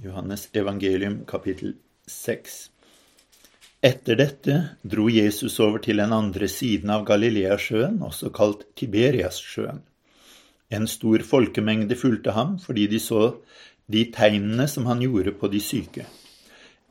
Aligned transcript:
Johannes 0.00 0.48
evangelium 0.52 1.26
kapittel 1.26 1.74
6 2.08 2.70
Etter 3.84 4.16
dette 4.16 4.54
dro 4.82 5.10
Jesus 5.12 5.58
over 5.60 5.82
til 5.84 6.00
den 6.00 6.14
andre 6.16 6.48
siden 6.48 6.88
av 6.94 7.04
Galileasjøen, 7.04 7.98
også 8.00 8.30
kalt 8.32 8.64
Tiberiassjøen. 8.80 9.82
En 10.72 10.88
stor 10.88 11.20
folkemengde 11.20 12.00
fulgte 12.00 12.32
ham 12.32 12.56
fordi 12.64 12.86
de 12.88 13.02
så 13.10 13.26
de 13.92 14.06
tegnene 14.16 14.64
som 14.72 14.88
han 14.88 15.04
gjorde 15.04 15.36
på 15.36 15.52
de 15.52 15.60
syke. 15.60 16.08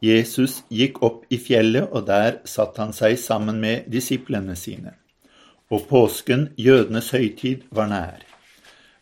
Jesus 0.05 0.61
gikk 0.69 1.01
opp 1.01 1.25
i 1.33 1.41
fjellet, 1.41 1.89
og 1.89 2.05
der 2.13 2.43
satt 2.45 2.77
han 2.77 2.93
seg 2.93 3.17
sammen 3.17 3.57
med 3.57 3.89
disiplene 3.89 4.53
sine. 4.53 4.99
Og 5.73 5.89
påsken, 5.89 6.51
jødenes 6.61 7.09
høytid, 7.17 7.65
var 7.73 7.89
nær. 7.89 8.28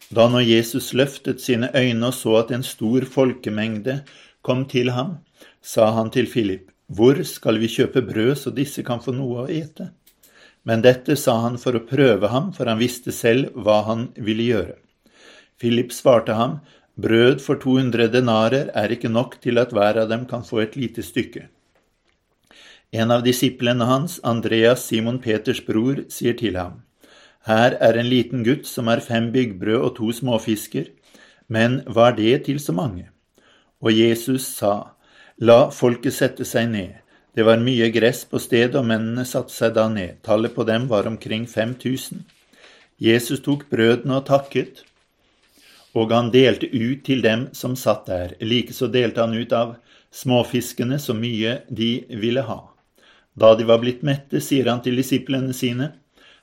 Da 0.07 0.29
når 0.31 0.45
Jesus 0.47 0.93
løftet 0.95 1.41
sine 1.43 1.67
øyne 1.75 2.07
og 2.07 2.15
så 2.15 2.37
at 2.39 2.51
en 2.55 2.63
stor 2.63 3.03
folkemengde 3.11 4.01
kom 4.41 4.63
til 4.71 4.93
ham, 4.95 5.17
sa 5.61 5.91
han 5.91 6.11
til 6.11 6.29
Philip, 6.31 6.71
Hvor 6.87 7.19
skal 7.23 7.59
vi 7.59 7.67
kjøpe 7.67 8.01
brød 8.01 8.35
så 8.35 8.51
disse 8.55 8.83
kan 8.83 9.01
få 9.03 9.11
noe 9.11 9.43
å 9.43 9.49
ete? 9.51 9.91
Men 10.63 10.81
dette 10.81 11.17
sa 11.19 11.41
han 11.43 11.57
for 11.59 11.75
å 11.75 11.83
prøve 11.83 12.29
ham, 12.31 12.53
for 12.53 12.65
han 12.65 12.79
visste 12.79 13.11
selv 13.11 13.51
hva 13.51 13.81
han 13.83 14.07
ville 14.15 14.47
gjøre. 14.47 14.77
Philip 15.59 15.91
svarte 15.91 16.33
ham, 16.33 16.59
Brød 16.95 17.43
for 17.43 17.59
200 17.61 18.07
denarer 18.09 18.71
er 18.73 18.89
ikke 18.89 19.11
nok 19.11 19.37
til 19.43 19.59
at 19.61 19.75
hver 19.75 19.99
av 20.01 20.09
dem 20.09 20.25
kan 20.25 20.41
få 20.47 20.63
et 20.63 20.75
lite 20.79 21.03
stykke. 21.03 21.43
En 22.91 23.11
av 23.11 23.21
disiplene 23.21 23.85
hans, 23.85 24.21
Andreas, 24.23 24.87
Simon 24.87 25.19
Peters 25.19 25.59
bror, 25.61 26.07
sier 26.09 26.33
til 26.39 26.55
ham, 26.55 26.79
her 27.47 27.77
er 27.79 27.97
en 27.97 28.09
liten 28.11 28.43
gutt 28.43 28.67
som 28.67 28.89
har 28.91 28.99
fem 29.03 29.31
byggbrød 29.31 29.79
og 29.79 29.95
to 29.97 30.11
småfisker, 30.11 30.91
men 31.47 31.81
hva 31.87 32.09
er 32.11 32.17
det 32.17 32.37
til 32.47 32.59
så 32.59 32.75
mange? 32.75 33.07
Og 33.79 33.93
Jesus 33.95 34.47
sa, 34.57 34.93
La 35.39 35.69
folket 35.69 36.15
sette 36.15 36.45
seg 36.49 36.71
ned. 36.71 36.95
Det 37.37 37.45
var 37.45 37.61
mye 37.61 37.91
gress 37.93 38.23
på 38.25 38.39
stedet, 38.41 38.73
og 38.75 38.87
mennene 38.89 39.21
satte 39.29 39.53
seg 39.53 39.75
da 39.75 39.85
ned. 39.93 40.17
Tallet 40.25 40.55
på 40.55 40.65
dem 40.65 40.87
var 40.89 41.05
omkring 41.05 41.45
5000. 41.47 42.23
Jesus 42.97 43.43
tok 43.45 43.67
brødene 43.69 44.17
og 44.17 44.25
takket, 44.25 44.81
og 45.93 46.11
han 46.11 46.31
delte 46.33 46.65
ut 46.73 47.03
til 47.05 47.21
dem 47.21 47.47
som 47.53 47.75
satt 47.77 48.09
der. 48.09 48.33
Likeså 48.41 48.89
delte 48.89 49.21
han 49.21 49.37
ut 49.37 49.53
av 49.53 49.75
småfiskene 50.09 50.97
så 50.99 51.13
mye 51.13 51.59
de 51.69 51.91
ville 52.09 52.41
ha. 52.49 52.59
Da 53.37 53.53
de 53.53 53.69
var 53.69 53.83
blitt 53.85 54.01
mette, 54.01 54.41
sier 54.41 54.71
han 54.71 54.81
til 54.81 54.97
disiplene 54.97 55.53
sine, 55.53 55.91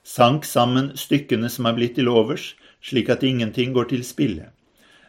sank 0.05 0.45
sammen 0.45 0.93
stykkene 1.01 1.49
som 1.51 1.67
er 1.67 1.77
blitt 1.79 1.97
til 1.99 2.11
overs, 2.13 2.53
slik 2.85 3.09
at 3.11 3.25
ingenting 3.25 3.73
går 3.73 3.89
til 3.91 4.05
spille. 4.05 4.51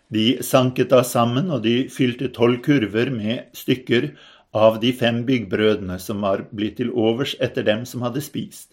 De 0.08 0.38
sanket 0.46 0.92
da 0.94 1.02
sammen, 1.04 1.52
og 1.52 1.64
de 1.66 1.90
fylte 1.90 2.30
tolv 2.34 2.62
kurver 2.64 3.12
med 3.12 3.50
stykker 3.58 4.14
av 4.56 4.80
de 4.80 4.94
fem 4.96 5.24
byggbrødene 5.28 5.98
som 6.00 6.22
var 6.24 6.46
blitt 6.56 6.78
til 6.80 6.94
overs 6.94 7.36
etter 7.44 7.66
dem 7.68 7.84
som 7.90 8.06
hadde 8.06 8.24
spist. 8.24 8.72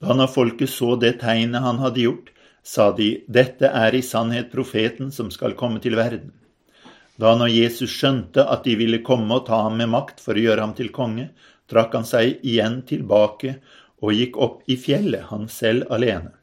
Da 0.00 0.14
når 0.16 0.32
folket 0.32 0.72
så 0.72 0.94
det 1.00 1.18
tegnet 1.20 1.64
han 1.64 1.82
hadde 1.82 2.06
gjort, 2.06 2.30
sa 2.64 2.88
de, 2.96 3.10
dette 3.28 3.68
er 3.68 3.94
i 3.94 4.02
sannhet 4.02 4.48
profeten 4.52 5.12
som 5.12 5.28
skal 5.30 5.52
komme 5.58 5.82
til 5.84 5.98
verden. 6.00 6.32
Da 7.20 7.34
når 7.38 7.52
Jesus 7.52 7.92
skjønte 7.92 8.46
at 8.50 8.64
de 8.64 8.74
ville 8.80 9.02
komme 9.06 9.36
og 9.36 9.46
ta 9.46 9.60
ham 9.66 9.76
med 9.78 9.92
makt 9.92 10.22
for 10.24 10.34
å 10.34 10.44
gjøre 10.46 10.64
ham 10.64 10.72
til 10.74 10.88
konge, 10.94 11.28
trakk 11.70 11.94
han 11.94 12.08
seg 12.08 12.40
igjen 12.42 12.80
tilbake 12.88 13.58
og 14.04 14.16
gikk 14.18 14.36
opp 14.36 14.58
i 14.68 14.76
fjellet, 14.80 15.30
han 15.30 15.48
selv 15.48 15.88
alene. 15.94 16.34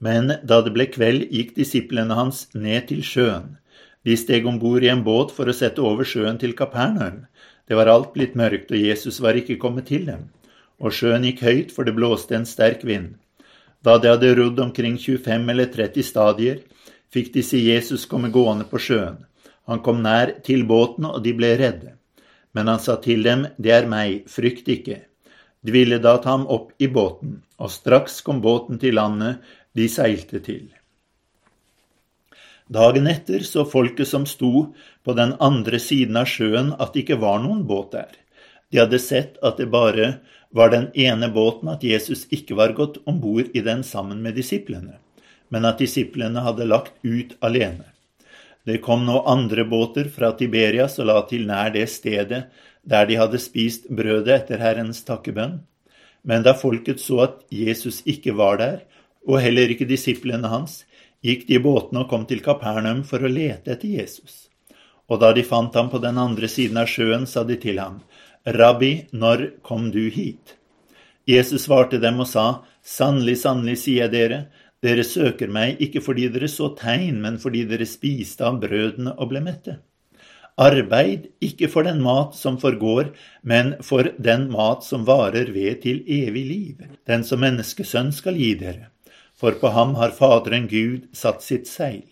Men 0.00 0.32
da 0.48 0.60
det 0.64 0.72
ble 0.76 0.86
kveld, 0.92 1.26
gikk 1.32 1.54
disiplene 1.56 2.16
hans 2.16 2.46
ned 2.56 2.88
til 2.88 3.02
sjøen. 3.04 3.56
De 4.04 4.16
steg 4.16 4.46
om 4.48 4.56
bord 4.60 4.84
i 4.84 4.88
en 4.92 5.02
båt 5.04 5.32
for 5.36 5.48
å 5.48 5.56
sette 5.56 5.82
over 5.84 6.08
sjøen 6.08 6.38
til 6.40 6.54
Kapernaum. 6.56 7.26
Det 7.68 7.76
var 7.76 7.90
alt 7.92 8.14
blitt 8.14 8.36
mørkt, 8.38 8.72
og 8.72 8.80
Jesus 8.80 9.20
var 9.20 9.36
ikke 9.36 9.58
kommet 9.60 9.90
til 9.92 10.06
dem. 10.08 10.28
Og 10.80 10.96
sjøen 10.96 11.26
gikk 11.28 11.42
høyt, 11.44 11.74
for 11.74 11.84
det 11.84 11.96
blåste 11.98 12.36
en 12.38 12.48
sterk 12.48 12.86
vind. 12.88 13.18
Da 13.84 13.98
de 14.00 14.08
hadde 14.12 14.32
rodd 14.36 14.60
omkring 14.60 14.96
25 14.96 15.52
eller 15.52 15.68
30 15.72 16.08
stadier, 16.08 16.62
fikk 17.12 17.32
de 17.36 17.44
se 17.44 17.60
Jesus 17.60 18.08
komme 18.08 18.32
gående 18.32 18.64
på 18.68 18.80
sjøen. 18.80 19.20
Han 19.68 19.84
kom 19.84 20.00
nær 20.02 20.38
til 20.46 20.64
båten, 20.64 21.04
og 21.04 21.20
de 21.24 21.36
ble 21.36 21.52
redde. 21.60 21.94
Men 22.56 22.72
han 22.72 22.80
sa 22.80 22.96
til 23.04 23.22
dem, 23.22 23.46
Det 23.58 23.70
er 23.70 23.86
meg, 23.86 24.24
frykt 24.26 24.68
ikke. 24.68 25.02
De 25.60 25.72
ville 25.72 25.98
da 26.00 26.16
ta 26.18 26.34
ham 26.36 26.46
opp 26.48 26.72
i 26.78 26.88
båten, 26.88 27.40
og 27.60 27.72
straks 27.72 28.20
kom 28.24 28.40
båten 28.40 28.80
til 28.80 28.96
landet 28.96 29.44
de 29.76 29.88
seilte 29.92 30.40
til. 30.44 30.70
Dagen 32.70 33.08
etter 33.10 33.42
så 33.42 33.64
folket 33.66 34.08
som 34.08 34.24
sto 34.30 34.70
på 35.04 35.14
den 35.18 35.34
andre 35.42 35.80
siden 35.82 36.16
av 36.16 36.28
sjøen 36.30 36.72
at 36.78 36.94
det 36.94 37.04
ikke 37.04 37.20
var 37.22 37.42
noen 37.42 37.64
båt 37.66 37.92
der. 37.96 38.12
De 38.70 38.78
hadde 38.78 39.00
sett 39.02 39.40
at 39.42 39.58
det 39.58 39.66
bare 39.72 40.20
var 40.54 40.70
den 40.70 40.86
ene 40.94 41.28
båten, 41.34 41.68
at 41.68 41.82
Jesus 41.82 42.26
ikke 42.30 42.54
var 42.58 42.74
gått 42.78 43.00
om 43.10 43.18
bord 43.20 43.50
i 43.54 43.62
den 43.66 43.82
sammen 43.86 44.22
med 44.22 44.38
disiplene, 44.38 44.98
men 45.50 45.66
at 45.66 45.82
disiplene 45.82 46.42
hadde 46.46 46.68
lagt 46.70 46.94
ut 47.02 47.34
alene. 47.42 47.90
Det 48.66 48.78
kom 48.84 49.02
nå 49.06 49.22
andre 49.26 49.64
båter 49.66 50.10
fra 50.12 50.30
Tiberias 50.38 50.98
og 51.00 51.10
la 51.10 51.20
til 51.26 51.46
nær 51.48 51.72
det 51.74 51.86
stedet 51.90 52.44
der 52.82 53.06
de 53.06 53.18
hadde 53.20 53.40
spist 53.42 53.88
brødet 53.88 54.34
etter 54.36 54.62
Herrens 54.62 55.02
takkebønn. 55.06 55.60
Men 56.22 56.44
da 56.44 56.54
folket 56.56 57.00
så 57.00 57.22
at 57.24 57.42
Jesus 57.52 58.02
ikke 58.08 58.36
var 58.36 58.60
der, 58.60 58.78
og 59.28 59.40
heller 59.40 59.72
ikke 59.72 59.88
disiplene 59.88 60.48
hans, 60.48 60.84
gikk 61.24 61.46
de 61.48 61.58
i 61.58 61.62
båtene 61.62 62.04
og 62.04 62.12
kom 62.12 62.24
til 62.28 62.40
Kapernaum 62.44 63.02
for 63.08 63.24
å 63.24 63.32
lete 63.32 63.74
etter 63.74 63.88
Jesus. 64.00 64.48
Og 65.10 65.20
da 65.20 65.32
de 65.36 65.44
fant 65.44 65.74
ham 65.74 65.90
på 65.92 66.00
den 66.00 66.18
andre 66.20 66.48
siden 66.48 66.78
av 66.80 66.88
sjøen, 66.88 67.26
sa 67.26 67.44
de 67.44 67.56
til 67.60 67.80
ham, 67.82 68.00
Rabbi, 68.46 69.10
når 69.12 69.60
kom 69.66 69.90
du 69.92 70.06
hit? 70.08 70.56
Jesus 71.28 71.66
svarte 71.66 72.00
dem 72.00 72.22
og 72.22 72.28
sa, 72.30 72.62
Sannelig, 72.80 73.42
sannelig, 73.42 73.76
sier 73.82 74.06
jeg 74.06 74.12
dere, 74.14 74.38
dere 74.80 75.04
søker 75.04 75.50
meg 75.52 75.82
ikke 75.84 76.00
fordi 76.00 76.30
dere 76.32 76.48
så 76.48 76.70
tegn, 76.78 77.20
men 77.20 77.36
fordi 77.42 77.66
dere 77.68 77.84
spiste 77.88 78.46
av 78.48 78.56
brødene 78.62 79.12
og 79.18 79.28
ble 79.32 79.42
mette. 79.44 79.76
Arbeid 80.60 81.30
ikke 81.40 81.70
for 81.72 81.86
den 81.88 82.02
mat 82.04 82.34
som 82.36 82.58
forgår, 82.60 83.14
men 83.42 83.74
for 83.86 84.10
den 84.20 84.50
mat 84.52 84.84
som 84.84 85.06
varer 85.08 85.48
ved 85.54 85.80
til 85.86 86.02
evig 86.04 86.44
liv, 86.44 86.82
den 87.08 87.24
som 87.24 87.40
menneskesønn 87.40 88.12
skal 88.12 88.36
gi 88.36 88.52
dere. 88.60 88.90
For 89.40 89.56
på 89.56 89.72
ham 89.72 89.94
har 89.96 90.12
Faderen 90.12 90.68
Gud 90.68 91.08
satt 91.16 91.40
sitt 91.40 91.70
seil. 91.70 92.04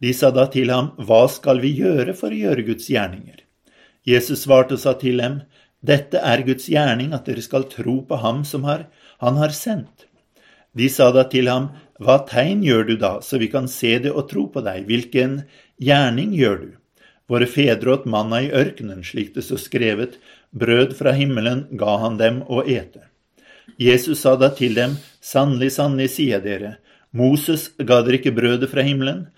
De 0.00 0.14
sa 0.16 0.30
da 0.32 0.46
til 0.48 0.72
ham, 0.72 0.94
Hva 0.96 1.26
skal 1.28 1.60
vi 1.60 1.74
gjøre 1.76 2.16
for 2.16 2.32
å 2.32 2.40
gjøre 2.46 2.64
Guds 2.70 2.88
gjerninger? 2.88 3.44
Jesus 4.08 4.46
svarte 4.46 4.78
og 4.78 4.80
sa 4.80 4.96
til 4.96 5.20
dem, 5.20 5.42
Dette 5.84 6.16
er 6.16 6.40
Guds 6.46 6.64
gjerning, 6.72 7.12
at 7.12 7.28
dere 7.28 7.44
skal 7.44 7.68
tro 7.68 8.00
på 8.08 8.16
ham 8.24 8.40
som 8.48 8.64
har, 8.64 8.88
han 9.20 9.36
har 9.36 9.52
sendt. 9.52 10.08
De 10.72 10.88
sa 10.88 11.10
da 11.12 11.28
til 11.28 11.52
ham, 11.52 11.74
Hva 12.00 12.22
tegn 12.24 12.64
gjør 12.64 12.88
du 12.88 12.96
da, 12.96 13.18
så 13.20 13.36
vi 13.36 13.52
kan 13.52 13.68
se 13.68 13.98
det 14.00 14.16
og 14.16 14.30
tro 14.32 14.48
på 14.48 14.64
deg? 14.64 14.88
Hvilken 14.88 15.42
gjerning 15.76 16.32
gjør 16.32 16.62
du? 16.64 16.70
Våre 17.30 17.46
fedre 17.46 17.92
åt 17.94 18.08
manna 18.10 18.40
i 18.42 18.50
ørkenen, 18.50 19.04
slik 19.06 19.34
det 19.36 19.44
står 19.46 19.62
skrevet, 19.62 20.16
brød 20.50 20.96
fra 20.98 21.12
himmelen 21.14 21.68
ga 21.78 21.96
han 22.02 22.16
dem 22.18 22.40
å 22.50 22.64
ete. 22.66 23.04
Jesus 23.78 24.24
sa 24.24 24.34
da 24.36 24.48
til 24.50 24.74
dem, 24.74 24.96
sannelig, 25.22 25.70
sannelig, 25.76 26.10
sier 26.16 26.42
dere, 26.42 26.78
Moses 27.14 27.68
ga 27.78 28.00
dere 28.02 28.18
ikke 28.18 28.34
brødet 28.34 28.70
fra 28.72 28.82
himmelen, 28.86 29.28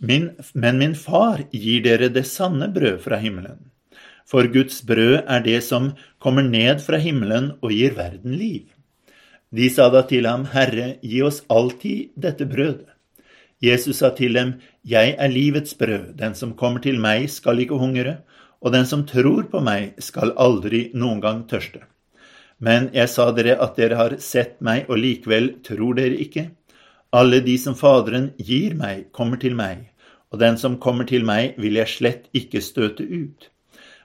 min, 0.00 0.30
men 0.54 0.80
min 0.80 0.94
far 0.98 1.44
gir 1.52 1.84
dere 1.84 2.08
det 2.12 2.24
sanne 2.26 2.70
brød 2.72 2.98
fra 3.04 3.20
himmelen. 3.20 3.60
For 4.26 4.48
Guds 4.48 4.80
brød 4.88 5.22
er 5.28 5.44
det 5.44 5.60
som 5.66 5.92
kommer 6.22 6.46
ned 6.46 6.80
fra 6.80 6.98
himmelen 6.98 7.52
og 7.60 7.74
gir 7.76 7.92
verden 7.98 8.38
liv. 8.38 8.64
De 9.52 9.68
sa 9.68 9.90
da 9.92 10.00
til 10.08 10.24
ham, 10.26 10.46
Herre, 10.48 10.96
gi 11.04 11.20
oss 11.22 11.42
alltid 11.52 12.16
dette 12.16 12.48
brødet. 12.48 12.88
Jesus 13.62 14.00
sa 14.02 14.10
til 14.10 14.34
dem, 14.34 14.56
Jeg 14.82 15.14
er 15.18 15.28
livets 15.30 15.74
brød, 15.78 16.16
den 16.18 16.34
som 16.34 16.56
kommer 16.58 16.82
til 16.82 16.98
meg 16.98 17.28
skal 17.30 17.60
ikke 17.62 17.78
hungre, 17.78 18.16
og 18.60 18.72
den 18.74 18.86
som 18.86 19.06
tror 19.06 19.46
på 19.50 19.60
meg 19.62 19.94
skal 20.02 20.34
aldri 20.36 20.90
noen 20.94 21.20
gang 21.22 21.44
tørste. 21.46 21.84
Men 22.58 22.90
jeg 22.94 23.10
sa 23.10 23.30
dere 23.34 23.56
at 23.62 23.78
dere 23.78 23.98
har 23.98 24.16
sett 24.22 24.60
meg, 24.60 24.86
og 24.90 24.98
likevel 24.98 25.48
tror 25.66 25.94
dere 25.98 26.18
ikke. 26.24 26.48
Alle 27.12 27.42
de 27.44 27.56
som 27.58 27.74
Faderen 27.78 28.30
gir 28.38 28.74
meg, 28.78 29.10
kommer 29.12 29.38
til 29.38 29.54
meg, 29.58 29.90
og 30.32 30.40
den 30.40 30.58
som 30.58 30.78
kommer 30.78 31.06
til 31.06 31.26
meg, 31.26 31.58
vil 31.58 31.78
jeg 31.78 31.90
slett 31.90 32.30
ikke 32.34 32.62
støte 32.62 33.06
ut. 33.06 33.50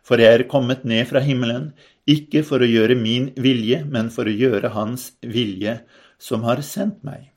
For 0.06 0.21
jeg 0.21 0.42
er 0.42 0.50
kommet 0.50 0.86
ned 0.86 1.06
fra 1.09 1.21
himmelen, 1.24 1.71
ikke 2.07 2.44
for 2.48 2.63
å 2.63 2.69
gjøre 2.69 2.98
min 3.00 3.31
vilje, 3.38 3.81
men 3.86 4.12
for 4.13 4.30
å 4.30 4.38
gjøre 4.38 4.74
Hans 4.75 5.12
vilje, 5.21 5.80
som 6.18 6.45
har 6.48 6.62
sendt 6.65 7.01
meg. 7.06 7.31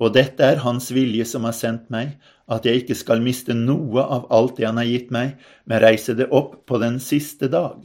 Og 0.00 0.14
dette 0.16 0.40
er 0.42 0.62
Hans 0.64 0.88
vilje 0.96 1.26
som 1.28 1.44
har 1.44 1.52
sendt 1.56 1.90
meg, 1.92 2.16
at 2.48 2.64
jeg 2.66 2.82
ikke 2.82 2.96
skal 2.96 3.20
miste 3.22 3.54
noe 3.54 4.00
av 4.00 4.26
alt 4.32 4.56
det 4.56 4.66
Han 4.66 4.80
har 4.80 4.88
gitt 4.88 5.10
meg, 5.12 5.36
men 5.68 5.82
reise 5.84 6.16
det 6.16 6.30
opp 6.32 6.64
på 6.66 6.80
den 6.80 6.98
siste 7.04 7.50
dag. 7.52 7.84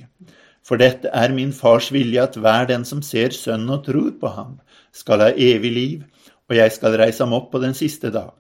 For 0.66 0.82
dette 0.82 1.12
er 1.14 1.36
min 1.36 1.52
fars 1.54 1.92
vilje 1.94 2.24
at 2.24 2.38
hver 2.42 2.66
den 2.72 2.86
som 2.88 3.04
ser 3.06 3.36
Sønnen 3.36 3.76
og 3.76 3.84
tror 3.86 4.16
på 4.22 4.32
ham, 4.34 4.56
skal 4.96 5.22
ha 5.22 5.30
evig 5.36 5.72
liv, 5.76 6.06
og 6.50 6.56
jeg 6.58 6.72
skal 6.72 6.96
reise 6.98 7.22
ham 7.22 7.36
opp 7.38 7.52
på 7.52 7.62
den 7.62 7.76
siste 7.78 8.10
dag. 8.16 8.34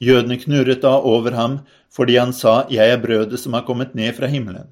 Jødene 0.00 0.38
knurret 0.40 0.82
da 0.84 0.94
over 1.00 1.34
ham 1.36 1.60
fordi 1.90 2.16
han 2.20 2.32
sa, 2.32 2.66
Jeg 2.70 2.88
er 2.88 3.02
brødet 3.02 3.40
som 3.40 3.56
har 3.56 3.66
kommet 3.66 3.94
ned 3.94 4.14
fra 4.14 4.28
himmelen. 4.30 4.68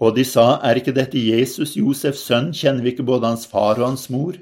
Og 0.00 0.16
de 0.16 0.24
sa, 0.24 0.58
Er 0.64 0.80
ikke 0.80 0.92
dette 0.92 1.20
Jesus, 1.20 1.76
Josefs 1.76 2.24
sønn, 2.26 2.50
kjenner 2.52 2.82
vi 2.82 2.96
ikke 2.96 3.06
både 3.06 3.28
hans 3.28 3.46
far 3.46 3.78
og 3.78 3.86
hans 3.92 4.08
mor? 4.10 4.34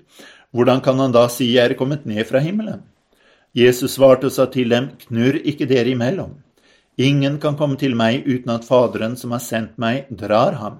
Hvordan 0.50 0.80
kan 0.80 0.98
han 0.98 1.12
da 1.12 1.28
si, 1.28 1.52
Jeg 1.52 1.70
er 1.70 1.76
kommet 1.76 2.06
ned 2.06 2.24
fra 2.24 2.40
himmelen? 2.40 2.80
Jesus 3.56 3.96
svarte 3.96 4.28
og 4.28 4.34
sa 4.34 4.46
til 4.46 4.70
dem, 4.70 4.92
Knurr 5.06 5.40
ikke 5.42 5.66
dere 5.66 5.90
imellom. 5.90 6.36
Ingen 7.00 7.38
kan 7.42 7.56
komme 7.58 7.78
til 7.80 7.96
meg 7.98 8.26
uten 8.28 8.52
at 8.54 8.66
Faderen 8.66 9.16
som 9.16 9.32
har 9.34 9.42
sendt 9.42 9.78
meg, 9.80 10.06
drar 10.10 10.58
ham, 10.60 10.76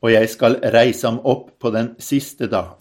og 0.00 0.12
jeg 0.12 0.30
skal 0.32 0.60
reise 0.72 1.08
ham 1.08 1.18
opp 1.24 1.50
på 1.60 1.72
den 1.74 1.94
siste 2.00 2.48
dag. 2.48 2.76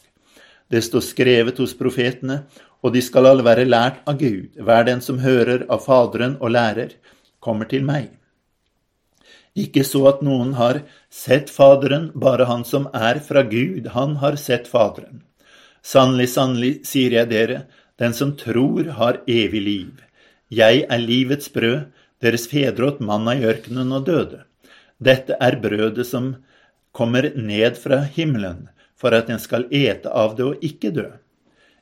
Det 0.71 0.83
står 0.83 1.03
skrevet 1.03 1.59
hos 1.59 1.75
profetene, 1.77 2.43
og 2.85 2.93
de 2.93 3.01
skal 3.01 3.27
alle 3.27 3.43
være 3.45 3.65
lært 3.67 4.03
av 4.07 4.19
Gud. 4.21 4.55
Hver 4.55 4.85
den 4.87 5.01
som 5.01 5.19
hører 5.19 5.65
av 5.69 5.83
Faderen 5.83 6.37
og 6.39 6.53
lærer, 6.55 6.95
kommer 7.39 7.67
til 7.69 7.83
meg. 7.85 8.11
Ikke 9.55 9.85
så 9.87 10.01
at 10.11 10.23
noen 10.25 10.53
har 10.59 10.81
sett 11.11 11.51
Faderen, 11.51 12.11
bare 12.15 12.47
han 12.47 12.65
som 12.67 12.89
er 12.93 13.19
fra 13.23 13.43
Gud, 13.47 13.87
han 13.95 14.17
har 14.23 14.37
sett 14.39 14.67
Faderen. 14.67 15.23
Sannelig, 15.85 16.31
sannelig, 16.33 16.71
sier 16.87 17.13
jeg 17.19 17.29
dere, 17.29 17.65
den 17.99 18.13
som 18.13 18.35
tror, 18.37 18.83
har 18.99 19.21
evig 19.27 19.61
liv. 19.61 20.01
Jeg 20.49 20.85
er 20.89 21.01
livets 21.01 21.49
brød, 21.53 21.87
deres 22.21 22.47
fedre 22.47 22.91
åt 22.91 22.99
manna 22.99 23.35
i 23.35 23.45
ørkenen 23.45 23.91
og 23.95 24.05
døde. 24.07 24.43
Dette 24.99 25.37
er 25.41 25.59
brødet 25.61 26.07
som 26.07 26.35
kommer 26.95 27.29
ned 27.35 27.77
fra 27.77 28.01
himmelen, 28.17 28.69
for 28.95 29.15
at 29.15 29.29
en 29.29 29.39
skal 29.39 29.67
ete 29.71 30.09
av 30.09 30.35
det 30.37 30.45
og 30.45 30.63
ikke 30.63 30.93
dø. 30.95 31.09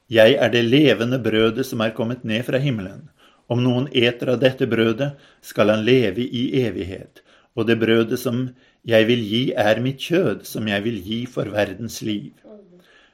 Jeg 0.09 0.35
er 0.35 0.49
det 0.53 0.63
levende 0.65 1.19
brødet 1.21 1.65
som 1.65 1.81
er 1.81 1.93
kommet 1.97 2.23
ned 2.23 2.43
fra 2.45 2.59
himmelen. 2.61 3.09
Om 3.49 3.61
noen 3.63 3.87
eter 3.93 4.33
av 4.33 4.41
dette 4.41 4.67
brødet, 4.69 5.13
skal 5.41 5.69
han 5.69 5.85
leve 5.85 6.25
i 6.25 6.49
evighet 6.63 7.23
og 7.55 7.67
det 7.69 7.77
brødet 7.81 8.19
som 8.19 8.47
jeg 8.85 9.07
vil 9.07 9.21
gi, 9.23 9.43
er 9.55 9.81
mitt 9.81 10.01
kjød, 10.01 10.43
som 10.47 10.67
jeg 10.67 10.83
vil 10.83 10.99
gi 11.05 11.19
for 11.29 11.49
verdens 11.53 12.01
liv. 12.03 12.33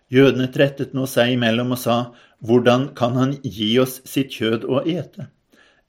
Jødene 0.10 0.48
trettet 0.50 0.96
nå 0.98 1.06
seg 1.10 1.36
imellom 1.36 1.76
og 1.76 1.82
sa, 1.82 1.98
Hvordan 2.40 2.94
kan 2.96 3.18
han 3.20 3.36
gi 3.44 3.74
oss 3.84 4.00
sitt 4.08 4.32
kjød 4.32 4.64
å 4.64 4.84
ete? 4.88 5.28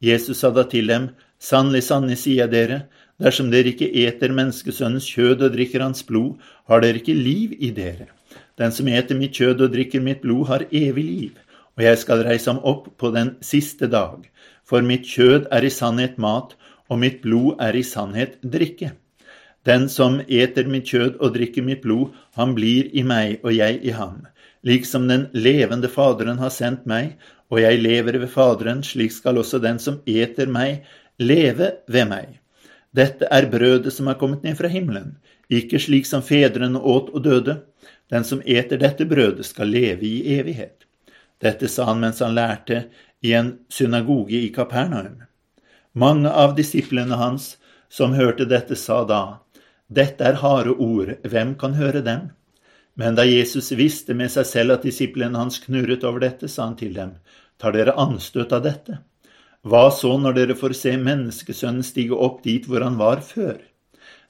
Jesus 0.03 0.41
sa 0.43 0.51
da 0.51 0.65
til 0.67 0.89
dem, 0.91 1.11
Sannelig, 1.41 1.87
sannelig, 1.87 2.19
sier 2.21 2.43
jeg 2.43 2.53
dere, 2.53 2.79
dersom 3.23 3.49
dere 3.53 3.71
ikke 3.73 3.87
eter 4.03 4.33
menneskesønnens 4.37 5.07
kjød 5.09 5.47
og 5.47 5.55
drikker 5.55 5.81
hans 5.81 6.03
blod, 6.05 6.35
har 6.69 6.83
dere 6.85 7.01
ikke 7.01 7.15
liv 7.17 7.55
i 7.57 7.71
dere. 7.73 8.11
Den 8.61 8.75
som 8.77 8.91
eter 8.93 9.17
mitt 9.17 9.39
kjød 9.39 9.63
og 9.65 9.73
drikker 9.73 10.03
mitt 10.05 10.21
blod, 10.21 10.49
har 10.51 10.67
evig 10.69 11.05
liv, 11.07 11.39
og 11.79 11.85
jeg 11.87 12.01
skal 12.03 12.25
reise 12.27 12.51
ham 12.51 12.61
opp 12.61 12.91
på 13.01 13.13
den 13.15 13.37
siste 13.41 13.89
dag. 13.89 14.27
For 14.69 14.85
mitt 14.85 15.09
kjød 15.09 15.49
er 15.49 15.65
i 15.65 15.73
sannhet 15.73 16.19
mat, 16.21 16.53
og 16.91 17.01
mitt 17.01 17.23
blod 17.25 17.63
er 17.63 17.79
i 17.79 17.87
sannhet 17.87 18.37
drikke. 18.43 18.93
Den 19.65 19.89
som 19.89 20.21
eter 20.27 20.69
mitt 20.69 20.93
kjød 20.93 21.23
og 21.23 21.39
drikker 21.39 21.65
mitt 21.65 21.81
blod, 21.87 22.13
han 22.37 22.53
blir 22.59 22.93
i 22.93 23.07
meg 23.07 23.41
og 23.45 23.55
jeg 23.57 23.81
i 23.81 23.97
ham. 23.97 24.27
Liksom 24.63 25.09
den 25.09 25.29
levende 25.33 25.89
Faderen 25.89 26.39
har 26.39 26.53
sendt 26.53 26.85
meg, 26.87 27.17
og 27.51 27.63
jeg 27.63 27.81
lever 27.81 28.19
ved 28.21 28.29
Faderen, 28.29 28.83
slik 28.85 29.13
skal 29.13 29.41
også 29.41 29.59
den 29.63 29.79
som 29.81 30.01
eter 30.07 30.51
meg, 30.51 30.85
leve 31.19 31.73
ved 31.89 32.09
meg. 32.11 32.37
Dette 32.93 33.29
er 33.31 33.49
brødet 33.51 33.93
som 33.95 34.11
er 34.11 34.19
kommet 34.21 34.45
ned 34.45 34.59
fra 34.59 34.69
himmelen, 34.69 35.17
ikke 35.51 35.81
slik 35.83 36.07
som 36.07 36.23
fedrene 36.23 36.79
åt 36.79 37.11
og 37.15 37.25
døde. 37.25 37.57
Den 38.11 38.27
som 38.27 38.43
eter 38.45 38.79
dette 38.79 39.07
brødet, 39.07 39.47
skal 39.47 39.71
leve 39.71 40.07
i 40.07 40.37
evighet. 40.39 40.87
Dette 41.41 41.69
sa 41.69 41.87
han 41.89 42.03
mens 42.03 42.21
han 42.21 42.35
lærte 42.35 42.85
i 43.23 43.33
en 43.39 43.55
synagoge 43.71 44.43
i 44.43 44.51
Kapernaum. 44.55 45.23
Mange 45.93 46.31
av 46.31 46.57
disiplene 46.59 47.17
hans 47.17 47.55
som 47.89 48.15
hørte 48.15 48.47
dette, 48.47 48.77
sa 48.77 49.05
da, 49.05 49.23
Dette 49.91 50.23
er 50.23 50.39
harde 50.39 50.77
ord, 50.79 51.17
hvem 51.27 51.57
kan 51.59 51.75
høre 51.75 52.03
dem? 52.07 52.29
Men 53.01 53.17
da 53.17 53.25
Jesus 53.25 53.71
visste 53.73 54.13
med 54.17 54.29
seg 54.33 54.45
selv 54.49 54.75
at 54.77 54.83
disiplene 54.85 55.41
hans 55.41 55.57
knurret 55.65 56.03
over 56.05 56.21
dette, 56.21 56.51
sa 56.53 56.67
han 56.67 56.77
til 56.77 56.93
dem, 56.97 57.15
Tar 57.61 57.73
dere 57.73 57.95
anstøt 58.01 58.53
av 58.57 58.65
dette? 58.67 58.99
Hva 59.65 59.87
så 59.93 60.15
når 60.21 60.37
dere 60.37 60.57
får 60.57 60.75
se 60.77 60.93
menneskesønnen 61.01 61.85
stige 61.85 62.17
opp 62.17 62.43
dit 62.45 62.67
hvor 62.69 62.85
han 62.85 62.99
var 63.01 63.23
før? 63.25 63.59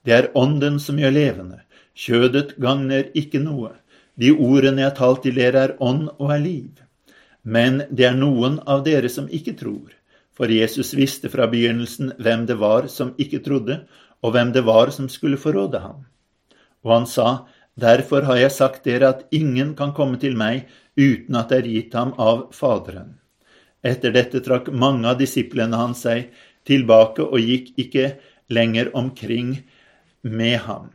Det 0.07 0.15
er 0.15 0.31
ånden 0.39 0.79
som 0.83 0.99
gjør 0.99 1.15
levende, 1.15 1.61
kjødet 1.95 2.57
gagner 2.63 3.11
ikke 3.15 3.43
noe. 3.43 3.73
De 4.19 4.31
ordene 4.35 4.85
jeg 4.85 4.91
har 4.91 4.97
talt 4.99 5.23
til 5.27 5.39
dere, 5.39 5.67
er 5.67 5.77
ånd 5.79 6.09
og 6.19 6.35
er 6.35 6.43
liv. 6.43 6.83
Men 7.43 7.85
det 7.91 8.07
er 8.11 8.19
noen 8.19 8.59
av 8.71 8.85
dere 8.87 9.11
som 9.11 9.31
ikke 9.31 9.57
tror. 9.59 9.95
For 10.37 10.51
Jesus 10.51 10.95
visste 10.99 11.31
fra 11.33 11.47
begynnelsen 11.51 12.15
hvem 12.23 12.47
det 12.49 12.59
var 12.61 12.87
som 12.93 13.15
ikke 13.19 13.43
trodde, 13.45 13.83
og 14.23 14.35
hvem 14.35 14.55
det 14.55 14.63
var 14.67 14.93
som 14.95 15.09
skulle 15.09 15.41
forråde 15.41 15.81
ham. 15.83 16.05
Og 16.85 16.95
han 16.95 17.07
sa, 17.09 17.29
Derfor 17.81 18.27
har 18.29 18.37
jeg 18.41 18.53
sagt 18.53 18.85
dere 18.85 19.13
at 19.15 19.27
ingen 19.33 19.75
kan 19.79 19.95
komme 19.97 20.19
til 20.21 20.37
meg 20.37 20.69
uten 20.99 21.39
at 21.39 21.53
det 21.53 21.61
er 21.63 21.69
gitt 21.71 21.95
ham 21.97 22.13
av 22.21 22.49
Faderen. 22.53 23.15
Etter 23.81 24.13
dette 24.13 24.43
trakk 24.45 24.69
mange 24.73 25.09
av 25.09 25.21
disiplene 25.21 25.79
hans 25.81 26.03
seg 26.05 26.29
tilbake 26.69 27.25
og 27.25 27.41
gikk 27.41 27.71
ikke 27.81 28.07
lenger 28.53 28.91
omkring 28.97 29.55
med 30.23 30.59
ham. 30.67 30.91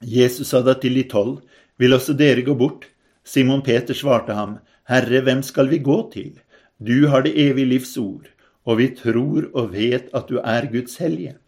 Jesus 0.00 0.52
sa 0.52 0.62
da 0.62 0.76
til 0.78 0.94
de 1.00 1.08
tolv, 1.08 1.40
Vil 1.80 1.96
også 1.96 2.12
dere 2.12 2.42
gå 2.44 2.52
bort? 2.54 2.84
Simon 3.24 3.62
Peter 3.64 3.96
svarte 3.96 4.34
ham, 4.36 4.58
Herre, 4.84 5.22
hvem 5.24 5.40
skal 5.42 5.70
vi 5.70 5.78
gå 5.78 6.10
til? 6.12 6.34
Du 6.78 7.08
har 7.08 7.22
det 7.22 7.32
evige 7.40 7.72
livs 7.72 7.96
ord, 7.96 8.28
og 8.64 8.78
vi 8.78 8.88
tror 8.92 9.48
og 9.54 9.72
vet 9.72 10.10
at 10.12 10.28
du 10.28 10.36
er 10.44 10.68
Guds 10.72 10.98
hellige. 11.00 11.38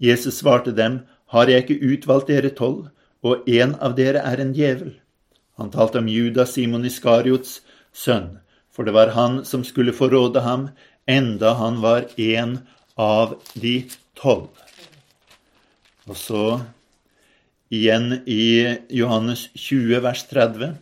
Jesus 0.00 0.40
svarte 0.40 0.72
dem, 0.72 1.00
Har 1.26 1.48
jeg 1.48 1.64
ikke 1.68 1.92
utvalgt 1.92 2.28
dere 2.28 2.48
tolv, 2.48 2.88
og 3.26 3.48
en 3.50 3.74
av 3.82 3.96
dere 3.98 4.22
er 4.24 4.42
en 4.42 4.54
djevel? 4.54 4.94
Han 5.58 5.72
talte 5.74 5.98
om 5.98 6.08
Judas 6.10 6.54
Simon 6.54 6.86
Iskariots 6.86 7.60
sønn, 7.92 8.38
for 8.70 8.86
det 8.86 8.94
var 8.94 9.14
han 9.16 9.40
som 9.44 9.64
skulle 9.66 9.96
forråde 9.96 10.44
ham, 10.44 10.68
enda 11.06 11.54
han 11.58 11.80
var 11.82 12.06
en 12.16 12.60
av 12.94 13.34
de 13.58 13.88
tolv. 14.18 14.52
Og 16.06 16.16
så 16.16 16.44
igjen 17.74 18.20
i 18.26 18.78
Johannes 19.00 19.48
20, 19.54 19.98
vers 20.04 20.22
30. 20.30 20.76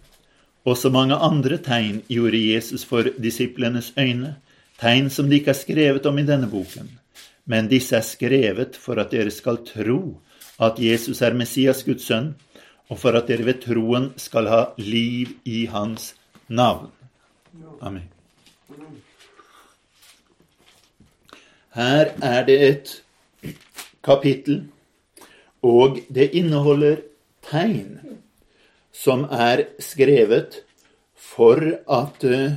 Også 0.67 0.91
mange 0.91 1.17
andre 1.17 1.59
tegn 1.63 2.03
gjorde 2.11 2.43
Jesus 2.43 2.85
for 2.87 3.09
disiplenes 3.23 3.93
øyne, 3.99 4.37
tegn 4.81 5.11
som 5.11 5.31
det 5.31 5.41
ikke 5.41 5.55
er 5.55 5.63
skrevet 5.63 6.07
om 6.07 6.19
i 6.19 6.27
denne 6.27 6.51
boken. 6.51 6.91
Men 7.47 7.71
disse 7.71 7.97
er 7.97 8.07
skrevet 8.07 8.77
for 8.79 8.99
at 9.01 9.13
dere 9.15 9.33
skal 9.33 9.63
tro 9.67 10.01
at 10.61 10.79
Jesus 10.81 11.23
er 11.23 11.35
Messias, 11.37 11.83
Guds 11.85 12.07
sønn, 12.09 12.35
og 12.89 12.99
for 12.99 13.17
at 13.19 13.29
dere 13.29 13.47
ved 13.47 13.61
troen 13.65 14.13
skal 14.21 14.49
ha 14.51 14.63
liv 14.79 15.37
i 15.45 15.65
hans 15.71 16.15
navn. 16.49 16.93
Amen. 17.81 18.09
Her 21.77 22.13
er 22.23 22.45
det 22.47 22.57
et 22.69 22.93
kapittel, 24.05 24.63
og 25.63 25.99
det 26.09 26.31
inneholder 26.33 27.03
tegn 27.45 27.99
som 28.97 29.27
er 29.29 29.67
skrevet 29.83 30.63
for 31.15 31.61
at 31.99 32.25
eh, 32.25 32.57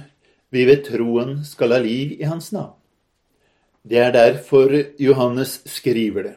vi 0.49 0.65
ved 0.65 0.85
troen 0.87 1.41
skal 1.45 1.75
ha 1.75 1.81
liv 1.83 2.15
i 2.19 2.27
hans 2.29 2.51
navn. 2.55 2.77
Det 3.83 3.99
er 3.99 4.11
derfor 4.15 4.71
Johannes 4.99 5.59
skriver 5.65 6.23
det. 6.23 6.35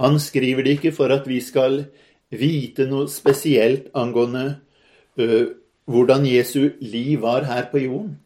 Han 0.00 0.16
skriver 0.20 0.64
det 0.64 0.78
ikke 0.78 0.92
for 0.96 1.12
at 1.12 1.28
vi 1.28 1.40
skal 1.44 1.84
vite 2.30 2.86
noe 2.88 3.08
spesielt 3.10 3.90
angående 3.94 4.46
uh, 5.20 5.52
hvordan 5.90 6.26
Jesu 6.28 6.70
liv 6.80 7.20
var 7.22 7.44
her 7.48 7.68
på 7.72 7.82
jorden. 7.84 8.16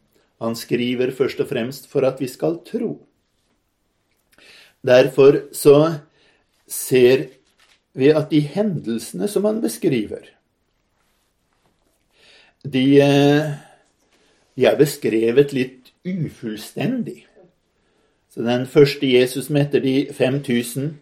Han 0.42 0.56
skriver 0.56 1.10
først 1.14 1.40
og 1.40 1.48
fremst 1.48 1.88
for 1.90 2.06
at 2.06 2.20
vi 2.20 2.28
skal 2.28 2.60
tro. 2.66 2.98
Derfor 4.84 5.40
så 5.52 5.98
ser 6.68 7.26
vi 7.94 8.10
at 8.12 8.30
de 8.30 8.40
hendelsene 8.40 9.28
som 9.28 9.44
han 9.44 9.62
beskriver, 9.62 10.26
de, 12.64 13.00
eh, 13.00 13.54
de 14.56 14.66
er 14.66 14.76
beskrevet 14.76 15.52
litt 15.52 15.92
ufullstendig. 16.04 17.26
Så 18.28 18.42
den 18.42 18.66
første 18.66 19.06
Jesus 19.06 19.50
metter 19.50 19.80
de 19.80 20.08
5000. 20.12 20.98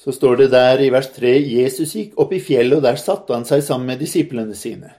Så 0.00 0.14
står 0.16 0.38
det 0.40 0.50
der 0.54 0.80
i 0.80 0.88
vers 0.92 1.10
3 1.12 1.34
Jesus 1.44 1.92
gikk 1.92 2.16
opp 2.20 2.32
i 2.32 2.40
fjellet, 2.40 2.78
og 2.78 2.86
der 2.86 2.96
satte 2.96 3.36
han 3.36 3.44
seg 3.48 3.60
sammen 3.66 3.90
med 3.92 4.00
disiplene 4.00 4.56
sine. 4.56 4.94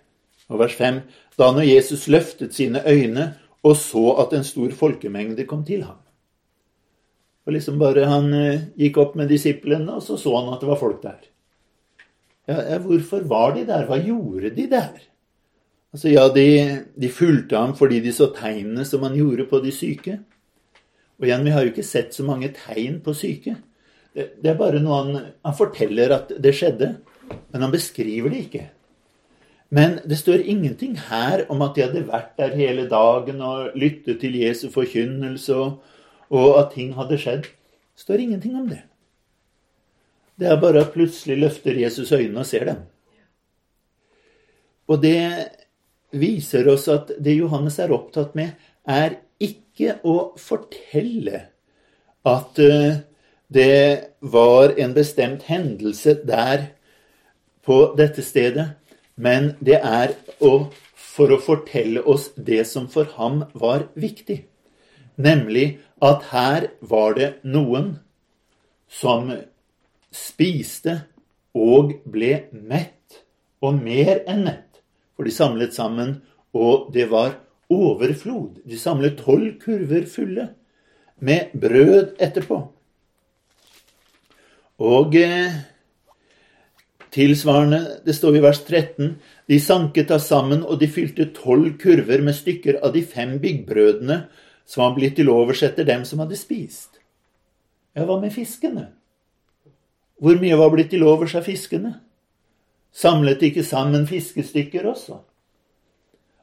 Og 0.51 0.61
vers 0.61 0.75
5 0.77 1.01
da 1.39 1.47
når 1.55 1.65
Jesus 1.65 2.05
løftet 2.11 2.53
sine 2.53 2.83
øyne 2.85 3.31
og 3.65 3.77
så 3.77 4.03
at 4.23 4.33
en 4.33 4.45
stor 4.45 4.73
folkemengde 4.77 5.45
kom 5.49 5.63
til 5.65 5.83
ham. 5.85 5.99
Og 7.45 7.53
liksom 7.55 7.79
bare 7.81 8.05
Han 8.05 8.33
eh, 8.33 8.67
gikk 8.77 8.97
opp 9.01 9.15
med 9.15 9.29
disiplene, 9.29 9.97
og 9.97 10.03
så 10.03 10.17
så 10.17 10.35
han 10.37 10.53
at 10.53 10.61
det 10.61 10.69
var 10.69 10.77
folk 10.81 11.01
der. 11.01 11.21
Ja, 12.47 12.77
hvorfor 12.81 13.21
var 13.29 13.55
de 13.55 13.65
der? 13.65 13.85
Hva 13.85 13.97
gjorde 14.01 14.49
de 14.55 14.67
der? 14.69 15.01
Altså, 15.93 16.09
ja, 16.09 16.27
de, 16.29 16.85
de 16.97 17.09
fulgte 17.09 17.57
ham 17.57 17.75
fordi 17.77 17.99
de 17.99 18.13
så 18.13 18.31
tegnene 18.35 18.85
som 18.85 19.03
han 19.03 19.15
gjorde 19.15 19.45
på 19.49 19.59
de 19.63 19.71
syke. 19.71 20.19
Og 21.19 21.27
igjen, 21.27 21.45
vi 21.45 21.53
har 21.53 21.61
jo 21.61 21.73
ikke 21.73 21.85
sett 21.85 22.13
så 22.13 22.25
mange 22.25 22.49
tegn 22.55 22.99
på 23.05 23.13
syke. 23.13 23.55
Det, 24.15 24.27
det 24.43 24.51
er 24.51 24.59
bare 24.59 24.81
noe 24.83 24.99
han, 24.99 25.25
han 25.45 25.55
forteller 25.55 26.13
at 26.15 26.31
det 26.43 26.53
skjedde, 26.57 26.93
men 27.31 27.63
han 27.63 27.73
beskriver 27.73 28.33
det 28.33 28.45
ikke. 28.47 28.65
Men 29.71 29.99
det 30.03 30.17
står 30.19 30.43
ingenting 30.51 30.97
her 31.07 31.45
om 31.51 31.61
at 31.63 31.77
de 31.77 31.85
hadde 31.85 32.07
vært 32.09 32.33
der 32.39 32.57
hele 32.59 32.89
dagen 32.91 33.39
og 33.45 33.77
lyttet 33.79 34.19
til 34.19 34.35
Jesu 34.35 34.65
forkynnelse, 34.73 35.55
og, 35.55 35.77
og 36.27 36.57
at 36.59 36.73
ting 36.75 36.91
hadde 36.97 37.19
skjedd. 37.21 37.47
Det 37.47 38.03
står 38.03 38.25
ingenting 38.25 38.57
om 38.59 38.67
det. 38.67 38.81
Det 40.35 40.49
er 40.49 40.59
bare 40.59 40.83
at 40.83 40.91
plutselig 40.91 41.37
løfter 41.39 41.79
Jesus 41.79 42.11
øynene 42.11 42.43
og 42.43 42.49
ser 42.49 42.65
dem. 42.67 42.81
Og 44.91 44.99
det 44.99 45.21
viser 46.11 46.67
oss 46.67 46.89
at 46.91 47.13
det 47.23 47.37
Johannes 47.37 47.79
er 47.79 47.93
opptatt 47.95 48.35
med, 48.35 48.57
er 48.83 49.21
ikke 49.39 50.01
å 50.03 50.33
fortelle 50.41 51.45
at 52.27 52.59
eh, 52.59 52.99
det 53.51 54.15
var 54.19 54.79
en 54.79 54.93
bestemt 54.95 55.43
hendelse 55.43 56.13
der 56.27 56.69
på 57.65 57.93
dette 57.97 58.23
stedet, 58.23 58.71
men 59.15 59.55
det 59.59 59.81
er 59.83 60.15
for 60.95 61.33
å 61.35 61.41
fortelle 61.43 62.03
oss 62.07 62.29
det 62.35 62.63
som 62.69 62.87
for 62.89 63.11
ham 63.17 63.43
var 63.53 63.89
viktig. 63.99 64.45
Nemlig 65.19 65.81
at 66.01 66.23
her 66.31 66.69
var 66.79 67.17
det 67.19 67.29
noen 67.43 67.97
som 68.87 69.29
spiste 70.15 71.01
og 71.53 71.97
ble 72.07 72.47
mett, 72.51 73.19
og 73.61 73.83
mer 73.83 74.23
enn 74.31 74.45
mett. 74.47 74.79
For 75.15 75.27
de 75.27 75.35
samlet 75.35 75.75
sammen, 75.75 76.21
og 76.55 76.89
det 76.95 77.11
var 77.11 77.35
overflod. 77.71 78.63
De 78.65 78.79
samlet 78.79 79.19
tolv 79.19 79.59
kurver 79.61 80.07
fulle 80.09 80.47
med 81.19 81.51
brød 81.53 82.15
etterpå. 82.19 82.63
Og 84.81 85.15
eh, 85.19 85.59
tilsvarende, 87.13 87.81
det 88.05 88.15
står 88.17 88.37
i 88.39 88.41
vers 88.41 88.61
13, 88.63 89.11
de 89.51 89.59
sanket 89.61 90.09
da 90.09 90.17
sammen, 90.21 90.63
og 90.65 90.79
de 90.81 90.89
fylte 90.89 91.27
tolv 91.35 91.75
kurver 91.81 92.23
med 92.25 92.33
stykker 92.37 92.79
av 92.81 92.95
de 92.95 93.03
fem 93.05 93.35
byggbrødene 93.43 94.23
som 94.65 94.85
var 94.85 94.95
blitt 94.97 95.19
til 95.19 95.29
overs 95.29 95.61
etter 95.67 95.85
dem 95.85 96.05
som 96.07 96.23
hadde 96.23 96.39
spist. 96.39 96.97
Ja, 97.93 98.07
hva 98.07 98.17
med 98.21 98.33
fiskene? 98.33 98.87
Hvor 100.21 100.37
mye 100.41 100.57
var 100.57 100.71
blitt 100.73 100.91
til 100.93 101.03
overs 101.05 101.35
av 101.37 101.45
fiskene? 101.45 101.97
Samlet 102.91 103.41
de 103.41 103.51
ikke 103.51 103.65
sammen 103.67 104.07
fiskestykker 104.09 104.87
også? 104.89 105.21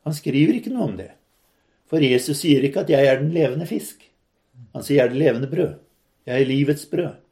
Han 0.07 0.14
skriver 0.16 0.59
ikke 0.59 0.73
noe 0.75 0.90
om 0.90 0.99
det. 0.99 1.11
For 1.88 2.04
Jesus 2.04 2.45
sier 2.45 2.62
ikke 2.64 2.85
at 2.85 2.90
'jeg 2.90 3.07
er 3.07 3.21
den 3.21 3.33
levende 3.33 3.66
fisk'. 3.66 4.04
Han 4.75 4.83
sier 4.83 4.97
'jeg 4.97 5.07
er 5.07 5.09
det 5.09 5.18
levende 5.18 5.49
brød'. 5.49 5.78
Jeg 6.26 6.42
er 6.42 6.47
livets 6.47 6.87
brød. 6.87 7.27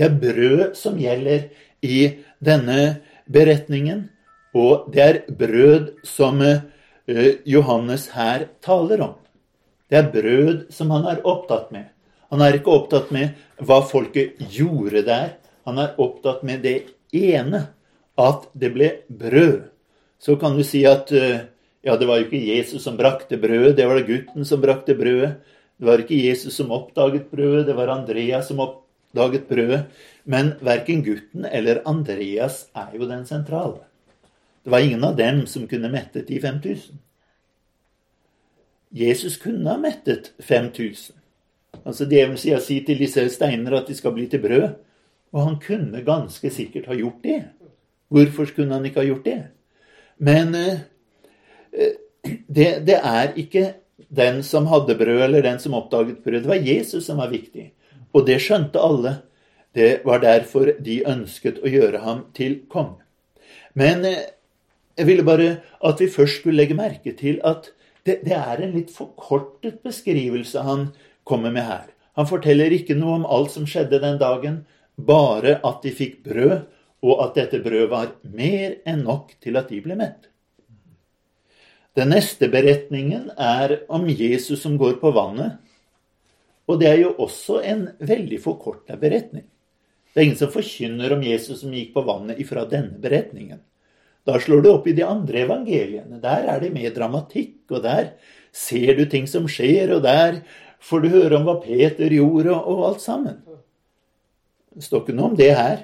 Det 0.00 0.06
er 0.06 0.14
brød 0.16 0.76
som 0.80 0.94
gjelder 0.96 1.42
i 1.84 1.96
denne 2.40 3.02
beretningen, 3.28 4.06
og 4.56 4.86
det 4.94 5.02
er 5.04 5.18
brød 5.28 5.90
som 6.08 6.40
eh, 6.40 6.62
Johannes 7.44 8.06
her 8.14 8.46
taler 8.64 9.02
om. 9.04 9.12
Det 9.92 9.98
er 10.00 10.08
brød 10.08 10.64
som 10.72 10.94
han 10.96 11.04
er 11.04 11.20
opptatt 11.20 11.68
med. 11.76 11.92
Han 12.32 12.40
er 12.40 12.56
ikke 12.56 12.72
opptatt 12.72 13.12
med 13.12 13.36
hva 13.60 13.82
folket 13.84 14.40
gjorde 14.40 15.04
der. 15.04 15.36
Han 15.68 15.84
er 15.84 15.92
opptatt 16.00 16.48
med 16.48 16.64
det 16.64 16.78
ene 17.12 17.66
at 18.16 18.48
det 18.56 18.72
ble 18.72 18.92
brød. 19.04 19.66
Så 20.16 20.40
kan 20.40 20.56
du 20.56 20.64
si 20.64 20.86
at 20.88 21.12
eh, 21.12 21.44
ja, 21.84 22.00
det 22.00 22.08
var 22.08 22.22
jo 22.22 22.30
ikke 22.30 22.40
Jesus 22.40 22.88
som 22.88 22.96
brakte 22.96 23.36
brødet, 23.36 23.76
det 23.76 23.84
var 23.84 24.00
det 24.00 24.08
gutten 24.08 24.48
som 24.48 24.64
brakte 24.64 24.96
brødet. 24.96 25.34
Det 25.76 25.92
var 25.92 26.00
ikke 26.00 26.24
Jesus 26.24 26.56
som 26.56 26.72
oppdaget 26.72 27.28
brødet, 27.28 27.66
det 27.68 27.76
var 27.76 27.92
Andreas 28.00 28.48
som 28.48 28.64
oppdaget 28.64 28.79
brødet. 29.14 29.86
Men 30.24 30.54
verken 30.60 31.02
gutten 31.04 31.44
eller 31.44 31.82
Andreas 31.88 32.68
er 32.74 32.92
jo 32.94 33.08
den 33.08 33.26
sentrale. 33.26 33.86
Det 34.64 34.70
var 34.70 34.80
ingen 34.84 35.04
av 35.04 35.16
dem 35.16 35.46
som 35.46 35.66
kunne 35.68 35.88
mettet 35.88 36.28
de 36.28 36.40
5000. 36.40 36.98
Jesus 38.90 39.36
kunne 39.36 39.70
ha 39.70 39.78
mettet 39.78 40.32
5000. 40.38 41.16
Altså 41.84 42.04
Djevelen 42.04 42.38
sier 42.38 42.60
si 42.62 42.80
til 42.84 42.98
disse 42.98 43.22
steiner 43.30 43.78
at 43.78 43.88
de 43.88 43.94
skal 43.94 44.12
bli 44.12 44.26
til 44.28 44.42
brød. 44.42 44.68
Og 45.32 45.44
han 45.46 45.58
kunne 45.62 46.02
ganske 46.04 46.50
sikkert 46.50 46.90
ha 46.90 46.96
gjort 46.98 47.22
det. 47.22 47.42
Hvorfor 48.10 48.50
kunne 48.54 48.74
han 48.74 48.84
ikke 48.84 49.00
ha 49.00 49.06
gjort 49.06 49.24
det? 49.24 49.42
Men 50.18 50.54
eh, 50.58 50.80
eh, 51.72 51.94
det, 52.26 52.86
det, 52.86 52.98
er 52.98 53.32
ikke 53.38 53.72
den 54.10 54.42
som 54.42 54.66
hadde 54.66 54.98
brød, 54.98 55.22
eller 55.22 55.46
den 55.46 55.58
som 55.62 55.74
oppdaget 55.78 56.18
brød. 56.24 56.42
Det 56.42 56.50
var 56.50 56.66
Jesus 56.66 57.06
som 57.06 57.22
var 57.22 57.30
viktig. 57.30 57.70
Og 58.14 58.26
det 58.26 58.40
skjønte 58.42 58.82
alle. 58.82 59.14
Det 59.74 60.02
var 60.04 60.22
derfor 60.24 60.72
de 60.82 61.00
ønsket 61.06 61.60
å 61.62 61.70
gjøre 61.70 62.02
ham 62.02 62.24
til 62.34 62.62
konge. 62.70 63.04
Men 63.78 64.02
eh, 64.08 64.32
jeg 64.98 65.06
ville 65.06 65.26
bare 65.26 65.60
at 65.86 66.02
vi 66.02 66.10
først 66.10 66.40
skulle 66.40 66.58
legge 66.58 66.78
merke 66.78 67.14
til 67.16 67.38
at 67.46 67.70
det, 68.06 68.20
det 68.26 68.34
er 68.34 68.64
en 68.64 68.74
litt 68.74 68.90
forkortet 68.90 69.78
beskrivelse 69.86 70.64
han 70.66 70.90
kommer 71.28 71.54
med 71.54 71.68
her. 71.68 71.86
Han 72.18 72.26
forteller 72.26 72.72
ikke 72.74 72.98
noe 72.98 73.20
om 73.20 73.28
alt 73.28 73.54
som 73.54 73.68
skjedde 73.68 74.02
den 74.02 74.18
dagen, 74.20 74.64
bare 74.98 75.60
at 75.64 75.84
de 75.84 75.94
fikk 75.94 76.20
brød 76.26 76.66
og 77.00 77.22
at 77.24 77.38
dette 77.38 77.62
brødet 77.64 77.88
var 77.92 78.10
mer 78.26 78.76
enn 78.88 79.06
nok 79.06 79.32
til 79.40 79.56
at 79.56 79.70
de 79.70 79.80
ble 79.84 79.96
mett. 79.96 80.26
Den 81.96 82.12
neste 82.14 82.50
beretningen 82.52 83.30
er 83.34 83.80
om 83.90 84.06
Jesus 84.08 84.60
som 84.62 84.76
går 84.78 85.00
på 85.00 85.10
vannet. 85.16 85.58
Og 86.70 86.78
det 86.78 86.86
er 86.86 87.00
jo 87.02 87.16
også 87.18 87.58
en 87.66 87.88
veldig 87.98 88.38
forkorta 88.42 88.94
beretning. 89.00 89.48
Det 90.10 90.20
er 90.20 90.26
ingen 90.28 90.38
som 90.38 90.52
forkynner 90.54 91.14
om 91.14 91.22
Jesus 91.26 91.64
som 91.64 91.74
gikk 91.74 91.92
på 91.96 92.04
vannet 92.06 92.38
ifra 92.42 92.64
denne 92.70 92.98
beretningen. 93.02 93.60
Da 94.26 94.36
slår 94.42 94.62
det 94.62 94.72
opp 94.72 94.88
i 94.90 94.94
de 94.94 95.04
andre 95.06 95.44
evangeliene. 95.46 96.20
Der 96.22 96.46
er 96.52 96.60
det 96.62 96.72
mer 96.74 96.92
dramatikk, 96.94 97.62
og 97.72 97.82
der 97.86 98.12
ser 98.54 98.94
du 98.98 99.06
ting 99.10 99.26
som 99.30 99.48
skjer, 99.50 99.94
og 99.96 100.04
der 100.04 100.42
får 100.82 101.02
du 101.02 101.08
høre 101.14 101.38
om 101.38 101.46
hva 101.48 101.56
Peter 101.62 102.12
gjorde, 102.12 102.54
og 102.54 102.84
alt 102.90 103.04
sammen. 103.04 103.40
Det 104.74 104.86
står 104.86 105.04
ikke 105.04 105.16
noe 105.16 105.32
om 105.32 105.38
det 105.38 105.50
her. 105.56 105.82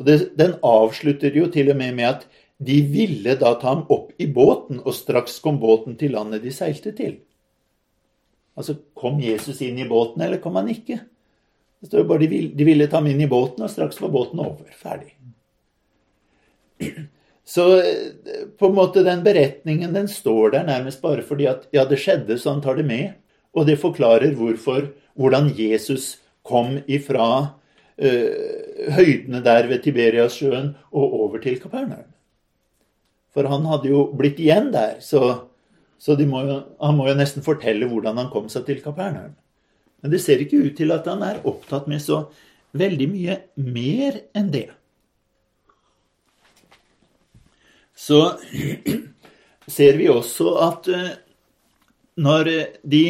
Og 0.00 0.08
det, 0.08 0.18
Den 0.36 0.56
avslutter 0.64 1.36
jo 1.36 1.48
til 1.52 1.70
og 1.72 1.80
med 1.80 1.96
med 1.96 2.08
at 2.08 2.28
de 2.60 2.80
ville 2.84 3.36
da 3.40 3.54
ta 3.56 3.72
ham 3.72 3.86
opp 3.88 4.12
i 4.20 4.26
båten, 4.28 4.82
og 4.84 4.96
straks 4.96 5.38
kom 5.40 5.60
båten 5.60 5.96
til 5.96 6.16
landet 6.16 6.44
de 6.44 6.52
seilte 6.52 6.92
til. 6.96 7.20
Altså, 8.58 8.76
kom 8.94 9.20
Jesus 9.22 9.60
inn 9.64 9.78
i 9.78 9.88
båten, 9.88 10.22
eller 10.22 10.42
kom 10.42 10.58
han 10.58 10.68
ikke? 10.72 10.98
Det 11.80 11.88
står 11.88 12.04
bare 12.08 12.24
de 12.24 12.28
ville, 12.28 12.52
de 12.56 12.66
ville 12.66 12.88
ta 12.90 12.98
ham 13.00 13.08
inn 13.08 13.22
i 13.24 13.30
båten, 13.30 13.64
og 13.64 13.72
straks 13.72 14.00
var 14.02 14.12
båten 14.12 14.42
over. 14.42 14.66
Ferdig. 14.76 15.14
Så 17.50 17.64
på 18.58 18.68
en 18.68 18.76
måte 18.76 19.02
den 19.02 19.24
beretningen 19.24 19.94
den 19.96 20.08
står 20.08 20.52
der 20.54 20.68
nærmest 20.68 21.00
bare 21.02 21.24
fordi 21.26 21.48
at 21.50 21.64
ja, 21.74 21.86
det 21.88 21.98
skjedde, 21.98 22.36
så 22.38 22.54
han 22.54 22.62
tar 22.62 22.78
det 22.78 22.86
med. 22.86 23.16
Og 23.56 23.66
det 23.66 23.80
forklarer 23.82 24.36
hvorfor, 24.38 24.92
hvordan 25.18 25.50
Jesus 25.56 26.20
kom 26.46 26.78
ifra 26.86 27.56
eh, 27.98 28.92
høydene 28.94 29.42
der 29.42 29.66
ved 29.72 29.82
Tiberiassjøen 29.82 30.74
og 30.92 31.16
over 31.24 31.42
til 31.42 31.58
Kapernaum. 31.60 32.06
For 33.34 33.46
han 33.50 33.66
hadde 33.70 33.90
jo 33.90 34.04
blitt 34.14 34.38
igjen 34.42 34.70
der, 34.74 34.98
så, 35.02 35.49
så 36.00 36.16
må 36.24 36.42
jo, 36.48 36.56
han 36.80 36.96
må 36.96 37.08
jo 37.10 37.16
nesten 37.18 37.44
fortelle 37.44 37.88
hvordan 37.88 38.16
han 38.16 38.30
kom 38.32 38.48
seg 38.52 38.64
til 38.66 38.80
Kapernaum. 38.80 39.34
Men 40.00 40.12
det 40.14 40.22
ser 40.24 40.40
ikke 40.40 40.62
ut 40.64 40.76
til 40.78 40.94
at 40.94 41.08
han 41.10 41.20
er 41.26 41.42
opptatt 41.44 41.90
med 41.92 42.00
så 42.00 42.22
veldig 42.72 43.08
mye 43.10 43.36
mer 43.60 44.22
enn 44.36 44.48
det. 44.54 44.70
Så 47.92 48.22
ser 49.76 50.00
vi 50.00 50.08
også 50.08 50.54
at 50.64 50.88
eh, 50.88 51.12
når 52.20 52.48
de 52.80 53.04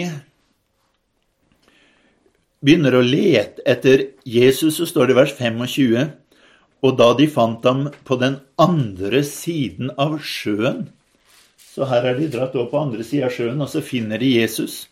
begynner 2.60 2.98
å 2.98 3.06
lete 3.06 3.62
etter 3.70 4.08
Jesus, 4.26 4.80
så 4.80 4.88
står 4.88 5.08
det 5.08 5.14
i 5.14 5.20
vers 5.22 5.36
25 5.38 6.10
Og 6.80 6.96
da 6.98 7.10
de 7.16 7.26
fant 7.28 7.64
ham 7.68 7.86
på 8.08 8.16
den 8.20 8.40
andre 8.60 9.22
siden 9.26 9.92
av 10.00 10.18
sjøen 10.24 10.88
Så 11.70 11.86
her 11.86 12.08
er 12.10 12.18
de 12.18 12.26
dratt 12.32 12.56
opp 12.58 12.72
på 12.72 12.80
andre 12.82 13.04
siden 13.06 13.28
av 13.28 13.34
sjøen, 13.34 13.60
og 13.62 13.70
så 13.70 13.82
finner 13.84 14.18
de 14.18 14.32
Jesus. 14.32 14.88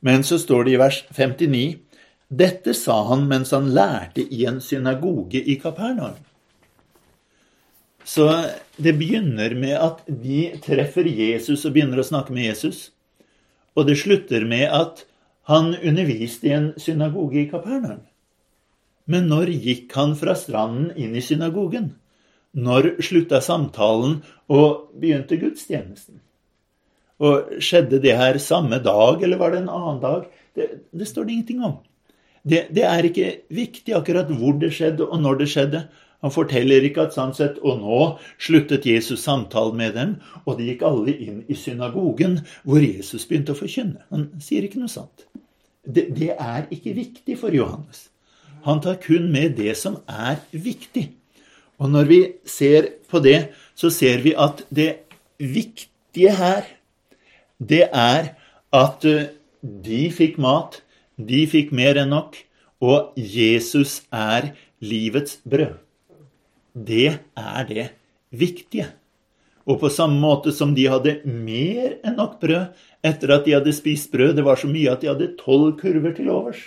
Men 0.00 0.24
så 0.24 0.38
står 0.40 0.64
det 0.64 0.74
i 0.74 0.80
vers 0.80 1.02
59 1.12 1.64
Dette 2.30 2.72
sa 2.78 2.96
han 3.10 3.26
mens 3.28 3.52
han 3.52 3.68
lærte 3.74 4.22
i 4.22 4.44
en 4.48 4.60
synagoge 4.64 5.42
i 5.42 5.58
Kapernaum. 5.60 6.16
Så 8.06 8.26
det 8.80 8.94
begynner 8.98 9.52
med 9.58 9.76
at 9.76 10.00
de 10.08 10.48
treffer 10.64 11.06
Jesus 11.10 11.66
og 11.66 11.74
begynner 11.74 12.00
å 12.00 12.06
snakke 12.06 12.32
med 12.32 12.48
Jesus. 12.48 12.88
Og 13.76 13.86
det 13.90 13.98
slutter 14.00 14.46
med 14.48 14.70
at 14.72 15.04
han 15.50 15.74
underviste 15.74 16.48
i 16.48 16.54
en 16.56 16.70
synagoge 16.80 17.42
i 17.42 17.48
Kapernaum. 17.50 18.06
Men 19.10 19.28
når 19.28 19.52
gikk 19.52 19.92
han 19.98 20.14
fra 20.16 20.36
stranden 20.38 20.94
inn 20.96 21.16
i 21.18 21.24
synagogen? 21.24 21.92
Når 22.56 22.96
slutta 23.06 23.38
samtalen 23.44 24.20
og 24.50 24.90
begynte 24.98 25.38
gudstjenesten? 25.38 26.18
Og 27.20 27.60
Skjedde 27.62 28.00
det 28.02 28.16
her 28.16 28.38
samme 28.42 28.80
dag, 28.82 29.22
eller 29.22 29.38
var 29.38 29.52
det 29.52 29.62
en 29.62 29.72
annen 29.72 30.00
dag? 30.02 30.26
Det, 30.56 30.68
det 30.90 31.08
står 31.08 31.28
det 31.28 31.32
ingenting 31.36 31.64
om. 31.64 31.78
Det, 32.42 32.66
det, 32.72 32.84
er 32.88 33.04
ikke 33.04 33.32
viktig 33.52 33.94
akkurat 33.94 34.30
hvor 34.32 34.56
det 34.58 34.72
skjedde, 34.74 35.06
og 35.06 35.20
når 35.22 35.42
det 35.42 35.50
skjedde. 35.52 35.82
Han 36.24 36.32
forteller 36.32 36.84
ikke 36.84 37.06
at 37.06 37.14
sånn 37.16 37.32
sett, 37.36 37.60
og 37.64 37.80
nå 37.80 38.00
sluttet 38.40 38.88
Jesus 38.88 39.22
samtalen 39.24 39.76
med 39.76 39.94
dem, 39.96 40.16
og 40.44 40.58
de 40.58 40.66
gikk 40.68 40.84
alle 40.88 41.14
inn 41.14 41.38
i 41.48 41.56
synagogen, 41.56 42.40
hvor 42.64 42.82
Jesus 42.84 43.24
begynte 43.28 43.54
å 43.54 43.60
forkynne. 43.60 44.02
Han 44.12 44.28
sier 44.42 44.66
ikke 44.66 44.82
noe 44.82 44.92
sånt. 44.92 45.28
Det, 45.84 46.10
det 46.16 46.34
er 46.34 46.66
ikke 46.72 46.96
viktig 46.96 47.38
for 47.40 47.56
Johannes. 47.56 48.08
Han 48.66 48.82
tar 48.84 49.00
kun 49.00 49.30
med 49.32 49.56
det 49.56 49.72
som 49.80 50.02
er 50.08 50.42
viktig. 50.52 51.06
Og 51.80 51.88
når 51.88 52.10
vi 52.10 52.20
ser 52.44 52.92
på 53.10 53.22
det, 53.24 53.50
så 53.74 53.90
ser 53.92 54.20
vi 54.24 54.34
at 54.36 54.62
det 54.68 55.06
viktige 55.40 56.34
her, 56.36 56.68
det 57.56 57.88
er 57.88 58.34
at 58.76 59.04
eh, 59.08 59.32
de 59.60 60.06
fikk 60.12 60.38
mat, 60.40 60.80
de 61.16 61.44
fikk 61.48 61.72
mer 61.76 62.00
enn 62.00 62.12
nok, 62.12 62.36
og 62.80 63.16
Jesus 63.16 64.00
er 64.12 64.52
livets 64.80 65.40
brød. 65.44 65.76
Det 66.72 67.18
er 67.36 67.64
det 67.68 67.86
viktige. 68.30 68.86
Og 69.68 69.80
på 69.82 69.90
samme 69.92 70.16
måte 70.20 70.52
som 70.56 70.72
de 70.76 70.86
hadde 70.88 71.18
mer 71.24 71.98
enn 72.06 72.16
nok 72.16 72.38
brød 72.40 72.70
etter 73.06 73.34
at 73.34 73.44
de 73.44 73.56
hadde 73.56 73.74
spist 73.76 74.08
brød, 74.12 74.34
det 74.38 74.44
var 74.46 74.60
så 74.60 74.70
mye 74.70 74.92
at 74.92 75.02
de 75.02 75.10
hadde 75.10 75.34
tolv 75.40 75.74
kurver 75.80 76.14
til 76.16 76.30
overs, 76.32 76.62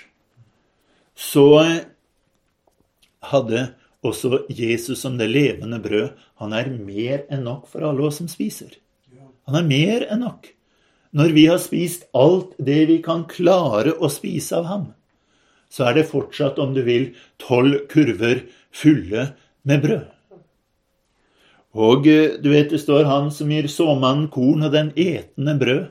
så 1.13 1.45
hadde 3.33 3.67
også 4.03 4.43
Jesus 4.51 5.01
som 5.01 5.17
det 5.17 5.29
levende 5.31 5.79
brød, 5.83 6.11
han 6.41 6.53
er 6.53 6.71
mer 6.73 7.23
enn 7.31 7.45
nok 7.47 7.67
for 7.71 7.85
alle 7.87 8.07
oss 8.07 8.19
som 8.21 8.29
spiser. 8.31 8.75
Han 9.47 9.59
er 9.59 9.67
mer 9.67 10.05
enn 10.11 10.23
nok. 10.23 10.47
Når 11.13 11.33
vi 11.35 11.45
har 11.45 11.61
spist 11.61 12.07
alt 12.17 12.55
det 12.57 12.81
vi 12.89 12.97
kan 13.05 13.27
klare 13.29 13.93
å 13.93 14.09
spise 14.09 14.57
av 14.57 14.67
ham, 14.69 14.85
så 15.69 15.89
er 15.89 15.97
det 15.97 16.09
fortsatt, 16.09 16.59
om 16.61 16.73
du 16.73 16.83
vil, 16.85 17.11
tolv 17.41 17.85
kurver 17.89 18.43
fulle 18.73 19.31
med 19.65 19.81
brød. 19.85 20.09
Og 21.73 22.07
eh, 22.09 22.37
du 22.37 22.51
vet 22.53 22.69
det 22.69 22.81
står 22.81 23.05
'han 23.09 23.31
som 23.31 23.49
gir 23.49 23.67
såmannen 23.67 24.27
korn 24.29 24.63
og 24.63 24.71
den 24.71 24.91
etende 24.95 25.57
brød'. 25.57 25.89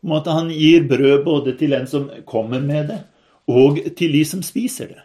På 0.00 0.04
en 0.04 0.12
måte 0.12 0.30
Han 0.30 0.50
gir 0.50 0.84
brød 0.88 1.24
både 1.24 1.56
til 1.56 1.70
den 1.70 1.86
som 1.86 2.10
kommer 2.26 2.60
med 2.60 2.88
det, 2.88 3.00
og 3.48 3.78
til 3.96 4.12
de 4.12 4.24
som 4.24 4.42
spiser 4.42 4.86
det. 4.86 5.02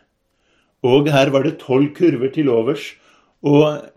Og 0.84 1.10
her 1.12 1.32
var 1.34 1.44
det 1.44 1.60
tolv 1.60 1.92
kurver 1.96 2.32
til 2.34 2.50
overs. 2.50 2.94
Og 3.44 3.90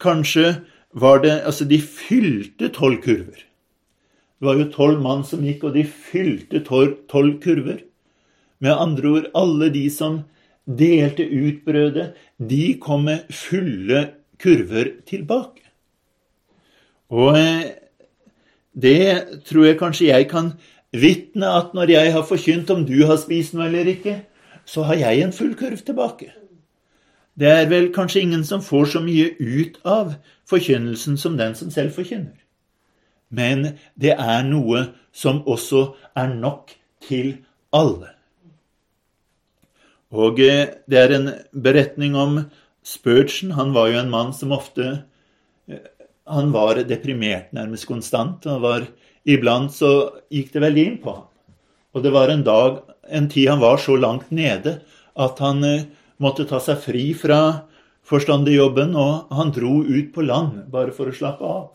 kanskje 0.00 0.60
var 0.94 1.22
det 1.22 1.42
Altså, 1.44 1.64
de 1.64 1.80
fylte 1.80 2.68
tolv 2.68 3.02
kurver. 3.02 3.42
Det 4.38 4.46
var 4.46 4.58
jo 4.58 4.70
tolv 4.70 5.00
mann 5.00 5.24
som 5.24 5.42
gikk, 5.42 5.64
og 5.64 5.74
de 5.74 5.84
fylte 5.84 6.60
tolv 6.64 7.40
kurver. 7.42 7.80
Med 8.60 8.70
andre 8.70 9.08
ord, 9.08 9.30
alle 9.34 9.70
de 9.72 9.88
som 9.90 10.22
delte 10.66 11.24
ut 11.24 11.64
brødet, 11.64 12.14
de 12.38 12.78
kom 12.80 13.04
med 13.04 13.26
fulle 13.30 14.10
kurver 14.40 14.92
tilbake. 15.06 15.62
Og 17.10 17.38
eh, 17.38 17.74
det 18.74 19.44
tror 19.46 19.68
jeg 19.68 19.78
kanskje 19.78 20.08
jeg 20.08 20.28
kan 20.30 20.52
vitne 20.94 21.50
at 21.50 21.74
når 21.74 21.90
jeg 21.90 22.12
har 22.14 22.26
forkynt 22.26 22.70
om 22.70 22.84
du 22.86 23.04
har 23.06 23.18
spist 23.20 23.54
noe 23.54 23.68
eller 23.68 23.90
ikke, 23.92 24.22
så 24.64 24.86
har 24.88 25.00
jeg 25.00 25.22
en 25.24 25.32
full 25.32 25.54
kurv 25.58 25.82
tilbake. 25.84 26.32
Det 27.34 27.50
er 27.50 27.68
vel 27.70 27.90
kanskje 27.94 28.22
ingen 28.22 28.44
som 28.46 28.62
får 28.62 28.92
så 28.94 29.02
mye 29.02 29.34
ut 29.40 29.80
av 29.84 30.14
forkynnelsen 30.50 31.18
som 31.18 31.38
den 31.38 31.54
som 31.58 31.70
selv 31.74 31.94
forkynner. 31.96 32.38
Men 33.34 33.74
det 33.98 34.14
er 34.14 34.44
noe 34.46 34.86
som 35.12 35.42
også 35.42 35.88
er 36.14 36.34
nok 36.34 36.76
til 37.02 37.32
alle. 37.74 38.12
Og 40.14 40.38
eh, 40.38 40.68
det 40.86 41.00
er 41.00 41.16
en 41.16 41.32
beretning 41.50 42.14
om 42.14 42.38
Spurgeon. 42.84 43.56
Han 43.58 43.74
var 43.74 43.90
jo 43.90 43.98
en 43.98 44.12
mann 44.12 44.32
som 44.36 44.54
ofte 44.54 44.86
eh, 45.66 45.90
Han 46.30 46.52
var 46.54 46.78
deprimert 46.88 47.52
nærmest 47.52 47.86
konstant. 47.86 48.46
og 48.46 48.62
var, 48.62 48.86
Iblant 49.24 49.72
så 49.72 49.90
gikk 50.30 50.52
det 50.52 50.62
veldig 50.62 50.84
inn 50.86 50.98
på 51.02 51.12
ham. 51.12 51.26
Og 51.94 52.02
det 52.02 52.12
var 52.12 52.30
en 52.30 52.44
dag, 52.44 52.78
en 53.08 53.28
tid 53.28 53.50
han 53.52 53.62
var 53.62 53.80
så 53.82 53.96
langt 54.00 54.30
nede 54.30 54.78
at 55.14 55.40
han 55.44 55.64
eh, 55.64 55.86
måtte 56.22 56.46
ta 56.48 56.60
seg 56.62 56.80
fri 56.82 57.06
fra 57.18 57.40
forstanderjobben, 58.04 58.94
og 58.96 59.32
han 59.32 59.52
dro 59.54 59.80
ut 59.82 60.12
på 60.14 60.24
land 60.26 60.66
bare 60.72 60.92
for 60.92 61.08
å 61.08 61.16
slappe 61.16 61.48
av. 61.48 61.68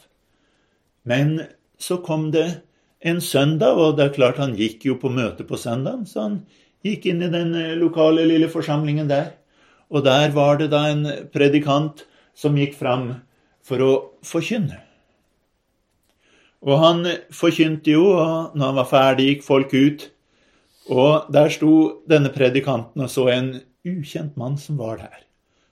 Men 1.09 1.39
så 1.79 1.97
kom 2.05 2.29
det 2.31 2.61
en 2.99 3.21
søndag, 3.23 3.79
og 3.79 3.97
det 3.97 4.09
er 4.09 4.15
klart 4.15 4.41
han 4.41 4.57
gikk 4.59 4.85
jo 4.89 4.99
på 5.01 5.09
møte 5.13 5.45
på 5.47 5.57
søndagen, 5.57 6.05
så 6.05 6.27
han 6.27 6.41
Gikk 6.85 7.09
inn 7.11 7.23
i 7.25 7.31
den 7.31 7.51
eh, 7.59 7.75
lokale 7.75 8.23
lille 8.27 8.47
forsamlingen 8.51 9.09
der. 9.09 9.33
Og 9.91 10.05
der 10.05 10.31
var 10.31 10.59
det 10.59 10.69
da 10.71 10.85
en 10.87 11.03
predikant 11.33 12.05
som 12.37 12.55
gikk 12.55 12.77
fram 12.79 13.09
for 13.65 13.83
å 13.83 13.91
forkynne. 14.23 14.77
Og 16.63 16.79
han 16.79 17.03
forkynte 17.35 17.91
jo, 17.91 18.05
og 18.13 18.55
når 18.55 18.65
han 18.65 18.79
var 18.79 18.87
ferdig, 18.87 19.27
gikk 19.27 19.43
folk 19.47 19.75
ut. 19.75 20.07
Og 20.89 21.29
der 21.33 21.51
sto 21.53 21.71
denne 22.09 22.31
predikanten 22.33 23.05
og 23.05 23.11
så 23.13 23.27
en 23.33 23.51
ukjent 23.85 24.37
mann 24.39 24.57
som 24.57 24.79
var 24.81 24.97
der. 25.03 25.25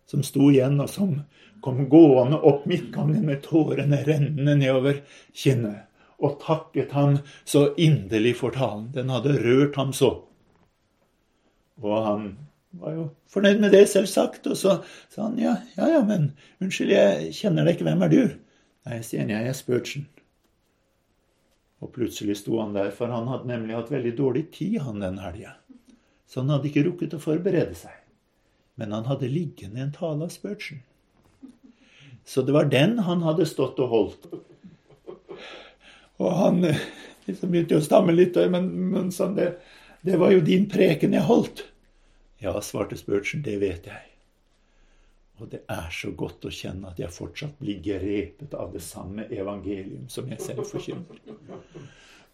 Som 0.07 0.23
sto 0.23 0.51
igjen, 0.51 0.79
og 0.79 0.89
som 0.89 1.17
kom 1.65 1.81
gående 1.89 2.39
opp 2.47 2.67
midtgangen 2.69 3.25
med 3.27 3.41
tårene 3.43 4.03
rennende 4.07 4.55
nedover 4.55 5.01
kinnet. 5.35 5.87
Og 6.17 6.39
takket 6.41 6.93
ham 6.97 7.19
så 7.45 7.71
inderlig 7.77 8.37
for 8.39 8.55
talen. 8.55 8.87
Den 8.93 9.11
hadde 9.13 9.35
rørt 9.41 9.75
ham 9.77 9.91
så. 9.93 10.13
Og 11.83 11.97
han 12.05 12.29
var 12.77 12.95
jo 12.95 13.07
fornøyd 13.33 13.61
med 13.61 13.73
det, 13.75 13.85
selvsagt. 13.89 14.47
Og 14.47 14.57
så 14.57 14.79
sa 15.13 15.27
han 15.27 15.37
ja, 15.41 15.57
ja, 15.77 15.91
ja, 15.97 16.03
men 16.05 16.31
unnskyld, 16.61 16.93
jeg 16.93 17.33
kjenner 17.37 17.67
deg 17.67 17.77
ikke, 17.77 17.89
hvem 17.89 18.05
er 18.05 18.13
du? 18.13 18.21
Nei, 18.87 19.01
sier 19.05 19.25
han, 19.25 19.33
jeg 19.33 19.51
er 19.51 19.57
Spurgeon. 19.57 20.07
Og 21.83 21.93
plutselig 21.93 22.39
sto 22.39 22.57
han 22.61 22.73
der, 22.73 22.89
for 22.95 23.11
han 23.13 23.29
hadde 23.29 23.49
nemlig 23.51 23.77
hatt 23.77 23.93
veldig 23.93 24.13
dårlig 24.17 24.47
tid 24.55 24.79
han 24.85 25.03
den 25.03 25.19
helga. 25.21 25.53
Så 26.27 26.41
han 26.41 26.51
hadde 26.51 26.71
ikke 26.71 26.85
rukket 26.87 27.15
å 27.15 27.21
forberede 27.21 27.77
seg. 27.77 27.93
Men 28.77 28.93
han 28.93 29.07
hadde 29.09 29.29
liggende 29.31 29.81
en 29.81 29.93
tale 29.93 30.25
av 30.25 30.33
Spurgeon. 30.33 30.81
Så 32.27 32.43
det 32.43 32.53
var 32.53 32.67
den 32.69 32.97
han 33.07 33.23
hadde 33.23 33.47
stått 33.47 33.79
og 33.79 33.93
holdt. 33.93 34.27
Og 36.17 36.33
han 36.33 36.63
eh, 36.65 36.81
liksom 37.29 37.53
begynte 37.53 37.77
å 37.77 37.85
stamme 37.85 38.13
litt, 38.15 38.35
men, 38.51 38.67
men 38.91 39.13
sånn 39.15 39.37
det, 39.37 39.53
det 40.05 40.17
var 40.19 40.33
jo 40.33 40.43
din 40.43 40.67
preken 40.69 41.15
jeg 41.15 41.29
holdt. 41.29 41.63
Ja, 42.43 42.57
svarte 42.61 42.97
Spurgeon, 42.99 43.45
det 43.45 43.57
vet 43.61 43.87
jeg. 43.89 44.16
Og 45.37 45.49
det 45.51 45.61
er 45.69 45.89
så 45.93 46.11
godt 46.17 46.47
å 46.49 46.53
kjenne 46.53 46.89
at 46.89 46.99
jeg 47.01 47.13
fortsatt 47.13 47.59
blir 47.61 47.81
grepet 47.83 48.55
av 48.57 48.71
det 48.73 48.81
samme 48.81 49.27
evangelium 49.29 50.07
som 50.09 50.29
jeg 50.31 50.41
selv 50.41 50.65
forkynner. 50.65 51.19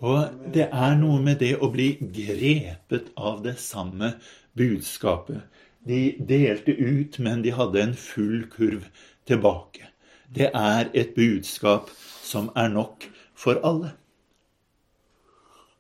Og 0.04 0.52
det 0.56 0.70
er 0.72 0.96
noe 1.00 1.20
med 1.24 1.42
det 1.44 1.54
å 1.60 1.70
bli 1.72 1.94
grepet 2.00 3.12
av 3.16 3.42
det 3.44 3.58
samme 3.62 4.14
budskapet. 4.58 5.44
De 5.84 6.16
delte 6.20 6.72
ut, 6.72 7.20
men 7.20 7.44
de 7.44 7.52
hadde 7.56 7.82
en 7.82 7.98
full 8.00 8.46
kurv 8.52 8.88
tilbake. 9.28 9.90
Det 10.34 10.50
er 10.56 10.90
et 10.96 11.12
budskap 11.16 11.92
som 12.24 12.50
er 12.56 12.72
nok 12.72 13.08
for 13.36 13.60
alle. 13.64 13.92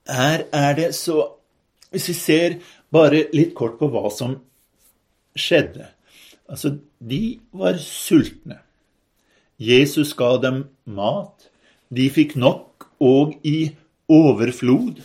Her 0.07 0.43
er 0.51 0.75
det 0.75 0.91
så 0.95 1.23
hvis 1.93 2.09
vi 2.09 2.15
ser 2.17 2.55
bare 2.91 3.27
litt 3.33 3.53
kort 3.55 3.77
på 3.79 3.87
hva 3.93 4.09
som 4.11 4.35
skjedde. 5.37 5.92
Altså, 6.53 6.75
de 7.01 7.39
var 7.55 7.79
sultne. 7.81 8.59
Jesus 9.57 10.13
ga 10.17 10.35
dem 10.41 10.67
mat. 10.85 11.49
De 11.93 12.05
fikk 12.13 12.35
nok 12.37 12.87
og 13.01 13.33
i 13.45 13.73
overflod. 14.11 15.01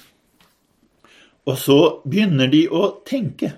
Og 1.48 1.56
så 1.56 1.78
begynner 2.04 2.50
de 2.52 2.66
å 2.68 2.90
tenke. 3.08 3.54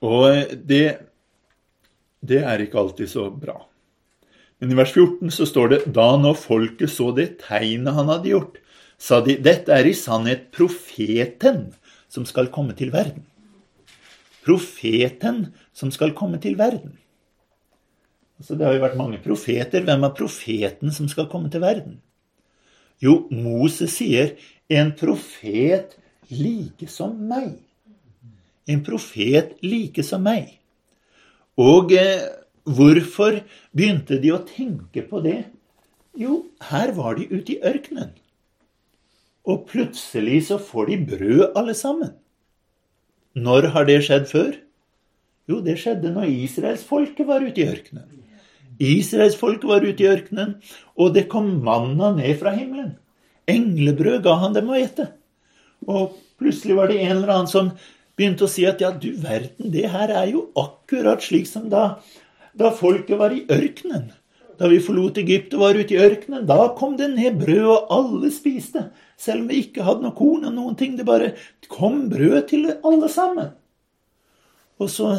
Og 0.00 0.54
det, 0.64 0.84
det 2.24 2.40
er 2.40 2.64
ikke 2.64 2.80
alltid 2.80 3.12
så 3.12 3.28
bra. 3.28 3.58
Men 4.60 4.72
i 4.72 4.78
vers 4.78 4.92
14 4.92 5.32
så 5.32 5.48
står 5.48 5.72
det 5.72 5.80
da 5.96 6.14
når 6.20 6.40
folket 6.40 6.92
så 6.92 7.10
det 7.16 7.42
tegnet 7.44 7.96
han 7.96 8.08
hadde 8.12 8.32
gjort, 8.32 8.56
sa 9.00 9.20
de, 9.24 9.36
dette 9.40 9.72
er 9.72 9.88
i 9.88 9.96
sannhet 9.96 10.48
profeten 10.52 11.70
som 12.12 12.26
skal 12.28 12.50
komme 12.52 12.76
til 12.76 12.92
verden. 12.92 13.24
Profeten 14.44 15.46
som 15.76 15.92
skal 15.92 16.14
komme 16.16 16.40
til 16.40 16.56
verden. 16.58 16.96
Altså, 18.40 18.56
det 18.56 18.66
har 18.66 18.76
jo 18.76 18.84
vært 18.86 19.00
mange 19.00 19.18
profeter. 19.20 19.84
Hvem 19.84 20.06
er 20.06 20.16
profeten 20.16 20.94
som 20.96 21.08
skal 21.12 21.28
komme 21.28 21.50
til 21.52 21.60
verden? 21.60 21.98
Jo, 23.00 23.26
Moses 23.30 23.96
sier 23.96 24.36
'en 24.68 24.92
profet 24.92 25.96
like 26.30 26.88
som 26.88 27.16
meg'. 27.28 27.58
En 28.68 28.82
profet 28.84 29.56
like 29.62 30.02
som 30.02 30.22
meg. 30.22 30.58
Og 31.58 31.92
eh, 31.92 32.28
hvorfor 32.64 33.42
begynte 33.76 34.20
de 34.22 34.32
å 34.32 34.44
tenke 34.46 35.02
på 35.02 35.20
det? 35.20 35.44
Jo, 36.16 36.46
her 36.70 36.92
var 36.92 37.14
de 37.14 37.28
ute 37.28 37.52
i 37.52 37.60
ørkenen. 37.60 38.12
Og 39.44 39.66
plutselig 39.68 40.46
så 40.48 40.58
får 40.58 40.86
de 40.86 40.96
brød, 41.16 41.52
alle 41.56 41.74
sammen. 41.74 42.14
Når 43.38 43.70
har 43.74 43.86
det 43.86 44.00
skjedd 44.06 44.26
før? 44.30 44.56
Jo, 45.50 45.60
det 45.62 45.76
skjedde 45.82 46.10
når 46.14 46.30
israelsfolket 46.46 47.26
var 47.28 47.44
ute 47.44 47.62
i 47.62 47.68
ørkenen. 47.70 48.08
Israelsfolket 48.80 49.68
var 49.68 49.84
ute 49.84 50.04
i 50.04 50.08
ørkenen, 50.08 50.56
og 50.96 51.14
det 51.14 51.28
kom 51.32 51.50
manna 51.64 52.14
ned 52.16 52.38
fra 52.40 52.54
himmelen. 52.54 52.94
Englebrød 53.50 54.22
ga 54.24 54.36
han 54.40 54.54
dem 54.56 54.70
å 54.70 54.78
ete. 54.78 55.10
Og 55.86 56.16
plutselig 56.40 56.78
var 56.78 56.90
det 56.90 57.00
en 57.02 57.16
eller 57.18 57.34
annen 57.34 57.50
som 57.50 57.72
begynte 58.16 58.46
å 58.46 58.52
si 58.52 58.66
at 58.68 58.80
ja, 58.82 58.92
du 58.92 59.10
verden, 59.20 59.70
det 59.72 59.88
her 59.92 60.12
er 60.12 60.32
jo 60.32 60.48
akkurat 60.58 61.22
slik 61.24 61.48
som 61.48 61.68
da, 61.72 62.00
da 62.56 62.72
folket 62.76 63.20
var 63.20 63.34
i 63.36 63.44
ørkenen. 63.52 64.10
Da 64.60 64.68
vi 64.68 64.76
forlot 64.84 65.16
Egypt 65.22 65.54
og 65.56 65.62
var 65.62 65.78
ute 65.78 65.94
i 65.94 66.00
ørkenen, 66.04 66.44
da 66.44 66.66
kom 66.76 66.98
det 66.98 67.08
ned 67.14 67.38
brød, 67.40 67.64
og 67.64 67.92
alle 67.96 68.28
spiste. 68.34 68.90
Selv 69.16 69.46
om 69.46 69.48
vi 69.48 69.62
ikke 69.64 69.86
hadde 69.86 70.04
noe 70.04 70.16
korn 70.16 70.44
og 70.44 70.52
noen 70.52 70.76
ting. 70.76 70.98
Det 70.98 71.06
bare 71.08 71.32
kom 71.72 72.02
brød 72.12 72.42
til 72.50 72.68
alle 72.68 73.08
sammen. 73.08 73.54
Og 74.80 74.92
så 74.92 75.14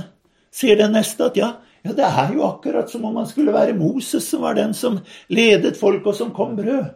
sier 0.53 0.77
den 0.77 0.93
neste 0.93 1.25
at 1.31 1.39
ja, 1.39 1.55
ja, 1.81 1.95
det 1.97 2.05
er 2.05 2.35
jo 2.35 2.45
akkurat 2.45 2.93
som 2.93 3.07
om 3.09 3.17
han 3.17 3.29
skulle 3.29 3.53
være 3.55 3.77
Moses 3.77 4.27
som 4.29 4.45
var 4.45 4.59
den 4.59 4.75
som 4.77 4.99
ledet 5.33 5.79
folk, 5.79 6.05
og 6.05 6.17
som 6.17 6.33
kom 6.37 6.53
brød. 6.59 6.93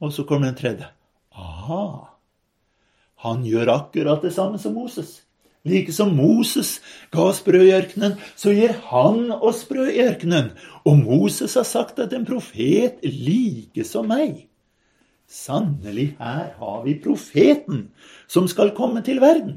Og 0.00 0.12
så 0.16 0.24
kommer 0.28 0.48
den 0.48 0.58
tredje. 0.60 0.88
Aha. 1.36 2.08
Han 3.24 3.44
gjør 3.44 3.72
akkurat 3.74 4.24
det 4.24 4.32
samme 4.32 4.60
som 4.60 4.76
Moses. 4.76 5.18
Like 5.64 5.92
som 5.96 6.12
Moses 6.16 6.76
ga 7.14 7.30
oss 7.30 7.40
brød 7.44 7.64
i 7.64 7.72
ørkenen, 7.72 8.18
så 8.36 8.52
gir 8.52 8.74
han 8.90 9.30
oss 9.32 9.62
brød 9.64 9.94
i 9.94 10.02
ørkenen. 10.04 10.50
Og 10.84 10.98
Moses 11.00 11.54
har 11.56 11.64
sagt 11.64 12.02
at 12.04 12.12
en 12.12 12.26
profet 12.28 13.00
like 13.04 13.86
som 13.88 14.10
meg. 14.12 14.44
Sannelig, 15.24 16.10
her 16.20 16.50
har 16.58 16.82
vi 16.84 16.98
profeten 17.00 17.86
som 18.28 18.48
skal 18.50 18.74
komme 18.76 19.00
til 19.06 19.22
verden. 19.24 19.56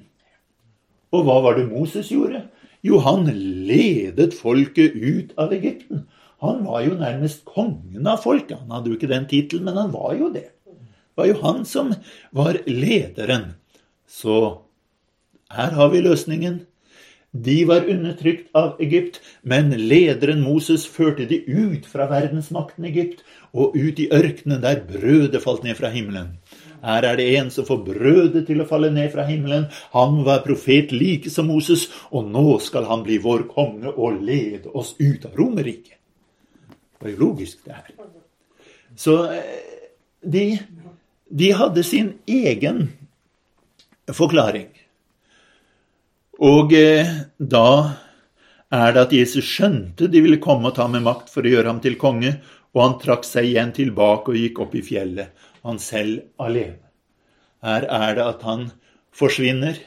Og 1.11 1.27
hva 1.27 1.41
var 1.43 1.57
det 1.59 1.67
Moses 1.67 2.07
gjorde? 2.11 2.45
Jo, 2.87 3.01
han 3.03 3.27
ledet 3.67 4.35
folket 4.37 4.95
ut 4.95 5.33
av 5.35 5.51
Egypten. 5.55 6.05
Han 6.43 6.63
var 6.67 6.85
jo 6.85 6.95
nærmest 6.95 7.43
kongen 7.49 8.07
av 8.07 8.21
folket. 8.23 8.61
Han 8.61 8.71
hadde 8.71 8.93
jo 8.93 8.99
ikke 8.99 9.11
den 9.11 9.27
tittelen, 9.27 9.67
men 9.67 9.79
han 9.79 9.91
var 9.91 10.15
jo 10.15 10.29
det. 10.31 10.53
Det 10.63 11.19
var 11.19 11.29
jo 11.31 11.37
han 11.41 11.63
som 11.65 11.91
var 12.31 12.59
lederen. 12.69 13.55
Så 14.07 14.66
her 15.53 15.71
har 15.71 15.89
vi 15.93 16.01
løsningen. 16.03 16.65
De 17.31 17.65
var 17.65 17.85
undertrykt 17.89 18.49
av 18.55 18.79
Egypt, 18.81 19.19
men 19.43 19.69
lederen 19.69 20.41
Moses 20.41 20.85
førte 20.87 21.27
de 21.29 21.41
ut 21.45 21.85
fra 21.85 22.07
verdensmakten 22.09 22.87
Egypt 22.87 23.23
og 23.53 23.75
ut 23.75 23.99
i 23.99 24.07
ørkenen 24.13 24.63
der 24.63 24.81
brødet 24.87 25.43
falt 25.43 25.65
ned 25.67 25.77
fra 25.77 25.91
himmelen. 25.93 26.37
Her 26.83 27.05
er 27.09 27.17
det 27.19 27.27
en 27.37 27.49
som 27.51 27.65
får 27.67 27.83
brødet 27.85 28.45
til 28.47 28.61
å 28.61 28.67
falle 28.69 28.89
ned 28.93 29.11
fra 29.13 29.25
himmelen. 29.27 29.67
Han 29.95 30.21
var 30.25 30.43
profet 30.45 30.93
like 30.93 31.29
som 31.33 31.49
Moses, 31.51 31.87
og 32.11 32.29
nå 32.31 32.59
skal 32.63 32.87
han 32.89 33.03
bli 33.05 33.17
vår 33.23 33.47
konge 33.51 33.91
og 33.91 34.21
lede 34.23 34.71
oss 34.73 34.93
ut 34.99 35.25
av 35.25 35.35
Romerriket. 35.37 35.97
Det 36.97 37.05
var 37.05 37.13
jo 37.13 37.21
logisk, 37.21 37.59
det 37.65 37.77
her. 37.77 37.91
Så 38.97 39.19
eh, 39.29 39.97
de, 40.21 40.45
de 41.29 41.51
hadde 41.53 41.83
sin 41.85 42.15
egen 42.25 42.87
forklaring. 44.13 44.69
Og 46.43 46.73
eh, 46.77 47.07
da 47.37 47.69
er 48.73 48.93
det 48.93 49.03
at 49.07 49.13
Jesus 49.15 49.47
skjønte 49.47 50.09
de 50.11 50.21
ville 50.21 50.41
komme 50.43 50.69
og 50.69 50.75
ta 50.77 50.85
med 50.91 51.05
makt 51.05 51.31
for 51.33 51.45
å 51.45 51.53
gjøre 51.53 51.71
ham 51.71 51.81
til 51.81 51.97
konge, 51.99 52.35
og 52.75 52.83
han 52.83 52.97
trakk 53.01 53.25
seg 53.25 53.47
igjen 53.49 53.71
tilbake 53.73 54.33
og 54.33 54.37
gikk 54.37 54.61
opp 54.61 54.75
i 54.77 54.83
fjellet, 54.85 55.31
han 55.65 55.79
selv 55.81 56.43
alene. 56.43 56.83
Her 57.65 57.87
er 57.89 58.17
det 58.19 58.25
at 58.25 58.43
han 58.45 58.67
forsvinner. 59.17 59.79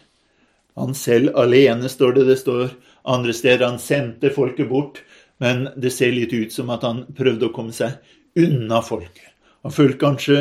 Han 0.81 0.97
selv 0.99 1.37
alene, 1.39 1.89
står 1.89 2.17
det. 2.19 2.27
Det 2.27 2.39
står 2.41 2.73
andre 3.07 3.35
steder 3.37 3.69
han 3.69 3.79
sendte 3.79 4.33
folket 4.35 4.69
bort, 4.69 5.05
men 5.39 5.69
det 5.79 5.93
ser 5.95 6.13
litt 6.17 6.35
ut 6.35 6.53
som 6.53 6.73
at 6.75 6.83
han 6.85 7.05
prøvde 7.17 7.47
å 7.49 7.55
komme 7.55 7.75
seg 7.77 8.01
unna 8.39 8.81
folket. 8.83 9.29
Han 9.63 9.75
følte 9.77 10.01
kanskje 10.01 10.39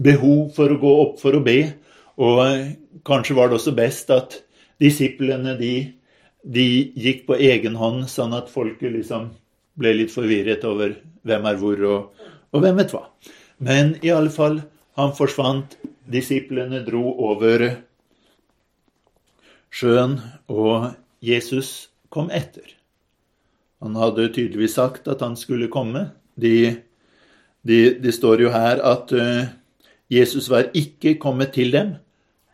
behov 0.00 0.50
for 0.56 0.72
å 0.72 0.80
gå 0.80 0.92
opp 1.04 1.20
for 1.22 1.36
å 1.36 1.44
be, 1.44 1.60
og 2.18 2.40
eh, 2.46 2.72
kanskje 3.06 3.36
var 3.36 3.48
det 3.48 3.60
også 3.60 3.76
best 3.76 4.10
at 4.12 4.40
disiplene 4.80 5.56
de, 5.58 5.74
de, 6.42 6.66
gikk 6.96 7.26
på 7.28 7.36
egen 7.36 7.76
hånd, 7.80 8.06
sånn 8.10 8.34
at 8.36 8.50
folket 8.52 8.94
liksom 8.94 9.30
ble 9.78 9.94
litt 9.96 10.12
forvirret 10.12 10.64
over 10.68 10.94
hvem 11.26 11.48
er 11.48 11.58
hvor, 11.60 11.84
og, 11.88 12.28
og 12.52 12.64
hvem 12.64 12.80
vet 12.80 12.94
hva. 12.94 13.06
Men 13.62 13.96
i 14.02 14.12
alle 14.14 14.32
fall, 14.32 14.62
han 14.98 15.16
forsvant. 15.16 15.78
Disiplene 16.12 16.82
dro 16.84 17.12
over 17.30 17.62
sjøen, 19.72 20.18
og 20.50 20.90
Jesus 21.22 21.92
kom 22.12 22.28
etter. 22.34 22.66
Han 23.82 23.94
hadde 23.96 24.32
tydeligvis 24.34 24.74
sagt 24.76 25.06
at 25.08 25.22
han 25.24 25.38
skulle 25.38 25.70
komme. 25.72 26.08
Det 26.34 26.82
de, 27.62 27.94
de 28.02 28.12
står 28.12 28.42
jo 28.42 28.52
her 28.52 28.82
at 28.82 29.12
uh, 29.14 29.50
Jesus 30.10 30.48
var 30.50 30.70
ikke 30.76 31.16
kommet 31.22 31.54
til 31.54 31.72
dem, 31.74 31.94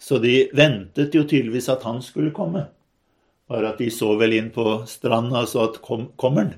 så 0.09 0.16
de 0.23 0.47
ventet 0.57 1.12
jo 1.12 1.27
tydeligvis 1.29 1.68
at 1.68 1.83
han 1.85 2.01
skulle 2.01 2.33
komme. 2.33 2.64
Bare 3.49 3.75
at 3.75 3.81
de 3.81 3.90
så 3.92 4.14
vel 4.16 4.38
inn 4.38 4.49
på 4.55 4.81
stranda 4.88 5.42
og 5.44 5.51
så 5.51 5.66
at 5.68 5.81
kom, 5.85 6.07
kommer 6.16 6.47
han? 6.47 6.55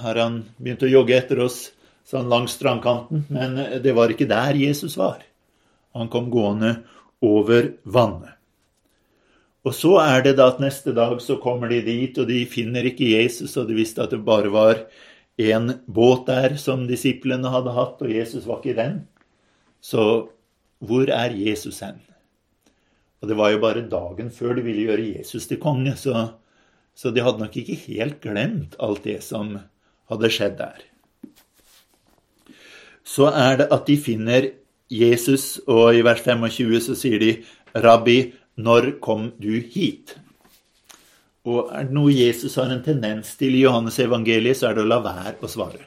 Har 0.00 0.18
han 0.20 0.42
begynt 0.60 0.84
å 0.84 0.90
jogge 0.90 1.16
etter 1.16 1.40
oss 1.40 1.70
sånn 2.06 2.28
langs 2.28 2.58
strandkanten? 2.58 3.24
Men 3.32 3.56
det 3.80 3.94
var 3.96 4.12
ikke 4.12 4.28
der 4.28 4.58
Jesus 4.60 4.98
var. 5.00 5.22
Han 5.96 6.12
kom 6.12 6.28
gående 6.30 6.82
over 7.24 7.72
vannet. 7.82 8.36
Og 9.64 9.74
så 9.76 9.96
er 10.00 10.22
det 10.24 10.36
da 10.38 10.50
at 10.52 10.60
neste 10.60 10.92
dag 10.96 11.18
så 11.20 11.36
kommer 11.40 11.72
de 11.72 11.80
dit, 11.84 12.20
og 12.20 12.28
de 12.28 12.44
finner 12.48 12.86
ikke 12.88 13.10
Jesus, 13.10 13.56
og 13.60 13.68
de 13.68 13.76
visste 13.76 14.04
at 14.04 14.12
det 14.12 14.22
bare 14.24 14.52
var 14.52 14.84
en 15.40 15.74
båt 15.88 16.28
der 16.28 16.56
som 16.60 16.86
disiplene 16.88 17.52
hadde 17.52 17.74
hatt, 17.76 18.00
og 18.00 18.14
Jesus 18.20 18.46
var 18.48 18.60
ikke 18.60 18.72
i 18.72 18.78
den. 18.78 19.02
Så 19.80 20.04
hvor 20.80 21.12
er 21.12 21.36
Jesus 21.36 21.82
hen? 21.84 22.00
Og 23.20 23.28
det 23.28 23.36
var 23.36 23.52
jo 23.52 23.60
bare 23.60 23.88
dagen 23.88 24.30
før 24.32 24.56
de 24.56 24.64
ville 24.64 24.86
gjøre 24.88 25.10
Jesus 25.18 25.46
til 25.48 25.60
konge, 25.60 25.92
så, 25.96 26.30
så 26.96 27.12
de 27.12 27.24
hadde 27.24 27.42
nok 27.42 27.56
ikke 27.60 27.76
helt 27.86 28.20
glemt 28.24 28.78
alt 28.80 29.04
det 29.04 29.18
som 29.24 29.58
hadde 30.10 30.32
skjedd 30.32 30.56
der. 30.60 30.86
Så 33.04 33.28
er 33.28 33.60
det 33.60 33.68
at 33.74 33.86
de 33.88 33.96
finner 34.00 34.48
Jesus, 34.90 35.60
og 35.70 35.94
i 35.94 36.02
vers 36.06 36.22
25 36.24 36.80
så 36.82 36.96
sier 36.98 37.20
de, 37.22 37.30
'Rabbi, 37.74 38.32
når 38.56 38.98
kom 39.04 39.30
du 39.38 39.60
hit?' 39.60 40.16
Og 41.48 41.70
er 41.72 41.86
det 41.88 41.96
noe 41.96 42.12
Jesus 42.12 42.58
har 42.60 42.68
en 42.68 42.82
tendens 42.84 43.32
til 43.40 43.54
i 43.56 43.62
Johannes 43.62 43.96
evangeliet, 44.02 44.58
så 44.58 44.68
er 44.68 44.76
det 44.76 44.84
å 44.84 44.90
la 44.90 44.98
være 45.00 45.38
å 45.40 45.48
svare. 45.48 45.86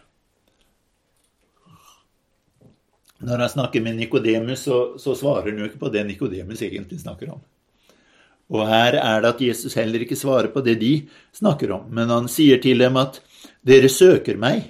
Når 3.23 3.43
han 3.45 3.49
snakker 3.49 3.83
med 3.83 3.97
Nikodemus, 3.97 4.65
så, 4.67 4.77
så, 4.99 5.15
svarer 5.15 5.51
han 5.51 5.61
jo 5.61 5.69
ikke 5.69 5.81
på 5.85 5.91
det 5.93 6.03
Nikodemus 6.07 6.61
egentlig 6.65 6.99
snakker 7.01 7.31
om. 7.35 7.41
Og 8.53 8.67
her 8.67 8.97
er 8.99 9.23
det 9.23 9.31
at 9.31 9.41
Jesus 9.41 9.77
heller 9.79 10.03
ikke 10.03 10.19
svarer 10.19 10.51
på 10.53 10.61
det 10.65 10.75
de 10.81 10.93
snakker 11.33 11.71
om, 11.71 11.87
men 11.95 12.11
han 12.11 12.27
sier 12.29 12.59
til 12.61 12.83
dem 12.83 12.99
at 12.99 13.21
dere 13.65 13.89
søker 13.89 14.37
meg, 14.39 14.65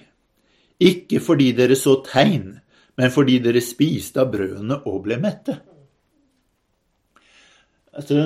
ikke 0.83 1.19
fordi 1.23 1.51
dere 1.57 1.75
så 1.79 1.97
tegn, 2.05 2.59
men 2.99 3.13
fordi 3.13 3.39
dere 3.41 3.63
spiste 3.65 4.21
av 4.21 4.29
brødene 4.35 4.77
og 4.85 5.01
ble 5.07 5.17
mette. 5.21 5.57
Altså, 7.93 8.21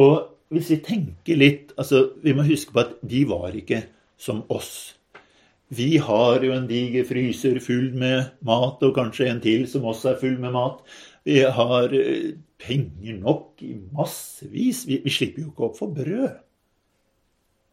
og 0.00 0.14
hvis 0.52 0.72
vi 0.74 0.80
tenker 0.84 1.38
litt 1.40 1.70
altså, 1.80 2.10
Vi 2.20 2.34
må 2.36 2.44
huske 2.44 2.74
på 2.74 2.82
at 2.82 2.98
de 3.08 3.22
var 3.28 3.54
ikke 3.56 3.78
som 4.20 4.42
oss. 4.52 4.92
Vi 5.72 5.96
har 6.04 6.44
jo 6.44 6.52
en 6.52 6.68
diger 6.68 7.06
fryser 7.08 7.56
full 7.64 7.92
med 7.96 8.34
mat, 8.44 8.82
og 8.84 8.96
kanskje 8.96 9.30
en 9.30 9.40
til 9.40 9.64
som 9.70 9.86
også 9.88 10.12
er 10.12 10.20
full 10.20 10.34
med 10.40 10.52
mat. 10.52 10.82
Vi 11.24 11.38
har 11.56 11.94
eh, 11.96 12.34
penger 12.60 13.20
nok 13.22 13.62
i 13.64 13.74
massevis. 13.94 14.82
Vi, 14.88 14.98
vi 15.04 15.12
slipper 15.12 15.44
jo 15.44 15.52
ikke 15.52 15.68
opp 15.70 15.78
for 15.78 15.94
brød. 15.96 16.34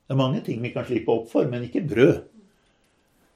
Det 0.09 0.15
er 0.15 0.19
mange 0.21 0.39
ting 0.45 0.61
vi 0.63 0.71
kan 0.73 0.87
slippe 0.87 1.11
opp 1.11 1.27
for, 1.31 1.49
men 1.49 1.65
ikke 1.67 1.83
brød. 1.89 2.21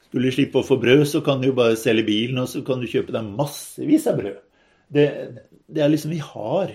Skulle 0.07 0.29
du 0.29 0.35
slippe 0.35 0.61
opp 0.61 0.69
for 0.69 0.81
brød, 0.81 1.03
så 1.09 1.19
kan 1.25 1.41
du 1.41 1.49
jo 1.49 1.57
bare 1.57 1.75
selge 1.79 2.05
bilen, 2.07 2.39
og 2.39 2.47
så 2.49 2.61
kan 2.65 2.79
du 2.79 2.87
kjøpe 2.89 3.13
deg 3.15 3.33
massevis 3.35 4.07
av 4.09 4.21
brød. 4.21 4.39
Det, 4.93 5.07
det 5.73 5.83
er 5.83 5.91
liksom 5.91 6.13
Vi 6.13 6.21
har 6.21 6.71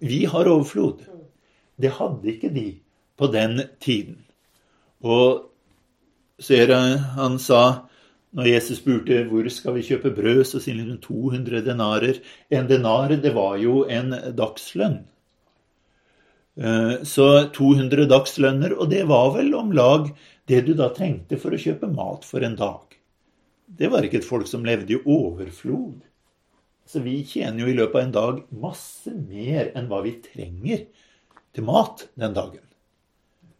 Vi 0.00 0.22
har 0.28 0.48
overflod. 0.52 1.02
Det 1.80 1.90
hadde 1.98 2.30
ikke 2.30 2.52
de 2.54 2.68
på 3.18 3.26
den 3.32 3.60
tiden. 3.80 4.22
Og 5.02 5.50
ser 6.42 6.72
jeg 6.74 7.00
han 7.16 7.38
sa 7.42 7.64
når 8.34 8.48
Jesus 8.50 8.80
spurte 8.80 9.20
hvor 9.30 9.46
skal 9.52 9.76
vi 9.76 9.84
kjøpe 9.86 10.10
brød, 10.14 10.42
så 10.48 10.60
sier 10.62 10.80
han 10.80 10.98
200 11.02 11.62
denarer. 11.68 12.18
En 12.50 12.66
denar, 12.66 13.14
det 13.22 13.30
var 13.36 13.60
jo 13.62 13.84
en 13.86 14.10
dagslønn. 14.34 15.04
Eh, 16.58 16.96
så 17.06 17.28
200 17.54 18.08
dagslønner, 18.10 18.74
og 18.74 18.90
det 18.90 19.04
var 19.10 19.30
vel 19.36 19.54
om 19.54 19.70
lag 19.74 20.10
det 20.50 20.64
du 20.66 20.74
da 20.78 20.90
trengte 20.94 21.38
for 21.38 21.54
å 21.54 21.60
kjøpe 21.60 21.90
mat 21.94 22.26
for 22.26 22.42
en 22.46 22.58
dag. 22.58 22.98
Det 23.66 23.90
var 23.90 24.06
ikke 24.06 24.20
et 24.20 24.26
folk 24.26 24.50
som 24.50 24.66
levde 24.66 24.96
i 24.96 25.00
overflod. 25.00 26.02
Så 26.84 27.00
vi 27.06 27.20
tjener 27.26 27.64
jo 27.64 27.70
i 27.70 27.78
løpet 27.78 27.96
av 27.96 28.04
en 28.04 28.18
dag 28.18 28.42
masse 28.60 29.14
mer 29.14 29.70
enn 29.78 29.86
hva 29.88 30.02
vi 30.04 30.18
trenger 30.26 30.84
til 31.54 31.66
mat 31.66 32.08
den 32.18 32.34
dagen. 32.36 32.62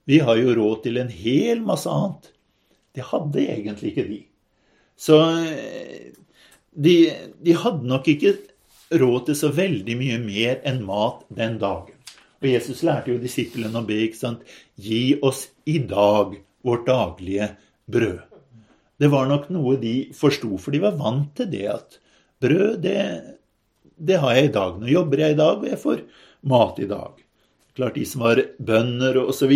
Vi 0.05 0.19
har 0.21 0.37
jo 0.37 0.53
råd 0.59 0.83
til 0.85 1.01
en 1.01 1.09
hel 1.09 1.63
masse 1.65 1.89
annet. 1.89 2.35
Det 2.95 3.05
hadde 3.11 3.43
egentlig 3.43 3.93
ikke 3.93 4.09
de. 4.09 4.21
Så 4.97 5.19
eh, 5.43 6.13
de, 6.75 6.97
de 7.43 7.57
hadde 7.59 7.91
nok 7.91 8.09
ikke 8.11 8.37
råd 8.95 9.27
til 9.29 9.39
så 9.39 9.51
veldig 9.55 9.97
mye 9.99 10.21
mer 10.23 10.61
enn 10.67 10.83
mat 10.87 11.25
den 11.35 11.59
dagen. 11.63 11.97
Og 12.43 12.51
Jesus 12.51 12.85
lærte 12.85 13.11
jo 13.11 13.21
disiplene 13.23 13.81
å 13.81 13.87
be, 13.87 14.03
ikke 14.05 14.21
sant 14.21 14.57
Gi 14.77 15.17
oss 15.25 15.47
i 15.71 15.79
dag 15.81 16.37
vårt 16.65 16.87
daglige 16.89 17.55
brød. 17.91 18.21
Det 19.01 19.11
var 19.11 19.27
nok 19.29 19.49
noe 19.53 19.77
de 19.81 19.95
forsto, 20.15 20.55
for 20.61 20.75
de 20.75 20.83
var 20.85 20.99
vant 21.01 21.33
til 21.37 21.51
det 21.51 21.65
at 21.73 21.99
brød, 22.45 22.79
det, 22.85 22.99
det 23.97 24.21
har 24.23 24.37
jeg 24.37 24.51
i 24.51 24.55
dag. 24.55 24.79
Nå 24.79 24.91
jobber 24.93 25.25
jeg 25.25 25.35
i 25.35 25.41
dag, 25.41 25.59
og 25.59 25.69
jeg 25.69 25.81
får 25.83 26.03
mat 26.53 26.81
i 26.85 26.89
dag. 26.91 27.23
Klart 27.75 27.99
de 27.99 28.05
som 28.07 28.23
var 28.23 28.43
bønder 28.63 29.19
og 29.19 29.33
osv., 29.33 29.55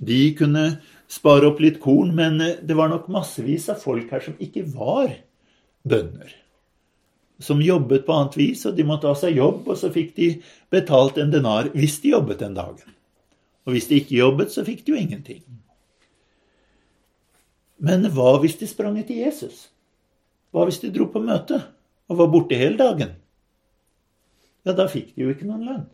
de 0.00 0.20
kunne 0.36 0.64
spare 1.10 1.48
opp 1.50 1.60
litt 1.62 1.80
korn, 1.82 2.12
men 2.14 2.38
det 2.38 2.76
var 2.78 2.90
nok 2.92 3.08
massevis 3.10 3.68
av 3.72 3.82
folk 3.82 4.12
her 4.14 4.22
som 4.24 4.38
ikke 4.38 4.62
var 4.70 5.16
bønder. 5.82 6.30
Som 7.40 7.62
jobbet 7.64 8.04
på 8.06 8.14
annet 8.14 8.36
vis, 8.36 8.66
og 8.68 8.76
de 8.76 8.86
måtte 8.86 9.08
ha 9.08 9.16
seg 9.18 9.38
jobb, 9.40 9.64
og 9.72 9.78
så 9.80 9.90
fikk 9.92 10.12
de 10.18 10.30
betalt 10.72 11.18
en 11.18 11.32
denar 11.32 11.72
hvis 11.74 11.98
de 12.04 12.14
jobbet 12.14 12.44
den 12.44 12.54
dagen. 12.58 12.96
Og 13.66 13.74
hvis 13.74 13.88
de 13.90 14.00
ikke 14.00 14.18
jobbet, 14.20 14.52
så 14.52 14.64
fikk 14.66 14.84
de 14.84 14.94
jo 14.94 15.00
ingenting. 15.00 15.42
Men 17.80 18.04
hva 18.12 18.34
hvis 18.42 18.58
de 18.60 18.68
sprang 18.68 18.98
etter 19.00 19.22
Jesus? 19.22 19.68
Hva 20.52 20.66
hvis 20.68 20.82
de 20.82 20.92
dro 20.92 21.08
på 21.08 21.22
møte 21.24 21.62
og 22.10 22.18
var 22.18 22.28
borte 22.32 22.58
hele 22.60 22.76
dagen? 22.76 23.16
Ja, 24.66 24.74
da 24.76 24.84
fikk 24.92 25.14
de 25.14 25.24
jo 25.24 25.32
ikke 25.32 25.48
noen 25.48 25.64
lønn. 25.64 25.86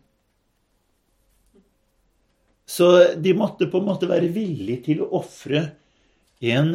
Så 2.66 3.14
de 3.22 3.34
måtte 3.38 3.68
på 3.70 3.78
en 3.78 3.86
måte 3.86 4.08
være 4.10 4.32
villige 4.34 4.82
til 4.88 5.04
å 5.04 5.10
ofre 5.20 5.62
en, 6.42 6.74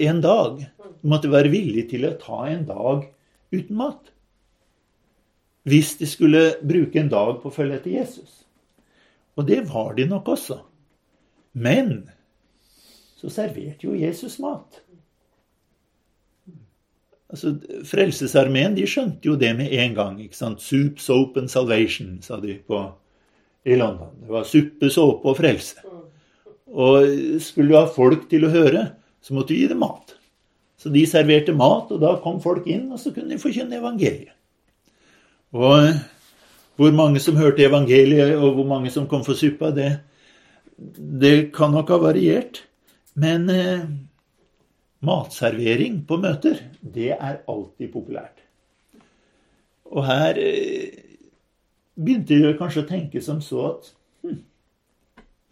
en 0.00 0.22
dag. 0.24 0.62
De 1.02 1.12
måtte 1.12 1.30
være 1.32 1.52
villige 1.52 1.90
til 1.92 2.08
å 2.08 2.16
ta 2.20 2.46
en 2.48 2.64
dag 2.68 3.04
uten 3.52 3.76
mat. 3.76 4.08
Hvis 5.68 5.94
de 6.00 6.08
skulle 6.08 6.56
bruke 6.64 6.98
en 6.98 7.12
dag 7.12 7.36
på 7.42 7.50
å 7.50 7.54
følge 7.54 7.78
etter 7.78 7.98
Jesus. 8.00 8.40
Og 9.36 9.46
det 9.48 9.60
var 9.68 9.92
de 9.98 10.08
nok 10.08 10.32
også. 10.34 10.58
Men 11.52 12.08
så 13.20 13.30
serverte 13.30 13.86
jo 13.86 13.94
Jesus 13.94 14.38
mat. 14.42 14.80
Altså, 17.32 17.54
Frelsesarmeen 17.88 18.74
de 18.76 18.88
skjønte 18.88 19.30
jo 19.30 19.36
det 19.40 19.52
med 19.56 19.72
en 19.72 19.94
gang. 19.96 20.18
ikke 20.20 20.36
sant? 20.36 20.64
Soup, 20.64 20.98
soap 21.00 21.38
and 21.40 21.48
salvation, 21.52 22.18
sa 22.24 22.40
de 22.40 22.58
på, 22.66 22.82
i 23.64 23.76
London. 23.78 24.10
Det 24.22 24.32
var 24.32 24.48
suppe, 24.48 24.90
såpe 24.90 25.30
og 25.30 25.38
frelse. 25.38 25.82
Og 26.72 27.40
skulle 27.44 27.70
du 27.72 27.78
ha 27.78 27.86
folk 27.90 28.26
til 28.30 28.46
å 28.46 28.52
høre, 28.52 28.86
så 29.22 29.36
måtte 29.36 29.52
du 29.52 29.60
gi 29.60 29.70
dem 29.70 29.82
mat. 29.84 30.16
Så 30.80 30.90
de 30.90 31.04
serverte 31.06 31.54
mat, 31.54 31.92
og 31.94 32.00
da 32.02 32.16
kom 32.22 32.40
folk 32.42 32.66
inn, 32.66 32.88
og 32.90 32.98
så 32.98 33.12
kunne 33.14 33.30
de 33.30 33.42
forkynne 33.42 33.78
evangeliet. 33.78 34.34
Og 35.52 35.92
hvor 36.80 36.94
mange 36.96 37.20
som 37.22 37.36
hørte 37.36 37.66
evangeliet, 37.66 38.34
og 38.38 38.56
hvor 38.56 38.66
mange 38.66 38.90
som 38.90 39.06
kom 39.06 39.22
for 39.26 39.38
suppa, 39.38 39.70
det, 39.76 39.90
det 41.22 41.52
kan 41.54 41.74
nok 41.76 41.92
ha 41.92 42.00
variert. 42.02 42.64
Men 43.20 43.46
eh, 43.52 43.84
matservering 45.04 46.00
på 46.08 46.18
møter, 46.22 46.64
det 46.80 47.12
er 47.18 47.42
alltid 47.50 47.92
populært. 47.92 48.40
Og 49.92 50.06
her 50.08 50.40
eh, 50.40 51.11
begynte 51.98 52.38
jeg 52.38 52.58
kanskje 52.60 52.84
å 52.84 52.88
tenke 52.88 53.22
som 53.24 53.40
så 53.44 53.64
at 53.72 53.90
hm, 54.24 54.38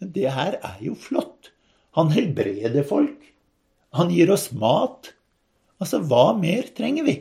det 0.01 0.29
her 0.33 0.57
er 0.57 0.79
jo 0.81 0.95
flott. 0.97 1.51
Han 1.97 2.11
helbreder 2.13 2.85
folk. 2.87 3.19
Han 3.97 4.13
gir 4.13 4.31
oss 4.31 4.49
mat. 4.55 5.11
Altså, 5.81 5.99
hva 6.07 6.31
mer 6.37 6.71
trenger 6.77 7.05
vi? 7.07 7.17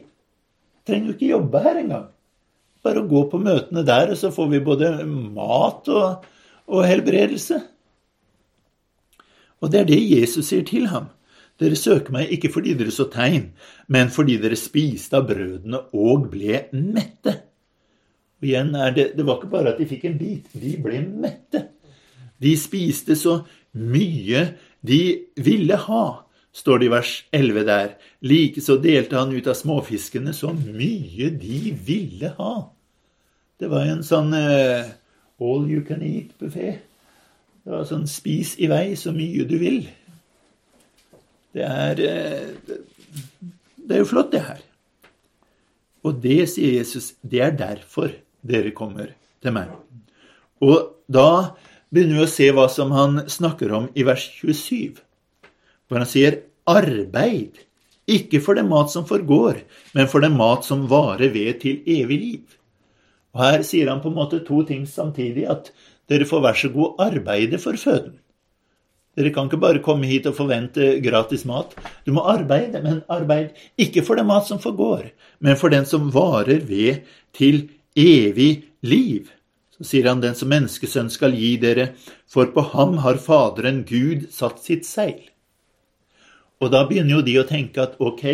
Trenger 0.87 1.11
jo 1.11 1.17
ikke 1.17 1.33
jobbe 1.35 1.63
her 1.65 1.81
engang. 1.83 2.09
Bare 2.85 3.03
å 3.03 3.09
gå 3.11 3.25
på 3.29 3.41
møtene 3.43 3.85
der, 3.85 4.15
og 4.15 4.21
så 4.21 4.31
får 4.33 4.49
vi 4.55 4.63
både 4.65 4.93
mat 5.05 5.91
og, 5.93 6.29
og 6.71 6.87
helbredelse. 6.89 7.59
Og 9.61 9.73
det 9.73 9.83
er 9.83 9.91
det 9.91 10.01
Jesus 10.01 10.49
sier 10.49 10.65
til 10.65 10.89
ham. 10.93 11.11
Dere 11.61 11.77
søker 11.77 12.15
meg 12.15 12.31
ikke 12.33 12.49
fordi 12.55 12.73
dere 12.79 12.95
så 12.95 13.05
tegn, 13.13 13.51
men 13.93 14.09
fordi 14.13 14.39
dere 14.41 14.57
spiste 14.57 15.19
av 15.19 15.27
brødene 15.29 15.83
og 15.93 16.31
ble 16.33 16.63
mette. 16.73 17.37
Og 18.41 18.49
igjen 18.49 18.73
er 18.75 18.95
det, 18.97 19.07
det 19.19 19.27
var 19.29 19.39
ikke 19.39 19.53
bare 19.53 19.75
at 19.75 19.81
de 19.81 19.89
fikk 19.89 20.07
en 20.09 20.19
bit, 20.21 20.49
de 20.57 20.73
ble 20.81 21.03
mette. 21.05 21.67
De 22.41 22.55
spiste 22.57 23.17
så 23.21 23.43
mye 23.77 24.47
de 24.81 25.01
ville 25.37 25.77
ha, 25.77 26.05
står 26.57 26.81
det 26.81 26.87
i 26.89 26.93
vers 26.95 27.13
11 27.37 27.67
der. 27.69 27.91
Likeså 28.25 28.79
delte 28.81 29.19
han 29.21 29.35
ut 29.35 29.51
av 29.51 29.59
småfiskene 29.59 30.33
så 30.37 30.55
mye 30.57 31.29
de 31.37 31.75
ville 31.85 32.33
ha. 32.39 32.55
Det 33.61 33.69
var 33.69 33.91
en 33.91 34.01
sånn 34.07 34.33
uh, 34.33 34.89
all 35.41 35.69
you 35.69 35.85
can 35.85 36.01
eat-buffé. 36.01 36.79
Det 37.61 37.75
var 37.75 37.85
sånn 37.89 38.09
spis 38.09 38.55
i 38.57 38.71
vei 38.73 38.97
så 38.97 39.13
mye 39.13 39.45
du 39.45 39.59
vil. 39.61 39.83
Det 41.53 41.67
er 41.67 42.01
uh, 42.01 42.75
Det 43.77 43.97
er 43.97 44.01
jo 44.01 44.09
flott, 44.09 44.33
det 44.33 44.47
her. 44.47 44.65
Og 46.07 46.21
det, 46.23 46.49
sier 46.49 46.79
Jesus, 46.79 47.13
det 47.21 47.41
er 47.45 47.57
derfor 47.59 48.15
dere 48.47 48.73
kommer 48.77 49.13
til 49.43 49.55
meg. 49.57 49.73
Og 50.61 51.05
da 51.11 51.57
begynner 51.91 52.21
vi 52.21 52.27
å 52.27 52.31
se 52.31 52.51
hva 52.55 52.69
som 52.73 52.93
han 52.95 53.25
snakker 53.31 53.73
om 53.77 53.89
i 53.95 54.05
vers 54.07 54.27
27. 54.41 55.01
Hvor 55.89 56.01
han 56.01 56.09
sier 56.09 56.43
arbeid, 56.71 57.59
ikke 58.11 58.41
for 58.43 58.59
den 58.59 58.71
mat 58.71 58.91
som 58.93 59.07
forgår, 59.07 59.63
men 59.95 60.09
for 60.11 60.23
den 60.25 60.37
mat 60.39 60.67
som 60.67 60.89
varer 60.91 61.33
ved 61.35 61.61
til 61.63 61.83
evig 61.87 62.19
liv. 62.21 62.57
Og 63.35 63.45
Her 63.45 63.63
sier 63.67 63.91
han 63.91 64.03
på 64.03 64.11
en 64.11 64.19
måte 64.19 64.43
to 64.47 64.65
ting 64.67 64.87
samtidig. 64.89 65.47
At 65.51 65.71
dere 66.11 66.27
får 66.27 66.43
vær 66.43 66.59
så 66.59 66.73
god 66.75 67.03
arbeide 67.07 67.61
for 67.63 67.79
føden. 67.79 68.19
Dere 69.19 69.33
kan 69.35 69.49
ikke 69.49 69.61
bare 69.63 69.83
komme 69.83 70.07
hit 70.07 70.27
og 70.31 70.37
forvente 70.39 70.97
gratis 71.03 71.45
mat. 71.47 71.75
Du 72.07 72.13
må 72.15 72.23
arbeide, 72.31 72.79
men 72.83 73.03
arbeid 73.11 73.57
ikke 73.79 74.05
for 74.07 74.19
den 74.19 74.29
mat 74.31 74.47
som 74.47 74.63
forgår, 74.63 75.11
men 75.43 75.59
for 75.59 75.73
den 75.73 75.87
som 75.87 76.13
varer 76.15 76.63
ved 76.67 77.03
til 77.37 77.65
evig 78.01 78.51
liv. 78.83 79.31
Så 79.77 79.87
sier 79.89 80.09
han 80.11 80.21
den 80.21 80.37
som 80.37 80.51
menneskesønn 80.53 81.09
skal 81.13 81.37
gi 81.37 81.55
dere, 81.61 81.93
for 82.29 82.51
på 82.55 82.65
ham 82.75 82.99
har 83.05 83.21
Faderen 83.23 83.85
Gud 83.89 84.29
satt 84.35 84.61
sitt 84.65 84.89
seil. 84.89 85.31
Og 86.61 86.73
da 86.75 86.85
begynner 86.89 87.17
jo 87.17 87.25
de 87.25 87.39
å 87.41 87.47
tenke 87.49 87.81
at 87.81 87.97
ok, 88.03 88.25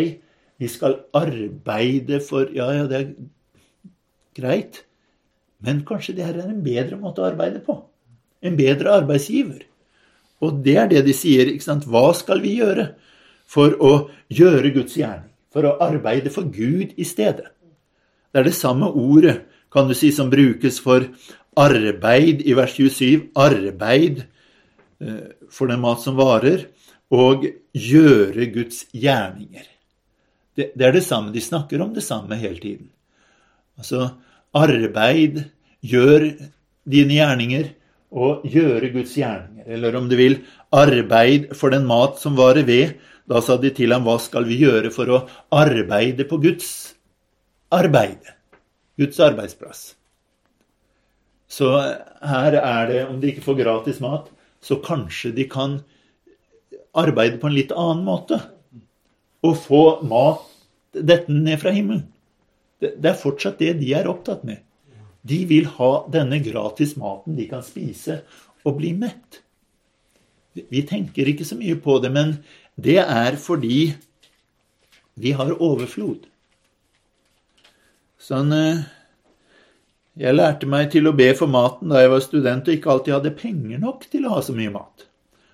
vi 0.57 0.67
skal 0.71 0.99
arbeide 1.15 2.19
for 2.25 2.49
Ja, 2.51 2.67
ja, 2.75 2.87
det 2.89 2.99
er 2.99 3.07
greit. 4.35 4.83
Men 5.63 5.83
kanskje 5.87 6.17
det 6.17 6.27
her 6.27 6.37
er 6.41 6.51
en 6.51 6.63
bedre 6.65 6.99
måte 6.99 7.23
å 7.23 7.29
arbeide 7.29 7.61
på. 7.65 7.79
En 8.43 8.57
bedre 8.57 8.93
arbeidsgiver. 8.99 9.63
Og 10.43 10.59
det 10.65 10.75
er 10.77 10.89
det 10.91 11.05
de 11.07 11.15
sier. 11.17 11.49
ikke 11.49 11.65
sant? 11.65 11.87
Hva 11.89 12.11
skal 12.13 12.43
vi 12.43 12.57
gjøre 12.59 12.91
for 13.49 13.73
å 13.81 13.93
gjøre 14.29 14.73
Guds 14.75 14.97
gjerning? 14.99 15.31
For 15.53 15.65
å 15.65 15.77
arbeide 15.81 16.29
for 16.29 16.45
Gud 16.53 16.93
i 16.99 17.05
stedet. 17.07 17.47
Det 18.29 18.43
er 18.43 18.45
det 18.45 18.57
samme 18.57 18.91
ordet 18.91 19.39
kan 19.73 19.87
du 19.89 19.95
si, 19.97 20.11
som 20.15 20.29
brukes 20.31 20.79
for 20.83 21.07
arbeid 21.57 22.43
i 22.45 22.55
vers 22.57 22.75
27. 22.77 23.31
Arbeid 23.35 24.23
eh, 25.01 25.23
for 25.51 25.71
den 25.71 25.81
mat 25.83 26.03
som 26.03 26.17
varer. 26.19 26.67
Og 27.13 27.45
gjøre 27.71 28.49
Guds 28.51 28.83
gjerninger. 28.91 29.67
Det, 30.57 30.71
det 30.75 30.87
er 30.87 30.95
det 30.97 31.05
samme. 31.05 31.31
De 31.31 31.43
snakker 31.43 31.81
om 31.83 31.93
det 31.95 32.03
samme 32.03 32.35
hele 32.39 32.59
tiden. 32.59 32.89
Altså, 33.77 34.09
arbeid, 34.57 35.45
gjør 35.85 36.31
dine 36.89 37.19
gjerninger 37.19 37.69
og 38.11 38.47
gjøre 38.47 38.91
Guds 38.95 39.13
gjerninger. 39.15 39.67
Eller 39.67 39.95
om 39.99 40.07
du 40.09 40.15
vil, 40.19 40.39
arbeid 40.73 41.53
for 41.55 41.71
den 41.71 41.85
mat 41.87 42.19
som 42.21 42.37
varer 42.39 42.67
ved. 42.67 42.97
Da 43.27 43.41
sa 43.43 43.57
de 43.59 43.71
til 43.75 43.91
ham, 43.91 44.07
hva 44.07 44.17
skal 44.23 44.47
vi 44.47 44.61
gjøre 44.63 44.91
for 44.95 45.11
å 45.11 45.23
arbeide 45.53 46.27
på 46.27 46.39
Guds 46.43 46.71
arbeid? 47.75 48.36
Guds 48.97 49.19
arbeidsplass. 49.21 49.93
Så 51.47 51.69
her 52.27 52.57
er 52.59 52.89
det, 52.89 53.01
om 53.07 53.21
de 53.21 53.31
ikke 53.31 53.45
får 53.45 53.61
gratis 53.61 54.01
mat, 54.03 54.27
så 54.61 54.79
kanskje 54.83 55.31
de 55.37 55.45
kan 55.49 55.79
arbeide 56.97 57.39
på 57.39 57.49
en 57.49 57.55
litt 57.55 57.71
annen 57.71 58.03
måte. 58.07 58.39
Og 59.45 59.57
få 59.63 59.81
mat 60.09 60.43
dette 60.91 61.31
ned 61.31 61.61
fra 61.61 61.71
himmelen. 61.75 62.07
Det 62.81 63.05
er 63.09 63.17
fortsatt 63.17 63.61
det 63.61 63.77
de 63.79 63.93
er 63.97 64.09
opptatt 64.09 64.43
med. 64.45 64.61
De 65.27 65.43
vil 65.49 65.67
ha 65.77 65.91
denne 66.13 66.39
gratis 66.43 66.95
maten 66.99 67.37
de 67.37 67.47
kan 67.49 67.63
spise 67.65 68.21
og 68.65 68.77
bli 68.79 68.93
mett. 68.97 69.41
Vi 70.57 70.81
tenker 70.89 71.29
ikke 71.29 71.45
så 71.45 71.57
mye 71.57 71.77
på 71.81 71.99
det, 72.01 72.11
men 72.13 72.37
det 72.75 72.99
er 73.03 73.37
fordi 73.41 73.93
vi 75.17 75.33
har 75.37 75.53
overflod. 75.53 76.25
Sånn 78.27 78.51
eh, 78.51 78.83
Jeg 80.19 80.35
lærte 80.35 80.67
meg 80.67 80.89
til 80.91 81.07
å 81.07 81.15
be 81.15 81.29
for 81.37 81.47
maten 81.51 81.93
da 81.93 82.01
jeg 82.01 82.11
var 82.11 82.23
student 82.25 82.67
og 82.67 82.75
ikke 82.75 82.89
alltid 82.91 83.15
hadde 83.15 83.37
penger 83.39 83.79
nok 83.83 84.07
til 84.11 84.25
å 84.27 84.33
ha 84.33 84.41
så 84.43 84.55
mye 84.57 84.73
mat. 84.73 85.05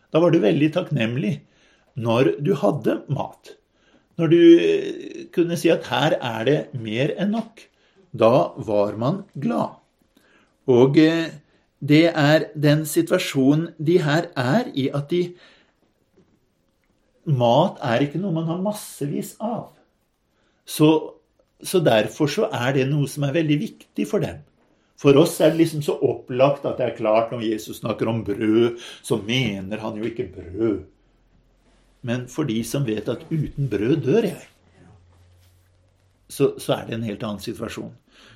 Da 0.09 0.21
var 0.23 0.33
du 0.33 0.39
veldig 0.41 0.71
takknemlig 0.73 1.35
når 2.01 2.31
du 2.41 2.55
hadde 2.57 3.01
mat. 3.13 3.53
Når 4.17 4.33
du 4.33 4.41
eh, 4.41 5.21
kunne 5.35 5.59
si 5.59 5.69
at 5.73 5.85
her 5.91 6.17
er 6.17 6.49
det 6.49 6.57
mer 6.73 7.13
enn 7.13 7.35
nok. 7.37 7.61
Da 8.13 8.53
var 8.57 8.97
man 8.97 9.23
glad. 9.37 9.77
Og 10.69 10.97
eh, 11.01 11.33
det 11.83 12.05
er 12.09 12.49
den 12.55 12.85
situasjonen 12.89 13.73
de 13.77 13.99
her 14.01 14.31
er 14.39 14.69
i, 14.73 14.89
at 14.89 15.11
de 15.13 15.27
Mat 17.23 17.77
er 17.79 18.01
ikke 18.03 18.19
noe 18.19 18.35
man 18.35 18.49
har 18.49 18.57
massevis 18.59 19.29
av. 19.39 19.69
Så, 20.67 21.12
så, 21.63 21.79
derfor 21.83 22.29
så 22.31 22.49
er 22.51 22.73
det 22.77 22.87
noe 22.89 23.07
som 23.09 23.25
er 23.27 23.35
veldig 23.35 23.59
viktig 23.61 24.07
for 24.09 24.23
dem. 24.23 24.41
For 24.99 25.17
oss 25.19 25.39
er 25.41 25.51
det 25.51 25.63
liksom 25.63 25.83
så 25.83 25.97
opplagt 26.05 26.65
at 26.69 26.79
det 26.79 26.85
er 26.85 26.97
klart 26.97 27.33
når 27.33 27.45
Jesus 27.47 27.81
snakker 27.81 28.09
om 28.11 28.23
brød, 28.25 28.79
så 29.03 29.17
mener 29.19 29.81
han 29.81 29.97
jo 29.99 30.07
ikke 30.07 30.29
brød. 30.35 30.83
Men 32.03 32.27
for 32.31 32.47
de 32.47 32.59
som 32.67 32.85
vet 32.87 33.09
at 33.11 33.25
uten 33.31 33.69
brød 33.71 34.03
dør 34.05 34.27
jeg, 34.27 34.47
så, 36.29 36.53
så 36.57 36.79
er 36.79 36.87
det 36.87 36.97
en 36.97 37.07
helt 37.07 37.23
annen 37.23 37.43
situasjon. 37.43 37.93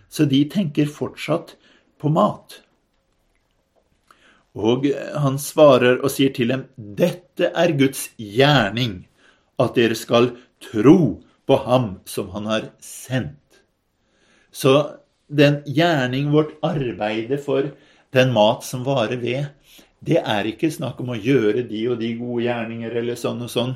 Så 0.09 0.27
de 0.29 0.43
tenker 0.49 0.89
fortsatt 0.91 1.55
på 1.99 2.11
mat. 2.13 2.61
Og 4.57 4.87
han 5.21 5.37
svarer 5.41 5.99
og 6.01 6.11
sier 6.13 6.33
til 6.33 6.53
dem, 6.53 6.65
dette 6.75 7.51
er 7.53 7.75
Guds 7.77 8.07
gjerning, 8.17 9.05
at 9.61 9.75
dere 9.77 9.97
skal 9.97 10.31
tro 10.63 11.19
på 11.47 11.57
ham 11.63 11.99
som 12.05 12.29
han 12.35 12.49
har 12.49 12.69
sendt. 12.83 13.61
Så 14.51 14.73
den 15.27 15.61
gjerning, 15.65 16.31
vårt 16.31 16.55
arbeide 16.65 17.37
for 17.37 17.71
den 18.15 18.33
mat 18.35 18.63
som 18.63 18.83
varer 18.87 19.19
ved, 19.21 19.47
det 19.99 20.21
er 20.21 20.47
ikke 20.49 20.69
snakk 20.71 20.99
om 21.01 21.13
å 21.15 21.17
gjøre 21.17 21.65
de 21.67 21.81
og 21.91 21.99
de 22.01 22.13
gode 22.19 22.45
gjerninger 22.45 22.99
eller 23.01 23.17
sånn 23.19 23.41
og 23.45 23.51
sånn. 23.51 23.73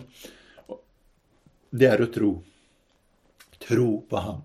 Det 1.71 1.87
er 1.87 2.03
å 2.03 2.11
tro. 2.13 2.31
Tro 3.61 3.91
på 4.09 4.21
ham. 4.21 4.41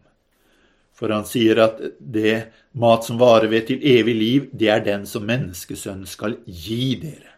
For 0.97 1.13
han 1.13 1.27
sier 1.29 1.61
at 1.61 1.81
det 2.01 2.37
mat 2.81 3.05
som 3.05 3.19
varer 3.21 3.51
ved 3.53 3.67
til 3.69 3.83
evig 3.85 4.15
liv, 4.17 4.49
det 4.53 4.71
er 4.73 4.85
den 4.85 5.05
som 5.09 5.27
menneskesønnen 5.29 6.09
skal 6.09 6.39
gi 6.47 6.95
dere. 7.03 7.35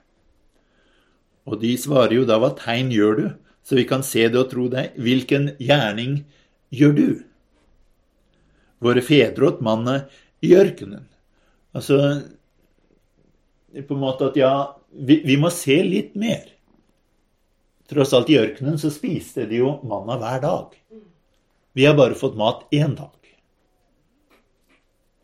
Og 1.48 1.58
de 1.62 1.72
svarer 1.80 2.20
jo 2.20 2.26
da, 2.28 2.36
hva 2.38 2.52
tegn 2.58 2.92
gjør 2.94 3.18
du, 3.18 3.26
så 3.68 3.76
vi 3.76 3.84
kan 3.84 4.00
se 4.06 4.22
det 4.32 4.38
og 4.40 4.48
tro 4.48 4.64
deg? 4.72 4.94
Hvilken 4.96 5.50
gjerning 5.60 6.22
gjør 6.72 6.94
du? 6.96 7.08
Våre 8.80 9.02
fedre 9.04 9.50
åt 9.50 9.60
mannet 9.64 10.14
i 10.40 10.54
ørkenen. 10.56 11.04
Altså 11.76 11.98
på 13.76 13.92
en 13.92 14.00
måte 14.00 14.30
at 14.30 14.38
ja, 14.40 14.52
vi, 14.88 15.18
vi 15.20 15.36
må 15.36 15.50
se 15.52 15.76
litt 15.84 16.16
mer. 16.16 16.48
Tross 17.92 18.16
alt 18.16 18.32
i 18.32 18.38
ørkenen 18.40 18.80
så 18.80 18.88
spiste 18.92 19.44
de 19.50 19.60
jo 19.60 19.74
manna 19.84 20.16
hver 20.16 20.40
dag. 20.46 20.72
Vi 21.76 21.84
har 21.84 21.96
bare 22.00 22.16
fått 22.16 22.40
mat 22.40 22.64
én 22.72 22.96
dag. 22.96 23.12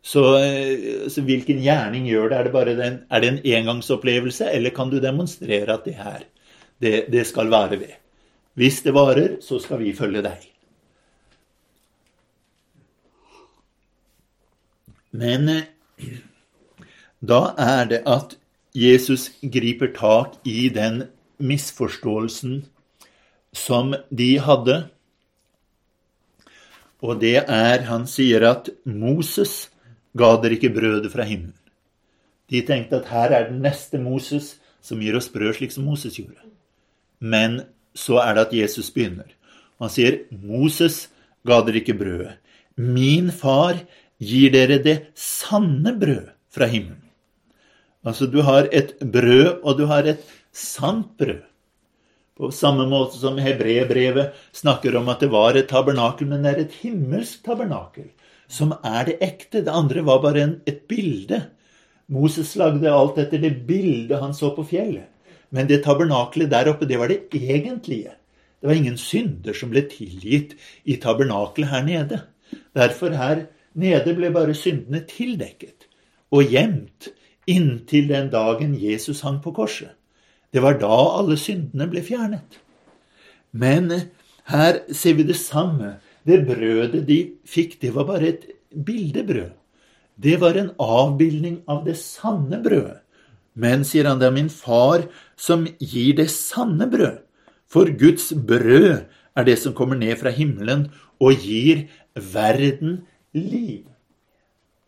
Så, 0.05 0.21
eh, 0.37 1.09
så, 1.09 1.25
hvilken 1.25 1.65
gjerning 1.65 2.05
gjør 2.05 2.29
det? 2.29 2.37
Er 2.37 2.45
det, 2.45 2.53
bare 2.53 2.77
den, 2.77 3.03
er 3.09 3.25
det 3.25 3.33
en 3.33 3.43
engangsopplevelse, 3.57 4.53
eller 4.53 4.69
kan 4.69 4.93
du 4.93 4.99
demonstrere 5.01 5.73
at 5.73 5.89
det 5.89 5.97
her, 5.97 6.27
det, 6.77 7.07
det 7.09 7.25
skal 7.25 7.49
være 7.49 7.79
ved? 7.81 8.01
Hvis 8.55 8.81
det 8.85 8.93
varer, 8.95 9.37
så 9.43 9.59
skal 9.59 9.81
vi 9.83 9.91
følge 9.95 10.23
deg. 10.23 10.45
Men 15.15 15.49
eh, 15.51 16.15
da 17.19 17.41
er 17.59 17.91
det 17.91 18.01
at 18.07 18.37
Jesus 18.75 19.29
griper 19.39 19.91
tak 19.95 20.39
i 20.43 20.67
den 20.71 21.05
misforståelsen 21.39 22.65
som 23.55 23.95
de 24.11 24.31
hadde. 24.39 24.77
Og 27.03 27.19
det 27.21 27.37
er 27.43 27.85
Han 27.87 28.07
sier 28.07 28.43
at 28.49 28.69
Moses 28.83 29.69
ga 30.17 30.35
dere 30.41 30.57
ikke 30.57 30.73
brødet 30.75 31.11
fra 31.11 31.27
himmelen. 31.27 31.55
De 32.51 32.61
tenkte 32.61 32.99
at 32.99 33.09
her 33.09 33.33
er 33.33 33.49
den 33.49 33.63
neste 33.63 33.97
Moses 33.97 34.55
som 34.81 34.99
gir 35.01 35.15
oss 35.17 35.31
brød 35.33 35.57
slik 35.57 35.71
som 35.73 35.87
Moses 35.87 36.19
gjorde. 36.19 36.43
Men 37.19 37.63
så 37.95 38.19
er 38.21 38.35
det 38.35 38.45
at 38.47 38.53
Jesus 38.53 38.91
begynner. 38.93 39.31
Han 39.79 39.91
sier, 39.91 40.23
'Moses 40.31 41.07
ga 41.47 41.61
dere 41.65 41.81
ikke 41.81 41.97
brødet. 41.97 42.37
Min 42.77 43.31
far 43.31 43.81
gir 44.19 44.51
dere 44.51 44.79
det 44.83 44.97
sanne 45.15 45.95
brød 45.99 46.31
fra 46.51 46.67
himmelen.' 46.67 47.11
Altså, 48.05 48.27
du 48.27 48.41
har 48.45 48.67
et 48.71 48.99
brød, 48.99 49.63
og 49.63 49.77
du 49.77 49.85
har 49.89 50.05
et 50.05 50.21
sant 50.53 51.17
brød. 51.17 51.41
På 52.37 52.51
samme 52.51 52.85
måte 52.85 53.17
som 53.17 53.37
hebreerbrevet 53.39 54.35
snakker 54.53 54.95
om 54.99 55.09
at 55.09 55.23
det 55.23 55.31
var 55.31 55.55
et 55.55 55.69
tabernakel, 55.71 56.27
men 56.27 56.43
det 56.43 56.51
er 56.51 56.61
et 56.65 56.77
himmelsk 56.83 57.45
tabernakel 57.47 58.11
som 58.47 58.75
er 58.83 59.07
det 59.07 59.17
ekte. 59.23 59.63
Det 59.63 59.71
andre 59.71 60.03
var 60.05 60.21
bare 60.23 60.43
en, 60.43 60.55
et 60.67 60.83
bilde. 60.89 61.41
Moses 62.11 62.53
lagde 62.59 62.91
alt 62.91 63.17
etter 63.21 63.41
det 63.41 63.55
bildet 63.67 64.21
han 64.21 64.35
så 64.37 64.51
på 64.55 64.65
fjellet. 64.67 65.07
Men 65.55 65.69
det 65.69 65.83
tabernakelet 65.85 66.51
der 66.51 66.69
oppe, 66.73 66.87
det 66.87 66.99
var 66.99 67.11
det 67.11 67.23
egentlige. 67.31 68.15
Det 68.59 68.67
var 68.67 68.75
ingen 68.75 68.97
synder 68.99 69.55
som 69.55 69.71
ble 69.71 69.85
tilgitt 69.87 70.55
i 70.83 70.97
tabernakelet 70.99 71.71
her 71.71 71.85
nede. 71.85 72.21
Derfor 72.75 73.15
her 73.15 73.45
nede 73.75 74.15
ble 74.17 74.31
bare 74.35 74.55
syndene 74.57 75.03
tildekket 75.07 75.87
og 76.35 76.51
gjemt 76.51 77.11
inntil 77.47 78.09
den 78.09 78.31
dagen 78.33 78.73
Jesus 78.79 79.21
hang 79.23 79.39
på 79.43 79.53
korset. 79.55 79.93
Det 80.51 80.63
var 80.63 80.79
da 80.81 80.91
alle 81.19 81.37
syndene 81.39 81.87
ble 81.91 82.03
fjernet. 82.03 82.59
Men 83.51 83.91
her 84.51 84.81
ser 84.91 85.15
vi 85.19 85.27
det 85.27 85.37
samme 85.39 85.95
det 86.25 86.41
brødet 86.47 87.05
de 87.07 87.19
fikk, 87.45 87.77
det 87.81 87.93
var 87.93 88.07
bare 88.09 88.33
et 88.33 88.45
bildebrød. 88.73 89.53
Det 90.17 90.39
var 90.41 90.57
en 90.57 90.71
avbildning 90.81 91.59
av 91.69 91.83
det 91.85 91.97
sanne 92.01 92.63
brødet. 92.63 93.04
Men, 93.55 93.85
sier 93.87 94.09
han, 94.09 94.19
det 94.19 94.27
er 94.29 94.35
min 94.35 94.51
far 94.51 95.07
som 95.39 95.65
gir 95.79 96.17
det 96.19 96.27
sanne 96.33 96.87
brød. 96.91 97.21
For 97.71 97.89
Guds 97.99 98.29
brød 98.35 99.05
er 99.35 99.47
det 99.47 99.57
som 99.61 99.75
kommer 99.75 99.97
ned 99.99 100.15
fra 100.19 100.31
himmelen 100.35 100.89
og 101.23 101.39
gir 101.43 101.87
verden 102.15 103.01
liv. 103.35 103.87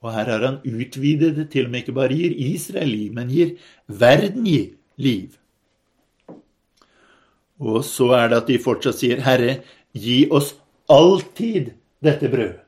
Og 0.03 0.13
her 0.13 0.29
har 0.29 0.45
han 0.45 0.59
utvidet 0.63 1.33
det 1.39 1.49
til 1.51 1.67
og 1.67 1.73
med 1.73 1.83
ikke 1.83 1.95
bare 1.97 2.15
gir 2.15 2.35
Israel 2.51 2.91
liv, 2.91 3.11
men 3.15 3.31
gir 3.33 3.55
verden 3.87 4.45
liv. 4.95 5.33
Og 7.57 7.81
så 7.85 8.11
er 8.19 8.29
det 8.29 8.41
at 8.43 8.51
de 8.51 8.61
fortsatt 8.61 8.99
sier, 8.99 9.23
Herre, 9.25 9.61
gi 9.97 10.27
oss 10.29 10.53
alltid 10.93 11.73
dette 12.05 12.29
brød. 12.29 12.59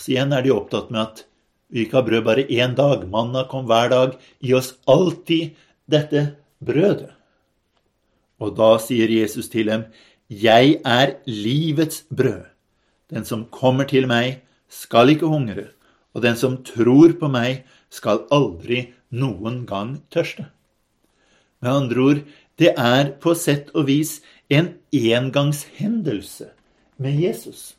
Så 0.00 0.14
igjen 0.14 0.32
er 0.32 0.44
de 0.44 0.54
opptatt 0.54 0.88
med 0.90 1.02
at 1.02 1.26
vi 1.70 1.82
ikke 1.84 1.98
har 1.98 2.06
brød 2.06 2.24
bare 2.24 2.46
én 2.46 2.74
dag. 2.76 3.06
Manna 3.10 3.44
kom 3.50 3.66
hver 3.66 3.90
dag. 3.90 4.16
Gi 4.40 4.54
oss 4.54 4.74
alltid 4.86 5.56
dette 5.90 6.36
brødet. 6.62 7.12
Og 8.40 8.54
da 8.56 8.76
sier 8.78 9.10
Jesus 9.10 9.48
til 9.48 9.66
dem, 9.66 9.86
Jeg 10.28 10.80
er 10.84 11.16
livets 11.26 12.04
brød. 12.10 12.46
Den 13.10 13.24
som 13.24 13.46
kommer 13.46 13.84
til 13.84 14.06
meg, 14.06 14.42
skal 14.68 15.10
ikke 15.10 15.30
hungre, 15.30 15.68
og 16.14 16.22
den 16.22 16.36
som 16.36 16.58
tror 16.66 17.14
på 17.14 17.28
meg, 17.30 17.62
skal 17.90 18.24
aldri 18.34 18.92
noen 19.14 19.62
gang 19.66 20.02
tørste. 20.10 20.48
Med 21.62 21.70
andre 21.70 22.00
ord, 22.02 22.20
det 22.58 22.74
er 22.74 23.12
på 23.22 23.34
sett 23.38 23.70
og 23.74 23.86
vis 23.86 24.20
en 24.50 24.74
engangshendelse 24.92 26.50
med 26.98 27.20
Jesus. 27.20 27.76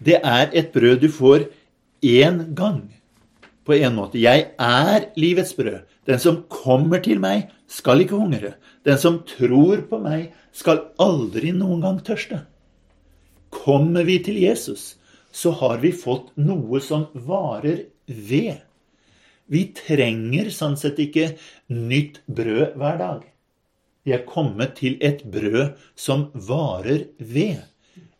Det 0.00 0.18
er 0.24 0.48
et 0.52 0.72
brød 0.72 1.04
du 1.04 1.10
får 1.12 1.50
én 2.02 2.54
gang. 2.54 2.90
På 3.64 3.74
en 3.74 3.94
måte. 3.94 4.18
Jeg 4.18 4.50
er 4.58 5.08
livets 5.16 5.54
brød. 5.56 5.84
Den 6.06 6.18
som 6.18 6.42
kommer 6.50 7.02
til 7.02 7.20
meg, 7.22 7.50
skal 7.70 8.02
ikke 8.02 8.18
hungre. 8.18 8.56
Den 8.84 8.98
som 8.98 9.20
tror 9.26 9.84
på 9.88 10.00
meg, 10.02 10.32
skal 10.52 10.88
aldri 11.00 11.54
noen 11.54 11.80
gang 11.84 12.00
tørste. 12.04 12.42
Kommer 13.52 14.04
vi 14.04 14.18
til 14.24 14.40
Jesus, 14.42 14.96
så 15.32 15.52
har 15.62 15.78
vi 15.80 15.92
fått 15.94 16.32
noe 16.36 16.80
som 16.82 17.06
varer 17.14 17.86
ved. 18.06 18.60
Vi 19.52 19.66
trenger 19.76 20.50
sånn 20.52 20.78
sett 20.80 20.98
ikke 21.02 21.34
nytt 21.72 22.22
brød 22.26 22.78
hver 22.80 22.98
dag. 23.00 23.20
Vi 24.02 24.14
er 24.16 24.24
kommet 24.26 24.74
til 24.80 24.96
et 25.04 25.22
brød 25.30 25.76
som 25.94 26.30
varer 26.34 27.06
ved. 27.18 27.60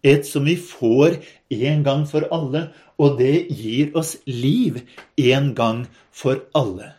Et 0.03 0.27
som 0.27 0.45
vi 0.45 0.57
får 0.59 1.21
en 1.51 1.83
gang 1.87 2.07
for 2.11 2.27
alle, 2.35 2.69
og 2.99 3.19
det 3.19 3.49
gir 3.55 3.93
oss 3.99 4.17
liv 4.27 4.81
en 5.17 5.53
gang 5.55 5.85
for 6.11 6.43
alle. 6.59 6.95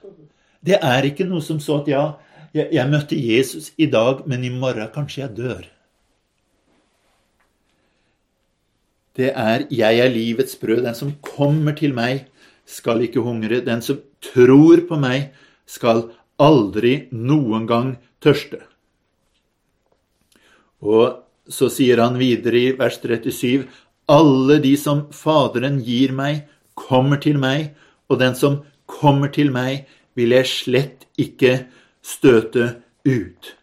Det 0.64 0.80
er 0.80 1.10
ikke 1.10 1.28
noe 1.28 1.44
som 1.44 1.60
så 1.60 1.82
at 1.82 1.92
ja, 1.92 2.06
jeg, 2.56 2.70
jeg 2.72 2.90
møtte 2.90 3.20
Jesus 3.20 3.72
i 3.78 3.90
dag, 3.92 4.24
men 4.28 4.48
i 4.48 4.54
morgen 4.54 4.92
kanskje 4.96 5.26
jeg 5.26 5.38
dør. 5.38 5.64
det 9.18 9.32
er 9.36 9.66
'Jeg 9.70 10.00
er 10.00 10.10
livets 10.10 10.56
brød'. 10.56 10.86
Den 10.86 10.96
som 10.96 11.14
kommer 11.22 11.72
til 11.72 11.94
meg, 11.94 12.26
skal 12.66 13.02
ikke 13.02 13.20
hungre. 13.20 13.66
Den 13.66 13.82
som 13.82 14.00
tror 14.22 14.88
på 14.88 14.96
meg, 15.00 15.32
skal 15.66 16.10
aldri 16.40 17.08
noen 17.12 17.68
gang 17.68 17.98
tørste. 18.22 18.60
Og 20.82 21.23
så 21.50 21.70
sier 21.72 22.00
han 22.04 22.20
videre 22.20 22.60
i 22.60 22.76
vers 22.78 23.00
37.: 23.02 23.66
Alle 24.08 24.60
de 24.64 24.76
som 24.78 25.08
Faderen 25.12 25.80
gir 25.84 26.14
meg, 26.16 26.46
kommer 26.74 27.20
til 27.22 27.38
meg, 27.40 27.74
og 28.10 28.20
den 28.20 28.36
som 28.36 28.62
kommer 28.86 29.32
til 29.32 29.52
meg, 29.52 29.88
vil 30.16 30.34
jeg 30.36 30.50
slett 30.50 31.06
ikke 31.20 31.66
støte 32.04 32.70
ut. 33.06 33.54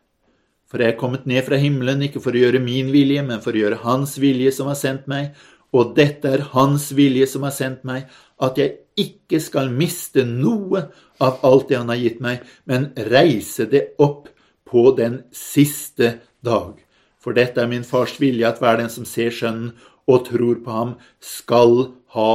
For 0.70 0.82
jeg 0.82 0.94
er 0.94 1.00
kommet 1.00 1.26
ned 1.26 1.42
fra 1.46 1.58
himmelen, 1.58 2.02
ikke 2.06 2.22
for 2.22 2.34
å 2.34 2.42
gjøre 2.44 2.62
min 2.62 2.92
vilje, 2.94 3.22
men 3.26 3.42
for 3.42 3.54
å 3.54 3.62
gjøre 3.64 3.82
Hans 3.82 4.16
vilje 4.22 4.52
som 4.54 4.70
har 4.70 4.78
sendt 4.78 5.08
meg. 5.10 5.32
Og 5.74 5.94
dette 5.96 6.30
er 6.30 6.46
Hans 6.54 6.90
vilje 6.94 7.26
som 7.30 7.46
har 7.46 7.54
sendt 7.54 7.82
meg, 7.86 8.06
at 8.40 8.58
jeg 8.58 8.78
ikke 8.98 9.40
skal 9.42 9.70
miste 9.74 10.24
noe 10.26 10.86
av 11.22 11.42
alt 11.46 11.68
det 11.70 11.78
Han 11.78 11.90
har 11.92 12.00
gitt 12.00 12.20
meg, 12.22 12.46
men 12.70 12.90
reise 13.10 13.66
det 13.70 13.94
opp 13.98 14.30
på 14.66 14.90
den 14.98 15.24
siste 15.34 16.20
dag. 16.44 16.78
For 17.20 17.36
dette 17.36 17.60
er 17.60 17.68
min 17.68 17.84
fars 17.84 18.16
vilje, 18.20 18.48
at 18.48 18.60
hver 18.62 18.80
den 18.80 18.90
som 18.92 19.04
ser 19.08 19.32
Sønnen 19.34 19.74
og 20.08 20.24
tror 20.30 20.62
på 20.64 20.72
ham, 20.72 20.94
skal 21.20 21.90
ha 22.16 22.32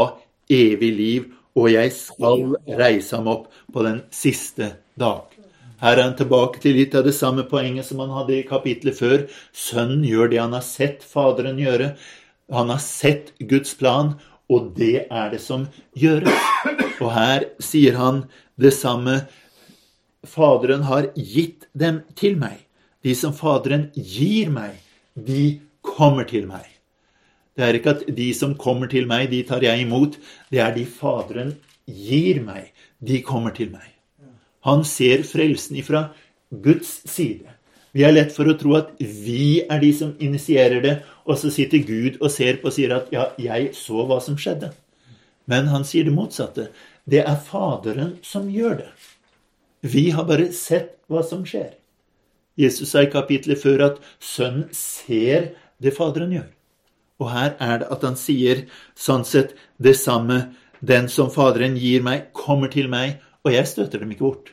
evig 0.51 0.91
liv, 0.95 1.31
og 1.55 1.71
jeg 1.71 1.93
skal 1.95 2.53
reise 2.67 3.15
ham 3.15 3.29
opp 3.31 3.47
på 3.73 3.86
den 3.86 4.03
siste 4.13 4.75
dag. 4.99 5.25
Her 5.81 5.97
er 5.97 6.03
han 6.03 6.15
tilbake 6.17 6.61
til 6.63 6.77
litt 6.77 6.95
av 6.95 7.03
det 7.07 7.15
samme 7.15 7.43
poenget 7.49 7.88
som 7.88 7.99
han 8.03 8.13
hadde 8.15 8.38
i 8.38 8.45
kapitlet 8.47 8.95
før. 8.97 9.25
Sønnen 9.51 10.05
gjør 10.07 10.31
det 10.31 10.39
han 10.39 10.55
har 10.55 10.63
sett 10.65 11.03
Faderen 11.03 11.59
gjøre. 11.59 11.93
Han 12.53 12.71
har 12.71 12.81
sett 12.83 13.33
Guds 13.39 13.73
plan, 13.77 14.15
og 14.47 14.71
det 14.77 15.07
er 15.09 15.31
det 15.33 15.41
som 15.43 15.67
gjøres. 15.97 16.45
Og 17.01 17.09
her 17.11 17.49
sier 17.59 17.97
han 17.99 18.23
det 18.61 18.71
samme. 18.77 19.23
Faderen 20.25 20.86
har 20.88 21.11
gitt 21.15 21.67
dem 21.73 22.03
til 22.15 22.39
meg. 22.39 22.64
De 23.06 23.14
som 23.14 23.34
Faderen 23.38 23.91
gir 23.93 24.49
meg, 24.49 24.80
de 25.14 25.60
kommer 25.86 26.26
til 26.26 26.47
meg. 26.49 26.66
Det 27.56 27.64
er 27.64 27.78
ikke 27.78 27.93
at 27.95 28.08
de 28.18 28.32
som 28.36 28.56
kommer 28.60 28.89
til 28.91 29.06
meg, 29.08 29.30
de 29.32 29.43
tar 29.47 29.64
jeg 29.64 29.86
imot. 29.86 30.18
Det 30.51 30.60
er 30.64 30.74
de 30.76 30.88
Faderen 30.89 31.53
gir 31.86 32.41
meg, 32.43 32.72
de 32.99 33.22
kommer 33.24 33.53
til 33.56 33.70
meg. 33.72 33.91
Han 34.66 34.82
ser 34.89 35.22
frelsen 35.30 35.78
ifra 35.78 36.08
Guds 36.49 37.03
side. 37.06 37.45
Vi 37.95 38.03
har 38.03 38.12
lett 38.12 38.34
for 38.36 38.49
å 38.49 38.58
tro 38.60 38.74
at 38.76 38.89
vi 38.99 39.62
er 39.62 39.80
de 39.80 39.91
som 39.95 40.16
initierer 40.20 40.82
det, 40.84 40.95
og 41.24 41.38
så 41.39 41.53
sitter 41.53 41.86
Gud 41.86 42.18
og 42.20 42.34
ser 42.34 42.58
på 42.60 42.68
og 42.68 42.76
sier 42.76 42.91
at 42.97 43.14
'ja, 43.14 43.30
jeg 43.39 43.72
så 43.78 44.03
hva 44.10 44.20
som 44.20 44.36
skjedde'. 44.36 44.74
Men 45.47 45.68
han 45.68 45.86
sier 45.86 46.03
det 46.03 46.14
motsatte. 46.14 46.70
Det 47.06 47.22
er 47.22 47.38
Faderen 47.38 48.18
som 48.22 48.49
gjør 48.49 48.78
det. 48.78 48.91
Vi 49.82 50.10
har 50.10 50.26
bare 50.26 50.51
sett 50.51 50.97
hva 51.08 51.22
som 51.24 51.45
skjer. 51.45 51.78
Jesus 52.56 52.91
sa 52.93 53.03
i 53.03 53.12
kapitlet 53.12 53.60
før 53.60 53.86
at 53.89 54.01
Sønnen 54.24 54.70
ser 54.76 55.51
det 55.82 55.95
Faderen 55.95 56.34
gjør. 56.36 56.49
Og 57.20 57.32
her 57.32 57.56
er 57.64 57.82
det 57.82 57.91
at 57.91 58.03
han 58.03 58.18
sier 58.20 58.66
sånn 58.99 59.24
sett 59.28 59.56
det 59.80 59.95
samme. 59.99 60.49
Den 60.86 61.08
som 61.12 61.32
Faderen 61.32 61.78
gir 61.80 62.03
meg, 62.03 62.30
kommer 62.36 62.72
til 62.72 62.89
meg, 62.91 63.22
og 63.45 63.53
jeg 63.56 63.68
støter 63.70 64.03
dem 64.03 64.12
ikke 64.12 64.28
bort. 64.28 64.51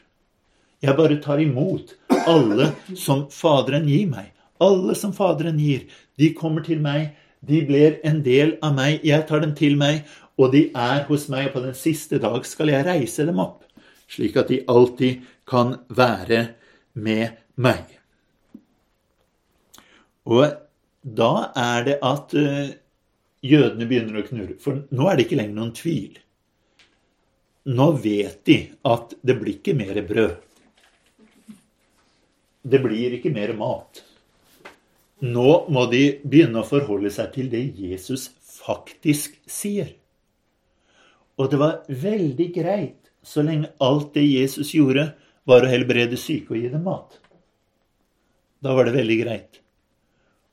Jeg 0.83 0.97
bare 0.99 1.19
tar 1.23 1.43
imot 1.43 1.95
alle 2.27 2.73
som 2.99 3.27
Faderen 3.31 3.87
gir 3.91 4.09
meg. 4.11 4.33
Alle 4.63 4.95
som 4.99 5.15
Faderen 5.15 5.59
gir. 5.63 5.87
De 6.19 6.33
kommer 6.39 6.65
til 6.67 6.83
meg. 6.83 7.13
De 7.43 7.63
blir 7.67 7.99
en 8.07 8.23
del 8.23 8.57
av 8.63 8.75
meg. 8.79 9.03
Jeg 9.07 9.27
tar 9.29 9.43
dem 9.43 9.55
til 9.59 9.77
meg, 9.79 10.03
og 10.39 10.55
de 10.55 10.69
er 10.75 11.05
hos 11.11 11.29
meg. 11.31 11.51
Og 11.51 11.57
på 11.57 11.65
den 11.67 11.79
siste 11.79 12.19
dag 12.23 12.47
skal 12.47 12.71
jeg 12.71 12.87
reise 12.87 13.27
dem 13.27 13.43
opp, 13.43 13.63
slik 14.11 14.39
at 14.39 14.51
de 14.51 14.63
alltid 14.71 15.23
kan 15.51 15.77
være 15.91 16.45
med 16.95 17.42
meg. 17.57 17.99
Og 20.29 20.47
da 21.03 21.33
er 21.59 21.89
det 21.89 21.97
at 22.07 22.35
uh, 22.39 22.71
jødene 23.43 23.89
begynner 23.91 24.21
å 24.21 24.27
knurre. 24.27 24.59
For 24.63 24.85
nå 24.95 25.09
er 25.09 25.19
det 25.19 25.27
ikke 25.27 25.41
lenger 25.41 25.59
noen 25.59 25.75
tvil. 25.77 26.21
Nå 27.73 27.89
vet 28.03 28.41
de 28.49 28.59
at 28.89 29.15
det 29.23 29.37
blir 29.39 29.59
ikke 29.59 29.77
mer 29.79 30.01
brød. 30.07 30.39
Det 32.63 32.79
blir 32.83 33.19
ikke 33.19 33.33
mer 33.35 33.55
mat. 33.59 34.03
Nå 35.23 35.51
må 35.71 35.87
de 35.91 36.05
begynne 36.23 36.63
å 36.63 36.67
forholde 36.67 37.11
seg 37.15 37.31
til 37.35 37.51
det 37.51 37.63
Jesus 37.79 38.31
faktisk 38.63 39.39
sier. 39.51 39.93
Og 41.39 41.51
det 41.51 41.59
var 41.59 41.83
veldig 41.87 42.49
greit 42.55 43.11
så 43.23 43.43
lenge 43.47 43.71
alt 43.83 44.15
det 44.15 44.25
Jesus 44.27 44.73
gjorde, 44.75 45.13
var 45.47 45.63
å 45.63 45.71
helbrede 45.71 46.19
syke 46.19 46.55
og 46.55 46.59
gi 46.59 46.71
dem 46.71 46.85
mat. 46.87 47.22
Da 48.63 48.75
var 48.77 48.87
det 48.87 48.97
veldig 48.97 49.19
greit. 49.23 49.59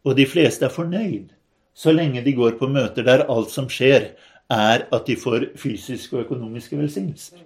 Og 0.08 0.16
de 0.18 0.26
fleste 0.30 0.66
er 0.66 0.74
fornøyd 0.74 1.36
så 1.80 1.94
lenge 1.96 2.24
de 2.26 2.34
går 2.36 2.58
på 2.60 2.68
møter 2.68 3.06
der 3.08 3.26
alt 3.32 3.54
som 3.54 3.70
skjer, 3.72 4.12
er 4.52 4.86
at 4.92 5.06
de 5.08 5.16
får 5.20 5.52
fysiske 5.62 6.16
og 6.18 6.26
økonomiske 6.26 6.76
velsignelser. 6.76 7.40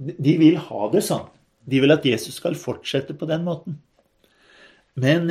De 0.00 0.36
vil 0.40 0.56
ha 0.68 0.88
det 0.92 1.02
sånn. 1.04 1.26
De 1.66 1.80
vil 1.82 1.92
at 1.92 2.06
Jesus 2.06 2.38
skal 2.40 2.56
fortsette 2.56 3.16
på 3.18 3.28
den 3.28 3.44
måten. 3.44 3.76
Men 4.96 5.28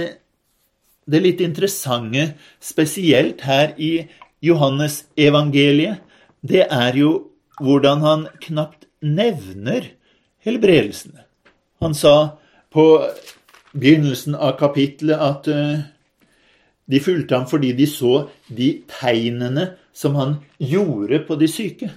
det 1.10 1.24
litt 1.24 1.42
interessante, 1.42 2.36
spesielt 2.62 3.42
her 3.48 3.74
i 3.82 4.06
Johannes 4.46 5.06
evangeliet, 5.18 6.04
det 6.46 6.68
er 6.70 7.00
jo 7.00 7.32
hvordan 7.60 8.06
han 8.06 8.28
knapt 8.44 8.86
nevner 9.02 9.90
helbredelsene. 10.46 11.26
Han 11.82 11.96
sa 11.98 12.38
på 12.72 12.86
begynnelsen 13.74 14.36
av 14.36 14.58
kapittelet 14.60 15.22
at 15.22 15.50
uh, 15.52 15.82
de 16.90 17.02
fulgte 17.04 17.38
ham 17.38 17.48
fordi 17.50 17.74
de 17.78 17.88
så 17.90 18.30
de 18.48 18.72
tegnene 18.90 19.68
som 19.94 20.16
han 20.18 20.38
gjorde 20.58 21.22
på 21.28 21.38
de 21.40 21.50
syke. 21.52 21.92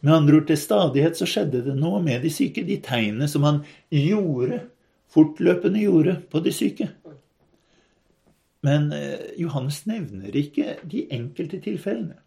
Med 0.00 0.14
andre 0.14 0.36
ord, 0.38 0.46
til 0.46 0.58
stadighet 0.60 1.18
så 1.18 1.26
skjedde 1.26 1.64
det 1.66 1.74
noe 1.78 2.00
med 2.02 2.22
de 2.22 2.30
syke. 2.30 2.62
De 2.66 2.76
tegnene 2.84 3.28
som 3.30 3.46
han 3.46 3.62
gjorde, 3.90 4.60
fortløpende 5.10 5.82
gjorde 5.82 6.18
på 6.30 6.42
de 6.44 6.52
syke. 6.54 6.90
Men 8.66 8.92
eh, 8.92 9.32
Johannes 9.38 9.84
nevner 9.86 10.34
ikke 10.36 10.76
de 10.86 11.06
enkelte 11.14 11.60
tilfellene. 11.62 12.18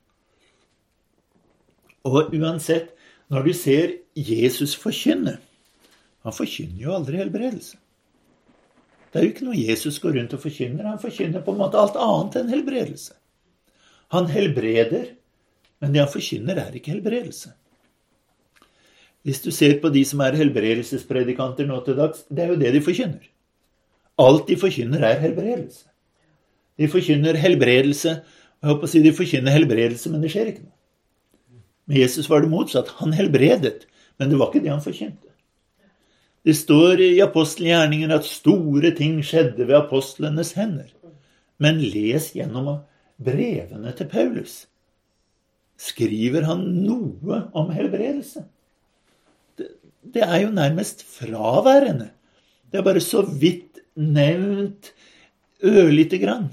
Og 2.07 2.33
uansett, 2.33 2.95
når 3.31 3.45
du 3.45 3.53
ser 3.53 3.91
Jesus 4.15 4.73
forkynne 4.75 5.37
Han 6.21 6.33
forkynner 6.33 6.81
jo 6.83 6.91
aldri 6.93 7.17
helbredelse. 7.17 7.77
Det 9.11 9.19
er 9.19 9.25
jo 9.25 9.31
ikke 9.33 9.47
noe 9.47 9.59
Jesus 9.59 9.99
går 9.99 10.15
rundt 10.15 10.35
og 10.37 10.43
forkynner. 10.43 10.87
Han 10.87 11.01
forkynner 11.01 11.43
på 11.43 11.51
en 11.51 11.59
måte 11.59 11.79
alt 11.79 11.97
annet 11.99 12.37
enn 12.39 12.53
helbredelse. 12.53 13.17
Han 14.15 14.29
helbreder, 14.31 15.09
men 15.83 15.93
det 15.93 16.03
han 16.03 16.11
forkynner, 16.11 16.59
er 16.59 16.77
ikke 16.77 16.93
helbredelse. 16.93 17.51
Hvis 19.27 19.41
du 19.43 19.51
ser 19.53 19.77
på 19.81 19.91
de 19.93 20.01
som 20.07 20.23
er 20.25 20.37
helbredelsespredikanter 20.39 21.67
nå 21.69 21.79
til 21.85 21.97
dags, 21.99 22.23
det 22.31 22.43
er 22.43 22.53
jo 22.53 22.59
det 22.59 22.71
de 22.73 22.83
forkynner. 22.83 23.27
Alt 24.21 24.47
de 24.47 24.57
forkynner, 24.59 25.03
er 25.05 25.19
helbredelse. 25.21 25.85
De 26.79 26.87
forkynner 26.89 27.37
helbredelse. 27.39 28.15
og 28.61 28.63
Jeg 28.63 28.71
håper 28.71 28.87
å 28.87 28.91
si 28.91 29.01
de 29.03 29.13
forkynner 29.15 29.55
helbredelse, 29.55 30.11
men 30.13 30.23
det 30.23 30.31
skjer 30.33 30.53
ikke 30.53 30.65
noe. 30.65 30.77
Med 31.91 31.99
Jesus 31.99 32.29
var 32.31 32.43
det 32.43 32.51
motsatt. 32.51 32.95
Han 33.01 33.13
helbredet, 33.17 33.87
men 34.19 34.31
det 34.31 34.39
var 34.39 34.51
ikke 34.51 34.63
det 34.63 34.71
han 34.71 34.83
forkynte. 34.83 35.30
Det 36.41 36.55
står 36.57 37.01
i 37.05 37.11
apostelgjerningen 37.21 38.13
at 38.15 38.25
store 38.25 38.93
ting 38.97 39.19
skjedde 39.25 39.67
ved 39.67 39.77
apostlenes 39.77 40.55
hender. 40.57 40.89
Men 41.61 41.77
les 41.81 42.31
gjennom 42.33 42.71
brevene 43.21 43.93
til 43.97 44.09
Paulus. 44.09 44.55
Skriver 45.81 46.47
han 46.49 46.63
noe 46.85 47.43
om 47.57 47.69
helbredelse? 47.73 48.43
Det, 49.57 49.69
det 50.01 50.25
er 50.25 50.39
jo 50.45 50.55
nærmest 50.55 51.05
fraværende. 51.05 52.09
Det 52.71 52.79
er 52.79 52.87
bare 52.89 53.03
så 53.03 53.21
vidt 53.25 53.81
nevnt 53.99 54.91
ørlite 55.61 56.17
grann. 56.21 56.49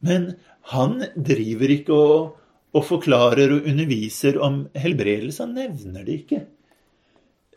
Men 0.00 0.34
han 0.72 1.02
driver 1.14 1.72
ikke 1.72 1.96
og, 1.96 2.36
og 2.72 2.84
forklarer 2.84 3.52
og 3.58 3.68
underviser 3.68 4.40
om 4.40 4.64
helbredelse. 4.76 5.44
Han 5.44 5.56
nevner 5.56 6.06
det 6.06 6.22
ikke. 6.22 6.44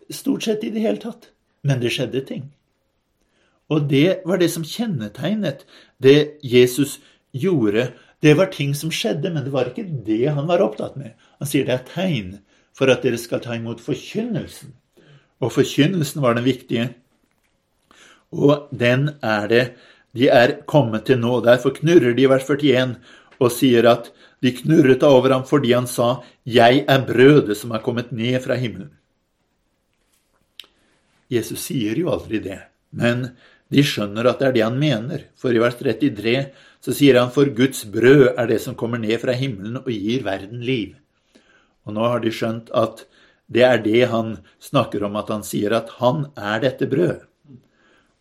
Stort 0.10 0.43
sett 0.43 0.64
i 0.64 0.72
det 0.74 0.84
hele 0.84 1.01
tatt. 1.01 1.30
Men 1.62 1.82
det 1.82 1.91
skjedde 1.93 2.24
ting. 2.26 2.47
Og 3.70 3.86
det 3.89 4.22
var 4.26 4.41
det 4.41 4.49
som 4.49 4.66
kjennetegnet 4.66 5.66
det 6.01 6.39
Jesus 6.41 6.97
gjorde. 7.32 7.91
Det 8.20 8.34
var 8.39 8.49
ting 8.53 8.74
som 8.76 8.91
skjedde, 8.91 9.30
men 9.30 9.45
det 9.45 9.53
var 9.53 9.70
ikke 9.70 9.86
det 9.86 10.26
han 10.34 10.47
var 10.49 10.64
opptatt 10.66 10.97
med. 10.97 11.14
Han 11.39 11.49
sier 11.49 11.68
det 11.68 11.76
er 11.76 11.86
tegn 11.91 12.32
for 12.76 12.89
at 12.89 13.03
dere 13.05 13.20
skal 13.22 13.43
ta 13.43 13.53
imot 13.57 13.84
forkynnelsen. 13.84 14.74
Og 15.39 15.53
forkynnelsen 15.53 16.24
var 16.24 16.36
den 16.36 16.47
viktige. 16.47 16.89
Og 18.34 18.68
den 18.76 19.12
er 19.22 19.47
det 19.51 19.64
de 20.18 20.30
er 20.34 20.55
kommet 20.66 21.05
til 21.05 21.20
nå. 21.22 21.39
Derfor 21.45 21.76
knurrer 21.76 22.16
de 22.18 22.26
i 22.26 22.30
vers 22.30 22.47
41. 22.49 22.97
og 23.39 23.51
sier 23.53 23.86
at 23.88 24.10
de 24.43 24.51
knurret 24.55 25.03
over 25.03 25.36
ham 25.36 25.45
fordi 25.47 25.74
han 25.74 25.88
sa, 25.88 26.24
Jeg 26.45 26.86
er 26.88 27.05
brødet 27.05 27.57
som 27.57 27.72
er 27.72 27.84
kommet 27.84 28.12
ned 28.12 28.39
fra 28.41 28.55
himmelen. 28.55 28.91
Jesus 31.30 31.68
sier 31.70 31.98
jo 32.00 32.10
aldri 32.14 32.42
det, 32.44 32.60
men 32.90 33.30
de 33.70 33.84
skjønner 33.86 34.26
at 34.26 34.40
det 34.42 34.48
er 34.48 34.56
det 34.56 34.66
han 34.66 34.80
mener, 34.82 35.28
for 35.38 35.54
i 35.54 35.62
vers 35.62 35.78
33 35.78 36.36
så 36.82 36.96
sier 36.96 37.20
han, 37.20 37.30
For 37.34 37.52
Guds 37.54 37.84
brød 37.92 38.32
er 38.34 38.50
det 38.50 38.60
som 38.64 38.78
kommer 38.80 39.02
ned 39.02 39.20
fra 39.22 39.36
himmelen 39.38 39.78
og 39.84 39.92
gir 39.94 40.24
verden 40.26 40.64
liv. 40.66 40.96
Og 41.86 41.94
nå 41.96 42.08
har 42.08 42.24
de 42.24 42.34
skjønt 42.34 42.72
at 42.78 43.06
det 43.50 43.66
er 43.66 43.82
det 43.82 44.06
han 44.12 44.38
snakker 44.62 45.04
om, 45.06 45.18
at 45.22 45.30
han 45.34 45.46
sier 45.46 45.74
at 45.78 45.90
han 46.00 46.28
er 46.38 46.64
dette 46.66 46.90
brød. 46.90 47.26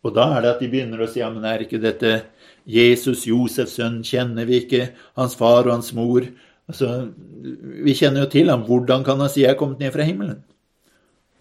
Og 0.07 0.15
da 0.17 0.29
er 0.37 0.45
det 0.45 0.53
at 0.55 0.61
de 0.63 0.69
begynner 0.73 1.03
å 1.03 1.09
si 1.11 1.21
ja, 1.21 1.29
men 1.33 1.45
er 1.49 1.65
ikke 1.65 1.81
dette 1.83 2.13
Jesus, 2.69 3.25
Josefs 3.29 3.77
sønn, 3.79 4.03
kjenner 4.05 4.47
vi 4.49 4.63
ikke 4.63 4.91
hans 5.19 5.35
far 5.37 5.67
og 5.67 5.75
hans 5.75 5.91
mor? 5.97 6.27
Altså, 6.69 7.11
Vi 7.85 7.95
kjenner 7.97 8.25
jo 8.25 8.31
til 8.33 8.53
ham. 8.53 8.65
Hvordan 8.69 9.05
kan 9.05 9.21
han 9.21 9.31
si 9.33 9.43
jeg 9.45 9.55
er 9.55 9.59
kommet 9.61 9.81
ned 9.81 9.93
fra 9.95 10.05
himmelen? 10.05 10.43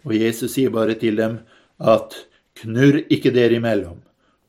Og 0.06 0.14
Jesus 0.16 0.54
sier 0.54 0.72
bare 0.72 0.96
til 0.96 1.16
dem 1.20 1.40
at 1.78 2.16
knurr 2.58 3.04
ikke 3.12 3.32
dere 3.34 3.58
imellom. 3.58 4.00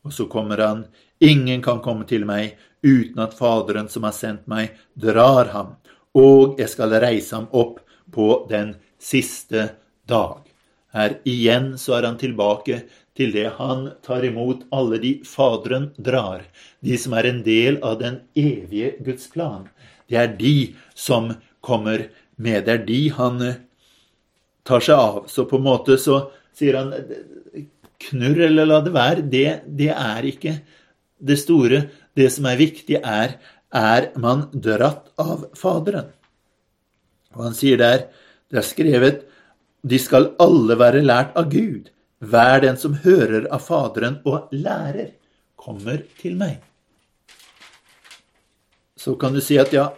Og 0.06 0.14
så 0.16 0.26
kommer 0.32 0.62
han, 0.64 0.86
ingen 1.20 1.62
kan 1.62 1.82
komme 1.84 2.08
til 2.10 2.26
meg 2.26 2.58
uten 2.84 3.20
at 3.22 3.36
Faderen 3.38 3.90
som 3.92 4.06
har 4.08 4.16
sendt 4.16 4.48
meg, 4.48 4.72
drar 4.96 5.52
ham, 5.54 5.76
og 6.16 6.60
jeg 6.60 6.72
skal 6.72 6.96
reise 7.04 7.36
ham 7.36 7.50
opp 7.52 7.82
på 8.12 8.46
den 8.50 8.74
siste 9.00 9.70
dag. 10.10 10.42
Her 10.96 11.20
igjen 11.28 11.76
så 11.78 12.00
er 12.00 12.08
han 12.08 12.18
tilbake 12.18 12.82
til 13.20 13.34
det 13.36 13.46
han 13.60 13.90
tar 14.06 14.24
imot 14.26 14.64
alle 14.74 14.98
de 15.04 15.12
Faderen 15.28 15.92
drar, 16.00 16.48
de 16.82 16.98
som 16.98 17.14
er 17.20 17.30
en 17.30 17.44
del 17.46 17.78
av 17.86 18.00
den 18.02 18.22
evige 18.34 18.96
Guds 19.06 19.28
plan. 19.30 19.68
Det 20.10 20.18
er 20.18 20.34
de 20.40 20.74
som 20.98 21.34
kommer 21.62 22.08
med. 22.38 22.66
Det 22.66 22.74
er 22.74 22.86
de 22.88 23.02
han 23.14 23.44
tar 24.66 24.82
seg 24.82 24.96
av. 24.98 25.20
Så 25.30 25.46
på 25.46 25.60
en 25.60 25.68
måte 25.68 26.00
så 26.02 26.32
sier 26.60 26.78
han 26.80 26.93
knurr 28.10 28.45
eller 28.47 28.68
la 28.68 28.82
det 28.84 28.93
være, 28.95 29.24
det, 29.32 29.47
det 29.80 29.89
er 29.95 30.28
ikke 30.28 30.60
det 31.20 31.39
store. 31.39 31.86
Det 32.16 32.28
som 32.32 32.47
er 32.49 32.60
viktig, 32.60 32.99
er 32.99 33.39
er 33.76 34.10
man 34.18 34.47
dratt 34.53 35.12
av 35.22 35.45
Faderen. 35.57 36.10
Og 37.36 37.43
han 37.49 37.57
sier 37.57 37.78
der, 37.78 38.07
det 38.49 38.62
er 38.62 38.66
skrevet, 38.66 39.22
de 39.86 39.99
skal 40.01 40.32
alle 40.41 40.76
være 40.80 41.03
lært 41.05 41.38
av 41.38 41.51
Gud. 41.51 41.91
Hver 42.20 42.64
den 42.66 42.80
som 42.82 42.97
hører 43.05 43.47
av 43.53 43.64
Faderen 43.64 44.20
og 44.28 44.49
lærer, 44.51 45.14
kommer 45.60 46.01
til 46.22 46.38
meg. 46.39 46.57
Så 48.99 49.14
kan 49.20 49.36
du 49.36 49.41
si 49.43 49.57
at 49.60 49.74
ja, 49.76 49.89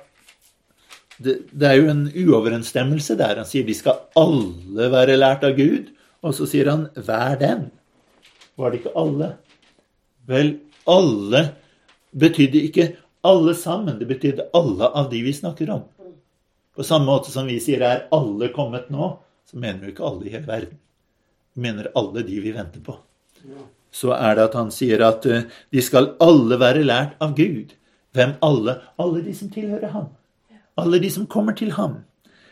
det, 1.21 1.35
det 1.53 1.67
er 1.69 1.77
jo 1.77 1.89
en 1.89 2.03
uoverensstemmelse 2.09 3.15
der. 3.17 3.39
Han 3.41 3.49
sier 3.49 3.65
de 3.65 3.75
skal 3.77 4.03
alle 4.17 4.89
være 4.93 5.19
lært 5.19 5.45
av 5.45 5.53
Gud, 5.57 5.91
og 6.21 6.35
så 6.37 6.47
sier 6.49 6.69
han 6.69 6.89
'vær 6.95 7.39
den. 7.39 7.71
Var 8.57 8.71
det 8.71 8.79
ikke 8.79 8.95
alle? 8.95 9.37
Vel, 10.27 10.59
alle 10.87 11.55
betydde 12.13 12.61
ikke 12.67 12.95
alle 13.23 13.55
sammen. 13.55 13.99
Det 13.99 14.07
betydde 14.07 14.49
alle 14.53 14.85
av 14.85 15.09
de 15.09 15.21
vi 15.23 15.33
snakker 15.33 15.69
om. 15.69 15.83
På 16.75 16.83
samme 16.83 17.05
måte 17.05 17.31
som 17.31 17.47
vi 17.47 17.59
sier 17.59 17.81
'er 17.81 18.07
alle 18.11 18.53
kommet 18.53 18.89
nå', 18.89 19.17
så 19.45 19.57
mener 19.57 19.79
vi 19.79 19.91
ikke 19.91 20.05
alle 20.05 20.25
i 20.25 20.29
hele 20.29 20.47
verden. 20.47 20.77
Vi 21.53 21.61
mener 21.61 21.91
alle 21.95 22.23
de 22.23 22.39
vi 22.39 22.51
venter 22.51 22.79
på. 22.79 22.97
Så 23.91 24.13
er 24.15 24.35
det 24.35 24.43
at 24.43 24.53
han 24.53 24.71
sier 24.71 25.01
at 25.03 25.25
eh, 25.25 25.43
de 25.71 25.81
skal 25.81 26.15
alle 26.21 26.59
være 26.59 26.83
lært 26.83 27.17
av 27.19 27.35
Gud. 27.35 27.73
Hvem 28.13 28.33
alle? 28.41 28.81
Alle 28.99 29.21
de 29.21 29.33
som 29.33 29.49
tilhører 29.49 29.91
ham. 29.91 30.07
Alle 30.77 30.99
de 30.99 31.09
som 31.09 31.27
kommer 31.27 31.53
til 31.53 31.71
ham. 31.71 32.03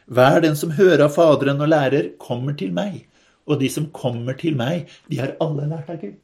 Hver 0.08 0.42
den 0.42 0.56
som 0.56 0.72
hører 0.72 1.06
av 1.06 1.14
Faderen 1.16 1.62
og 1.62 1.70
lærer, 1.70 2.12
kommer 2.20 2.58
til 2.58 2.74
meg. 2.74 3.06
Og 3.50 3.58
de 3.60 3.70
som 3.74 3.90
kommer 3.96 4.38
til 4.38 4.58
meg, 4.58 4.90
de 5.10 5.20
har 5.22 5.38
alle 5.42 5.66
lært 5.72 5.90
av 5.90 6.02
Gud. 6.04 6.20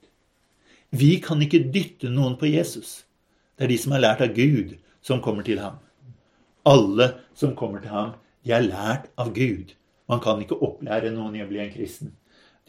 Vi 0.96 1.16
kan 1.24 1.42
ikke 1.42 1.66
dytte 1.74 2.12
noen 2.14 2.38
på 2.40 2.48
Jesus. 2.52 3.02
Det 3.58 3.66
er 3.66 3.74
de 3.74 3.80
som 3.82 3.96
har 3.96 4.04
lært 4.04 4.22
av 4.22 4.36
Gud, 4.36 4.76
som 5.02 5.24
kommer 5.24 5.46
til 5.48 5.60
ham. 5.64 5.82
Alle 6.66 7.12
som 7.38 7.56
kommer 7.58 7.82
til 7.82 7.94
ham, 7.94 8.14
de 8.46 8.54
er 8.54 8.68
lært 8.68 9.10
av 9.18 9.34
Gud. 9.34 9.74
Man 10.10 10.22
kan 10.22 10.42
ikke 10.42 10.60
opplære 10.62 11.12
noen 11.14 11.36
i 11.38 11.44
å 11.44 11.50
bli 11.50 11.64
en 11.64 11.74
kristen. 11.74 12.14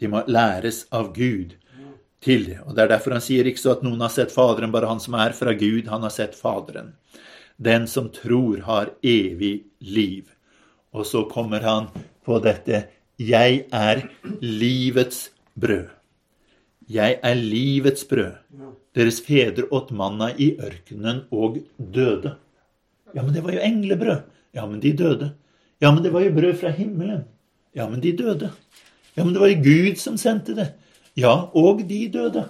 De 0.01 0.09
må 0.09 0.23
læres 0.29 0.85
av 0.93 1.13
Gud 1.13 1.55
til 2.23 2.47
det. 2.49 2.59
Og 2.65 2.75
Det 2.75 2.83
er 2.83 2.91
derfor 2.93 3.13
han 3.17 3.23
sier 3.23 3.45
ikke 3.45 3.61
så 3.61 3.75
at 3.77 3.85
noen 3.85 4.01
har 4.01 4.13
sett 4.13 4.33
Faderen, 4.33 4.73
bare 4.73 4.89
han 4.89 5.01
som 5.01 5.17
er 5.17 5.37
fra 5.37 5.53
Gud, 5.53 5.87
han 5.87 6.05
har 6.05 6.13
sett 6.13 6.35
Faderen. 6.37 6.95
Den 7.57 7.87
som 7.87 8.09
tror, 8.13 8.61
har 8.65 8.93
evig 9.01 9.65
liv. 9.79 10.29
Og 10.93 11.05
så 11.05 11.25
kommer 11.29 11.61
han 11.61 11.89
på 12.25 12.39
dette 12.41 12.87
Jeg 13.17 13.63
er 13.73 14.03
livets 14.41 15.31
brød. 15.57 15.87
Jeg 16.89 17.19
er 17.23 17.33
livets 17.33 18.05
brød. 18.05 18.35
Deres 18.93 19.17
fedre 19.25 19.65
åt 19.73 19.89
manna 19.91 20.29
i 20.37 20.51
ørkenen 20.61 21.23
og 21.33 21.57
døde. 21.77 22.35
Ja, 23.15 23.23
men 23.23 23.33
det 23.33 23.43
var 23.43 23.55
jo 23.57 23.63
englebrød. 23.65 24.21
Ja, 24.53 24.65
men 24.65 24.79
de 24.81 24.93
døde. 24.93 25.31
Ja, 25.81 25.91
men 25.91 26.03
det 26.03 26.13
var 26.13 26.21
jo 26.21 26.33
brød 26.33 26.53
fra 26.61 26.69
himmelen. 26.69 27.25
Ja, 27.75 27.89
men 27.89 28.01
de 28.01 28.13
døde. 28.17 28.51
Ja, 29.15 29.23
men 29.23 29.33
det 29.33 29.41
var 29.41 29.49
jo 29.49 29.63
Gud 29.65 29.97
som 29.97 30.17
sendte 30.17 30.53
det. 30.55 30.67
Ja, 31.17 31.49
og 31.57 31.81
de 31.89 32.07
døde. 32.13 32.45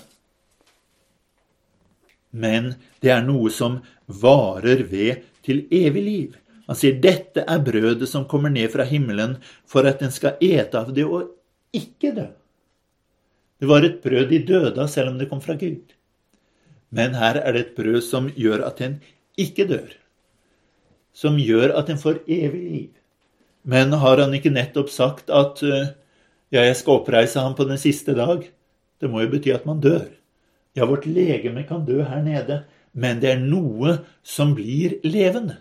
Men 2.32 2.74
det 3.02 3.12
er 3.16 3.24
noe 3.24 3.52
som 3.52 3.80
varer 4.08 4.84
ved 4.92 5.24
til 5.48 5.64
evig 5.72 6.04
liv. 6.04 6.36
Han 6.68 6.76
sier 6.76 6.98
dette 7.04 7.46
er 7.48 7.64
brødet 7.64 8.10
som 8.12 8.28
kommer 8.28 8.52
ned 8.52 8.70
fra 8.74 8.86
himmelen 8.88 9.38
for 9.68 9.88
at 9.88 10.02
en 10.04 10.12
skal 10.12 10.40
ete 10.44 10.80
av 10.80 10.92
det 10.96 11.06
og 11.08 11.32
ikke 11.76 12.12
dø. 12.16 12.28
Det 13.58 13.70
var 13.70 13.86
et 13.86 14.02
brød 14.04 14.28
de 14.30 14.42
døde 14.46 14.82
av 14.82 14.90
selv 14.92 15.14
om 15.14 15.18
det 15.18 15.30
kom 15.32 15.42
fra 15.42 15.56
Gud. 15.58 15.96
Men 16.94 17.16
her 17.18 17.40
er 17.42 17.56
det 17.56 17.64
et 17.64 17.78
brød 17.80 18.02
som 18.06 18.30
gjør 18.36 18.66
at 18.68 18.82
en 18.84 19.00
ikke 19.40 19.66
dør. 19.70 19.90
Som 21.16 21.40
gjør 21.42 21.74
at 21.80 21.90
en 21.90 22.00
får 22.00 22.22
evig 22.28 22.64
liv. 22.68 22.92
Men 23.68 23.96
har 24.00 24.22
han 24.22 24.36
ikke 24.38 24.54
nettopp 24.54 24.92
sagt 24.94 25.32
at 25.34 25.64
eh, 25.66 25.90
ja, 26.54 26.62
jeg 26.62 26.78
skal 26.80 27.02
oppreise 27.02 27.42
ham 27.44 27.56
på 27.58 27.66
den 27.68 27.80
siste 27.82 28.16
dag? 28.16 28.46
Det 29.02 29.10
må 29.12 29.24
jo 29.24 29.32
bety 29.34 29.52
at 29.56 29.66
man 29.68 29.82
dør. 29.84 30.08
Ja, 30.78 30.86
vårt 30.86 31.08
legeme 31.10 31.66
kan 31.68 31.84
dø 31.88 32.04
her 32.06 32.22
nede, 32.24 32.62
men 32.98 33.20
det 33.22 33.30
er 33.36 33.44
noe 33.44 34.00
som 34.26 34.56
blir 34.58 34.98
levende. 35.06 35.60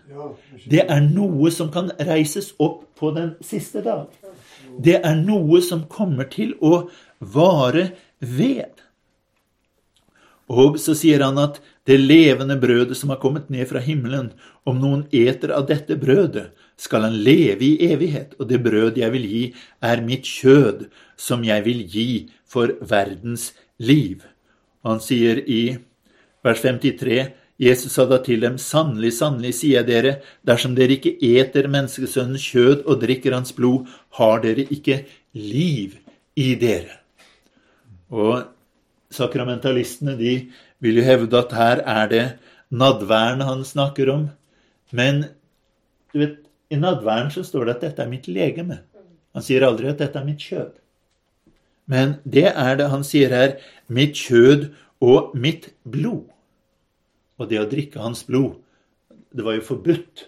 Det 0.65 0.81
er 0.89 1.03
noe 1.05 1.51
som 1.53 1.69
kan 1.73 1.91
reises 2.09 2.49
opp 2.57 2.87
på 2.97 3.11
den 3.13 3.35
siste 3.45 3.83
dag. 3.85 4.09
Det 4.81 4.97
er 4.97 5.15
noe 5.21 5.61
som 5.61 5.85
kommer 5.91 6.29
til 6.33 6.55
å 6.65 6.87
vare 7.21 7.91
ved. 8.19 8.81
Og 10.47 10.77
så 10.79 10.95
sier 10.95 11.21
han 11.25 11.37
at 11.41 11.59
det 11.87 11.99
levende 11.99 12.55
brødet 12.59 12.95
som 12.97 13.11
har 13.11 13.19
kommet 13.21 13.51
ned 13.53 13.67
fra 13.69 13.81
himmelen, 13.83 14.31
om 14.67 14.79
noen 14.79 15.03
eter 15.15 15.53
av 15.55 15.67
dette 15.69 15.95
brødet, 15.99 16.49
skal 16.77 17.07
han 17.07 17.17
leve 17.23 17.65
i 17.65 17.89
evighet, 17.91 18.35
og 18.39 18.49
det 18.49 18.61
brød 18.63 18.99
jeg 18.99 19.13
vil 19.13 19.27
gi, 19.27 19.43
er 19.81 20.03
mitt 20.05 20.27
kjød, 20.27 20.87
som 21.19 21.43
jeg 21.45 21.65
vil 21.67 21.83
gi 21.89 22.09
for 22.47 22.73
verdens 22.81 23.51
liv. 23.77 24.23
Han 24.87 25.01
sier 25.03 25.41
i 25.43 25.77
vers 26.47 26.63
53 26.63 27.27
Jesus 27.57 27.95
sa 27.97 28.05
da 28.05 28.19
til 28.21 28.43
dem, 28.43 28.59
sannelig, 28.61 29.15
sannelig, 29.17 29.55
sier 29.57 29.79
jeg 29.79 29.87
dere, 29.87 30.11
dersom 30.45 30.75
dere 30.77 30.93
ikke 30.99 31.15
eter 31.25 31.65
menneskesønnens 31.73 32.45
kjød 32.51 32.83
og 32.85 32.99
drikker 33.01 33.33
hans 33.33 33.55
blod, 33.57 33.87
har 34.19 34.43
dere 34.43 34.67
ikke 34.69 34.99
liv 35.33 35.97
i 36.37 36.51
dere. 36.61 36.99
Og 38.13 38.45
sakramentalistene 39.09 40.13
de 40.19 40.35
vil 40.85 41.01
jo 41.01 41.07
hevde 41.07 41.41
at 41.41 41.57
her 41.57 41.81
er 41.81 42.13
det 42.13 42.25
nadværen 42.69 43.41
han 43.41 43.65
snakker 43.65 44.13
om. 44.13 44.29
Men 44.93 45.25
du 46.13 46.21
vet, 46.21 46.37
i 46.69 46.77
nadværen 46.77 47.33
så 47.33 47.41
står 47.47 47.65
det 47.65 47.75
at 47.75 47.85
dette 47.87 48.05
er 48.05 48.11
mitt 48.11 48.29
legeme. 48.29 48.83
Han 49.33 49.43
sier 49.43 49.65
aldri 49.65 49.89
at 49.89 50.01
dette 50.03 50.19
er 50.19 50.29
mitt 50.29 50.45
kjød. 50.45 50.77
Men 51.89 52.17
det 52.27 52.51
er 52.51 52.77
det 52.77 52.91
han 52.91 53.05
sier 53.07 53.33
her. 53.33 53.53
Mitt 53.87 54.17
kjød 54.19 54.69
og 55.01 55.33
mitt 55.33 55.71
blod. 55.87 56.27
Og 57.37 57.49
det 57.49 57.59
å 57.61 57.69
drikke 57.69 58.01
hans 58.01 58.23
blod 58.27 58.57
Det 59.33 59.45
var 59.45 59.57
jo 59.57 59.65
forbudt 59.65 60.27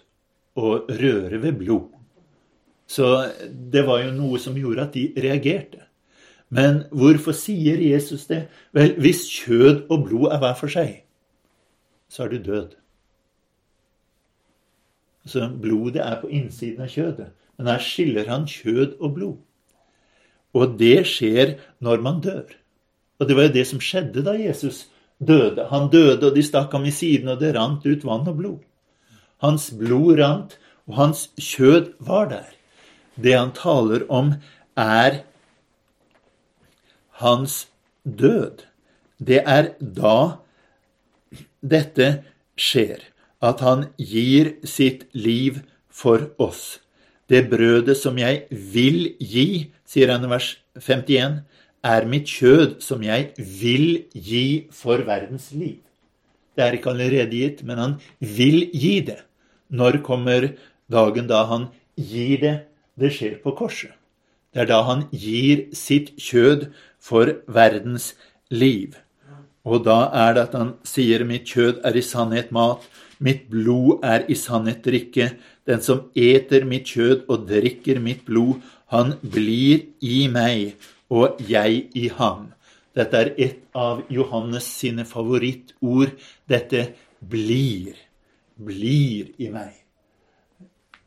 å 0.60 0.74
røre 0.90 1.38
ved 1.42 1.56
blod. 1.62 1.88
Så 2.90 3.06
det 3.50 3.86
var 3.88 4.02
jo 4.04 4.12
noe 4.12 4.40
som 4.42 4.58
gjorde 4.58 4.86
at 4.88 4.98
de 4.98 5.06
reagerte. 5.16 5.86
Men 6.50 6.84
hvorfor 6.92 7.36
sier 7.38 7.80
Jesus 7.80 8.26
det? 8.28 8.48
Vel, 8.76 8.96
hvis 9.00 9.24
kjød 9.30 9.86
og 9.88 10.08
blod 10.10 10.34
er 10.34 10.42
hver 10.42 10.58
for 10.60 10.74
seg, 10.74 11.04
så 12.10 12.26
er 12.26 12.34
du 12.34 12.50
død. 12.50 12.76
Så 15.30 15.46
blodet 15.62 16.02
er 16.02 16.18
på 16.22 16.32
innsiden 16.34 16.84
av 16.84 16.92
kjødet. 16.92 17.30
Men 17.58 17.70
her 17.70 17.84
skiller 17.84 18.30
han 18.32 18.48
kjød 18.50 18.98
og 19.00 19.16
blod. 19.16 19.38
Og 20.58 20.78
det 20.80 21.06
skjer 21.06 21.58
når 21.86 22.02
man 22.02 22.22
dør. 22.26 22.50
Og 23.20 23.28
det 23.30 23.36
var 23.38 23.50
jo 23.50 23.56
det 23.60 23.68
som 23.70 23.84
skjedde 23.84 24.26
da 24.26 24.34
Jesus 24.40 24.86
døde. 24.86 24.96
Han 25.20 25.90
døde, 25.92 26.26
og 26.26 26.36
de 26.36 26.44
stakk 26.44 26.72
ham 26.74 26.86
i 26.88 26.94
siden, 26.96 27.30
og 27.34 27.40
det 27.42 27.56
rant 27.56 27.86
ut 27.86 28.06
vann 28.08 28.28
og 28.28 28.38
blod. 28.40 28.60
Hans 29.44 29.70
blod 29.76 30.20
rant, 30.20 30.58
og 30.88 30.96
hans 30.96 31.30
kjød 31.36 31.94
var 32.00 32.30
der. 32.32 32.48
Det 33.20 33.36
han 33.36 33.52
taler 33.52 34.06
om, 34.10 34.34
er 34.80 35.24
hans 37.20 37.68
død. 38.04 38.64
Det 39.20 39.44
er 39.44 39.74
da 39.80 40.40
dette 41.60 42.24
skjer, 42.56 43.04
at 43.44 43.60
han 43.60 43.90
gir 44.00 44.56
sitt 44.64 45.06
liv 45.12 45.60
for 45.92 46.30
oss. 46.40 46.80
Det 47.30 47.50
brødet 47.52 47.98
som 48.00 48.18
jeg 48.18 48.48
vil 48.50 49.12
gi, 49.20 49.70
sier 49.86 50.14
han 50.14 50.26
i 50.26 50.32
vers 50.32 50.56
51, 50.80 51.44
er 51.84 52.06
mitt 52.06 52.28
kjød 52.28 52.80
som 52.84 53.04
jeg 53.04 53.32
vil 53.38 54.06
gi 54.14 54.68
for 54.72 55.04
verdens 55.08 55.52
liv. 55.56 55.80
Det 56.56 56.66
er 56.66 56.76
ikke 56.76 56.92
allerede 56.92 57.32
gitt, 57.32 57.64
men 57.64 57.78
han 57.78 57.94
vil 58.20 58.68
gi 58.74 59.00
det. 59.08 59.22
Når 59.70 60.02
kommer 60.04 60.50
dagen 60.92 61.30
da 61.30 61.46
han 61.48 61.70
gir 61.96 62.42
det? 62.42 62.56
Det 63.00 63.14
skjer 63.16 63.38
på 63.44 63.54
korset. 63.56 63.94
Det 64.54 64.66
er 64.66 64.72
da 64.72 64.82
han 64.84 65.06
gir 65.14 65.70
sitt 65.78 66.16
kjød 66.18 66.68
for 67.00 67.32
verdens 67.48 68.16
liv. 68.50 68.98
Og 69.64 69.86
da 69.86 70.10
er 70.16 70.34
det 70.34 70.44
at 70.50 70.56
han 70.58 70.74
sier 70.84 71.24
'mitt 71.24 71.46
kjød 71.46 71.86
er 71.86 71.96
i 71.96 72.02
sannhet 72.02 72.52
mat', 72.52 72.90
'mitt 73.20 73.50
blod 73.50 74.00
er 74.04 74.26
i 74.28 74.34
sannhet 74.34 74.84
drikke'. 74.84 75.36
Den 75.68 75.82
som 75.82 76.10
eter 76.16 76.66
mitt 76.66 76.86
kjød 76.86 77.30
og 77.30 77.48
drikker 77.48 78.00
mitt 78.00 78.26
blod, 78.26 78.62
han 78.88 79.14
blir 79.22 79.86
i 80.02 80.28
meg, 80.28 80.74
og 81.10 81.42
jeg 81.50 81.90
i 81.98 82.08
ham. 82.20 82.50
Dette 82.96 83.20
er 83.22 83.34
et 83.38 83.62
av 83.78 84.02
Johannes 84.12 84.66
sine 84.66 85.06
favorittord. 85.08 86.16
Dette 86.50 86.86
blir. 87.20 87.96
Blir 88.60 89.32
i 89.40 89.50
meg. 89.54 89.78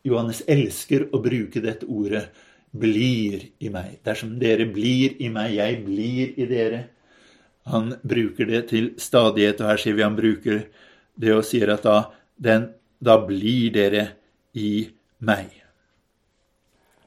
Johannes 0.06 0.42
elsker 0.50 1.08
å 1.14 1.20
bruke 1.22 1.62
dette 1.62 1.86
ordet. 1.86 2.24
Blir 2.72 3.44
i 3.60 3.70
meg. 3.70 3.98
Dersom 4.06 4.38
dere 4.40 4.66
blir 4.72 5.18
i 5.20 5.28
meg, 5.30 5.54
jeg 5.58 5.82
blir 5.84 6.32
i 6.40 6.48
dere. 6.48 6.86
Han 7.70 7.92
bruker 8.02 8.48
det 8.48 8.62
til 8.72 8.92
stadighet, 8.98 9.60
og 9.60 9.70
her 9.70 9.82
sier 9.82 9.98
vi 9.98 10.06
han 10.06 10.18
bruker 10.18 10.64
det 11.14 11.34
og 11.36 11.44
sier 11.46 11.70
at 11.74 11.84
da, 11.86 11.98
den, 12.34 12.70
da 12.98 13.18
blir 13.22 13.70
dere 13.74 14.06
i 14.58 14.88
meg, 15.22 15.52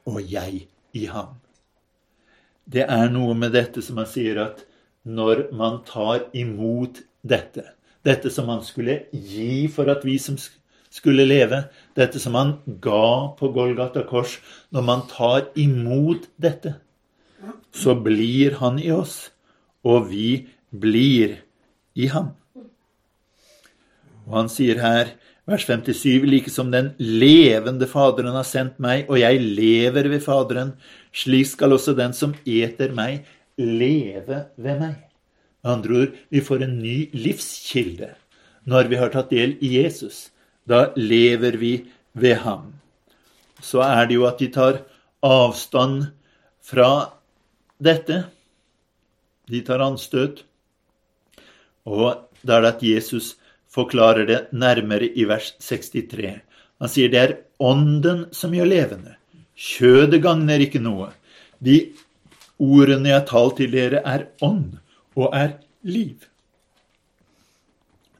og 0.08 0.22
jeg 0.22 0.64
i 0.96 1.04
ham. 1.10 1.36
Det 2.66 2.82
er 2.82 3.10
noe 3.14 3.34
med 3.38 3.54
dette 3.54 3.82
som 3.84 4.00
han 4.00 4.08
sier 4.10 4.40
at 4.42 4.64
når 5.06 5.46
man 5.54 5.82
tar 5.86 6.26
imot 6.34 6.98
dette, 7.22 7.62
dette 8.02 8.30
som 8.34 8.50
han 8.50 8.64
skulle 8.66 9.04
gi 9.12 9.66
for 9.70 9.90
at 9.92 10.02
vi 10.06 10.16
som 10.22 10.38
skulle 10.90 11.26
leve, 11.26 11.62
dette 11.94 12.18
som 12.22 12.34
han 12.38 12.56
ga 12.82 13.36
på 13.38 13.52
Golgata 13.54 14.02
kors, 14.08 14.38
når 14.74 14.86
man 14.86 15.06
tar 15.10 15.46
imot 15.54 16.26
dette, 16.42 16.74
så 17.70 17.94
blir 17.94 18.58
han 18.62 18.80
i 18.82 18.90
oss 18.94 19.28
og 19.86 20.08
vi 20.10 20.48
blir 20.74 21.38
i 21.94 22.08
ham. 22.10 22.32
Og 24.26 24.34
han 24.40 24.50
sier 24.50 24.80
her, 24.82 25.12
vers 25.46 25.64
57, 25.66 26.26
like 26.26 26.50
som 26.50 26.70
den 26.74 26.92
levende 26.98 27.86
Faderen 27.86 28.34
har 28.34 28.46
sendt 28.46 28.80
meg, 28.82 29.06
og 29.06 29.20
jeg 29.20 29.40
lever 29.40 30.10
ved 30.10 30.22
Faderen, 30.24 30.74
slik 31.14 31.52
skal 31.52 31.76
også 31.76 31.94
den 31.98 32.14
som 32.16 32.34
eter 32.44 32.94
meg, 32.96 33.24
leve 33.56 34.46
ved 34.56 34.80
meg. 34.82 34.96
Med 35.62 35.72
andre 35.72 36.00
ord, 36.02 36.16
vi 36.30 36.42
får 36.44 36.66
en 36.66 36.78
ny 36.78 36.96
livskilde 37.14 38.12
når 38.66 38.90
vi 38.90 38.98
har 38.98 39.12
tatt 39.14 39.30
del 39.30 39.54
i 39.62 39.76
Jesus. 39.78 40.30
Da 40.66 40.90
lever 40.98 41.56
vi 41.58 41.72
ved 42.18 42.42
ham. 42.42 42.74
Så 43.62 43.82
er 43.86 44.06
det 44.06 44.18
jo 44.18 44.26
at 44.26 44.42
de 44.42 44.50
tar 44.50 44.82
avstand 45.22 46.08
fra 46.62 47.12
dette. 47.78 48.24
De 49.46 49.62
tar 49.62 49.82
anstøt. 49.86 50.42
Og 51.86 52.26
da 52.42 52.58
er 52.58 52.66
det 52.66 52.72
at 52.74 52.86
Jesus 52.86 53.36
forklarer 53.72 54.28
det 54.28 54.40
nærmere 54.52 55.08
i 55.08 55.26
vers 55.28 55.54
63. 55.62 56.40
Han 56.80 56.92
sier 56.92 57.12
det 57.12 57.20
er 57.22 57.36
ånden 57.62 58.26
som 58.36 58.54
gjør 58.54 58.68
levende. 58.70 59.16
Kjødet 59.56 60.20
gagner 60.24 60.60
ikke 60.60 60.82
noe. 60.84 61.10
De 61.58 61.78
ordene 62.60 63.10
jeg 63.10 63.20
har 63.20 63.28
talt 63.28 63.56
til 63.60 63.72
dere, 63.72 64.02
er 64.04 64.28
ånd 64.44 64.76
og 65.16 65.32
er 65.36 65.56
liv. 65.86 66.26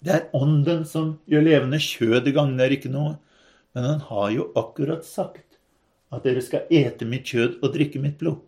Det 0.01 0.15
er 0.15 0.29
ånden 0.37 0.85
som 0.89 1.17
gjør 1.29 1.45
levende. 1.45 1.81
Kjødet 1.83 2.33
gagner 2.37 2.73
ikke 2.73 2.93
noe. 2.93 3.17
Men 3.77 3.91
han 3.91 4.05
har 4.09 4.31
jo 4.33 4.51
akkurat 4.57 5.05
sagt 5.05 5.59
at 6.15 6.25
dere 6.25 6.41
skal 6.45 6.69
ete 6.73 7.05
mitt 7.09 7.27
kjød 7.29 7.59
og 7.61 7.73
drikke 7.75 8.01
mitt 8.01 8.17
blod. 8.21 8.39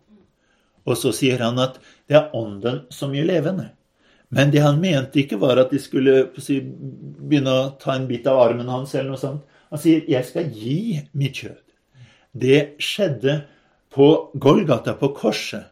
Og 0.89 0.97
så 0.97 1.11
sier 1.13 1.41
han 1.43 1.59
at 1.61 1.77
det 2.09 2.17
er 2.17 2.31
ånden 2.33 2.87
som 2.93 3.13
gjør 3.13 3.27
levende. 3.29 3.67
Men 4.29 4.51
det 4.53 4.61
han 4.61 4.81
mente 4.81 5.23
ikke, 5.23 5.39
var 5.41 5.57
at 5.57 5.71
de 5.73 5.79
skulle 5.81 6.27
si, 6.41 6.59
begynne 6.61 7.53
å 7.53 7.69
ta 7.81 7.95
en 7.95 8.07
bit 8.09 8.27
av 8.29 8.39
armen 8.43 8.69
hans. 8.69 8.93
eller 8.95 9.09
noe 9.09 9.21
sånt. 9.21 9.41
Han 9.69 9.79
sier 9.79 10.05
'jeg 10.07 10.25
skal 10.25 10.49
gi 10.49 11.01
mitt 11.13 11.33
kjød'. 11.33 11.57
Det 12.37 12.77
skjedde 12.79 13.45
på 13.89 14.31
Golgata, 14.37 14.93
på 14.93 15.13
korset. 15.15 15.65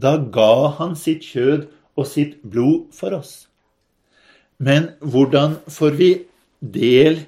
Da 0.00 0.16
ga 0.16 0.68
han 0.78 0.96
sitt 0.96 1.22
kjød 1.22 1.68
og 1.96 2.06
sitt 2.06 2.42
blod 2.42 2.92
for 2.92 3.14
oss. 3.14 3.48
Men 4.58 4.94
hvordan 5.00 5.58
får 5.68 5.90
vi 5.90 6.24
del 6.60 7.26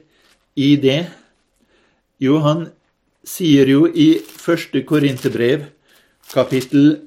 i 0.57 0.77
det? 0.77 1.07
Jo, 2.21 2.39
han 2.39 2.71
sier 3.25 3.67
jo 3.67 3.87
i 3.87 4.19
første 4.19 4.83
Korinterbrev, 4.83 5.67
kapittel 6.33 7.01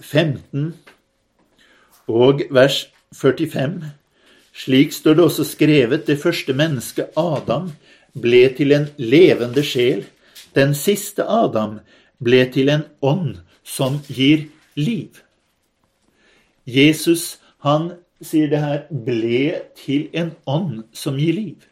15 0.00 0.74
og 2.10 2.42
vers 2.50 2.88
45. 3.14 3.80
Slik 4.56 4.92
står 4.92 5.16
det 5.16 5.24
også 5.24 5.46
skrevet, 5.46 6.06
det 6.06 6.18
første 6.18 6.52
mennesket, 6.52 7.14
Adam, 7.16 7.70
ble 8.18 8.48
til 8.56 8.74
en 8.74 8.88
levende 8.98 9.62
sjel. 9.64 10.04
Den 10.54 10.74
siste 10.74 11.24
Adam 11.24 11.78
ble 12.18 12.44
til 12.52 12.72
en 12.74 12.84
ånd 13.02 13.38
som 13.64 14.00
gir 14.10 14.48
liv. 14.74 15.22
Jesus, 16.66 17.38
han 17.64 17.92
sier 18.20 18.50
det 18.50 18.60
her, 18.60 18.84
ble 18.90 19.62
til 19.78 20.08
en 20.12 20.34
ånd 20.46 20.82
som 20.92 21.18
gir 21.18 21.36
liv. 21.38 21.66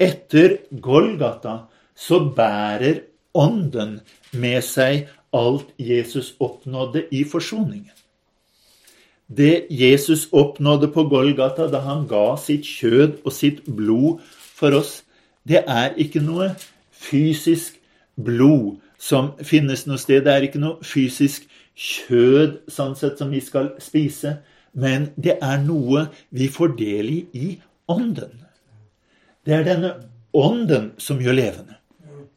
Etter 0.00 0.58
Golgata 0.80 1.66
så 1.94 2.22
bærer 2.34 3.04
ånden 3.36 3.98
med 4.32 4.64
seg 4.64 5.10
alt 5.36 5.68
Jesus 5.78 6.32
oppnådde 6.40 7.04
i 7.14 7.22
forsoningen. 7.28 7.99
Det 9.30 9.66
Jesus 9.70 10.28
oppnådde 10.32 10.88
på 10.90 11.04
Golgata 11.06 11.68
da 11.70 11.84
han 11.84 12.06
ga 12.10 12.34
sitt 12.40 12.66
kjød 12.66 13.20
og 13.24 13.32
sitt 13.32 13.62
blod 13.66 14.18
for 14.58 14.74
oss, 14.74 15.04
det 15.46 15.62
er 15.70 15.94
ikke 16.02 16.22
noe 16.24 16.50
fysisk 16.90 17.78
blod 18.18 18.80
som 18.98 19.32
finnes 19.46 19.86
noe 19.86 20.00
sted. 20.02 20.24
Det 20.26 20.34
er 20.34 20.48
ikke 20.48 20.62
noe 20.62 20.82
fysisk 20.82 21.46
kjød 21.78 22.58
sånn 22.68 22.96
sett 22.98 23.22
som 23.22 23.30
vi 23.30 23.40
skal 23.44 23.72
spise, 23.80 24.40
men 24.74 25.12
det 25.16 25.38
er 25.38 25.62
noe 25.62 26.08
vi 26.34 26.50
får 26.50 26.74
del 26.78 27.14
i 27.14 27.20
i 27.32 27.54
ånden. 27.90 28.34
Det 29.46 29.54
er 29.56 29.64
denne 29.66 29.94
ånden 30.36 30.92
som 30.98 31.22
gjør 31.22 31.38
levende. 31.38 31.78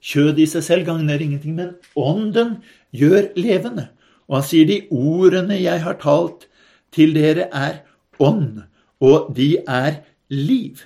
Kjød 0.03 0.39
i 0.39 0.47
seg 0.49 0.63
selv 0.65 0.87
gagner 0.87 1.21
ingenting, 1.21 1.57
men 1.57 1.75
ånden 1.95 2.57
gjør 2.93 3.31
levende. 3.39 3.89
Og 4.29 4.39
han 4.39 4.47
sier 4.47 4.67
de 4.69 4.83
ordene 4.93 5.57
jeg 5.57 5.83
har 5.83 5.99
talt 6.01 6.47
til 6.93 7.15
dere, 7.15 7.49
er 7.51 7.81
ånd, 8.19 8.63
og 9.01 9.33
de 9.35 9.57
er 9.67 10.03
liv. 10.29 10.83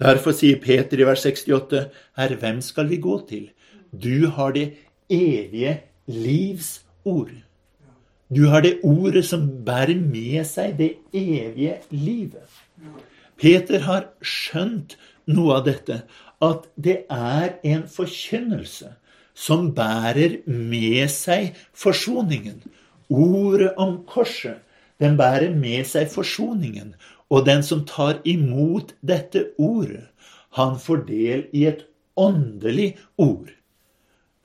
Derfor 0.00 0.36
sier 0.36 0.60
Peter 0.60 1.00
i 1.00 1.06
vers 1.08 1.24
68, 1.24 1.88
Herre, 2.18 2.36
hvem 2.40 2.60
skal 2.60 2.90
vi 2.90 3.00
gå 3.00 3.16
til? 3.28 3.48
Du 3.92 4.28
har 4.36 4.52
det 4.52 4.74
evige 5.08 5.80
livs 6.06 6.82
ord. 7.04 7.32
Du 8.28 8.48
har 8.50 8.60
det 8.60 8.80
ordet 8.82 9.24
som 9.24 9.46
bærer 9.64 9.96
med 9.96 10.44
seg 10.44 10.76
det 10.78 10.92
evige 11.14 11.78
livet. 11.90 12.44
Peter 13.38 13.84
har 13.86 14.08
skjønt 14.20 14.96
noe 15.30 15.58
av 15.60 15.66
dette, 15.68 16.00
at 16.42 16.66
det 16.76 17.04
er 17.12 17.56
en 17.64 17.84
forkynnelse 17.88 18.92
som 19.36 19.70
bærer 19.76 20.40
med 20.46 21.06
seg 21.12 21.54
forsoningen. 21.76 22.62
Ordet 23.08 23.74
om 23.78 24.00
korset, 24.08 24.58
den 25.02 25.16
bærer 25.18 25.54
med 25.54 25.86
seg 25.88 26.08
forsoningen. 26.12 26.94
Og 27.30 27.46
den 27.46 27.62
som 27.66 27.84
tar 27.88 28.20
imot 28.24 28.94
dette 29.02 29.48
ordet, 29.58 30.06
han 30.56 30.78
får 30.80 31.04
del 31.08 31.46
i 31.52 31.66
et 31.68 31.84
åndelig 32.16 32.94
ord. 33.20 33.50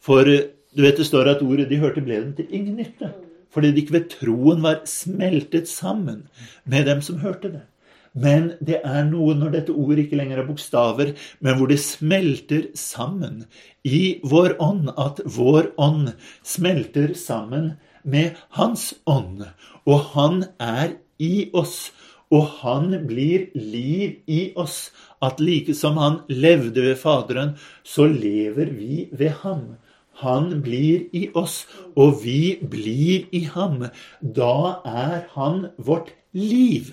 For 0.02 0.28
du 0.28 0.84
vet 0.84 0.98
det 0.98 1.08
står 1.08 1.30
at 1.36 1.44
ordet 1.46 1.70
de 1.70 1.80
hørte, 1.80 2.04
ble 2.04 2.20
dem 2.24 2.34
til 2.36 2.50
ingen 2.50 2.80
nytte. 2.82 3.12
Fordi 3.52 3.72
de 3.72 3.84
ikke 3.84 3.98
ved 3.98 4.08
troen 4.14 4.64
var 4.64 4.82
smeltet 4.88 5.68
sammen 5.70 6.26
med 6.64 6.88
dem 6.88 7.04
som 7.04 7.20
hørte 7.24 7.52
det. 7.52 7.66
Men 8.12 8.52
det 8.60 8.82
er 8.84 9.06
noe 9.08 9.36
når 9.40 9.54
dette 9.54 9.76
ordet 9.76 10.06
ikke 10.06 10.18
lenger 10.20 10.42
er 10.42 10.48
bokstaver, 10.48 11.14
men 11.40 11.56
hvor 11.56 11.70
det 11.72 11.80
smelter 11.80 12.68
sammen 12.76 13.46
i 13.88 14.20
vår 14.28 14.58
ånd, 14.60 14.90
at 15.00 15.22
vår 15.24 15.72
ånd 15.80 16.12
smelter 16.44 17.14
sammen 17.16 17.74
med 18.04 18.40
Hans 18.58 18.94
ånd. 19.06 19.46
Og 19.86 20.00
Han 20.16 20.44
er 20.60 20.98
i 21.20 21.50
oss, 21.54 21.92
og 22.32 22.48
Han 22.62 23.08
blir 23.08 23.50
liv 23.56 24.20
i 24.28 24.52
oss. 24.56 24.92
At 25.22 25.40
like 25.40 25.74
som 25.78 25.98
Han 25.98 26.22
levde 26.30 26.82
ved 26.82 26.98
Faderen, 26.98 27.56
så 27.84 28.08
lever 28.08 28.74
vi 28.74 29.08
ved 29.12 29.42
Ham. 29.44 29.78
Han 30.22 30.62
blir 30.62 31.08
i 31.18 31.30
oss, 31.34 31.66
og 31.96 32.22
vi 32.24 32.60
blir 32.62 33.30
i 33.34 33.44
ham. 33.56 33.88
Da 34.22 34.82
er 34.86 35.24
han 35.36 35.70
vårt 35.78 36.12
liv. 36.38 36.92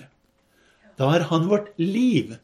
Da 0.97 1.11
er 1.17 1.27
han 1.29 1.49
vårt 1.51 1.69
liv. 1.77 2.37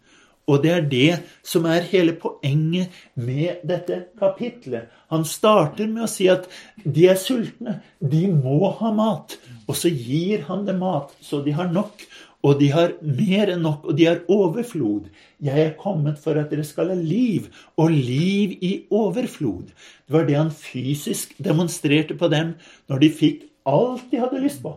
Og 0.46 0.62
det 0.62 0.72
er 0.72 0.84
det 0.90 1.12
som 1.46 1.66
er 1.66 1.88
hele 1.90 2.14
poenget 2.22 2.94
med 3.18 3.64
dette 3.66 4.04
kapitlet. 4.20 4.92
Han 5.10 5.26
starter 5.26 5.90
med 5.90 6.06
å 6.06 6.12
si 6.12 6.28
at 6.30 6.46
de 6.84 7.08
er 7.10 7.18
sultne, 7.18 7.80
de 8.00 8.28
må 8.30 8.70
ha 8.80 8.92
mat. 8.94 9.40
Og 9.66 9.78
så 9.80 9.90
gir 9.90 10.46
han 10.50 10.68
dem 10.68 10.84
mat, 10.86 11.16
så 11.22 11.42
de 11.46 11.56
har 11.58 11.72
nok. 11.74 12.06
Og 12.46 12.60
de 12.60 12.70
har 12.70 12.94
mer 13.02 13.50
enn 13.56 13.64
nok, 13.66 13.88
og 13.90 13.98
de 13.98 14.06
har 14.06 14.22
overflod. 14.30 15.10
Jeg 15.42 15.64
er 15.64 15.78
kommet 15.80 16.20
for 16.22 16.38
at 16.38 16.54
dere 16.54 16.66
skal 16.68 16.94
ha 16.94 16.98
liv, 17.00 17.50
og 17.82 17.90
liv 17.90 18.54
i 18.62 18.74
overflod. 18.94 19.74
Det 20.06 20.14
var 20.14 20.30
det 20.30 20.38
han 20.38 20.54
fysisk 20.54 21.34
demonstrerte 21.42 22.14
på 22.20 22.30
dem 22.30 22.54
når 22.92 23.02
de 23.02 23.14
fikk 23.24 23.48
alt 23.66 24.06
de 24.12 24.22
hadde 24.22 24.44
lyst 24.46 24.62
på. 24.62 24.76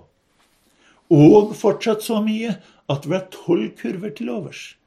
Og 1.12 1.52
fortsatt 1.56 2.04
så 2.04 2.22
mye 2.24 2.56
at 2.88 3.04
det 3.04 3.12
var 3.12 3.28
tolv 3.32 3.68
kurver 3.76 4.16
til 4.16 4.32
overs. 4.32 4.77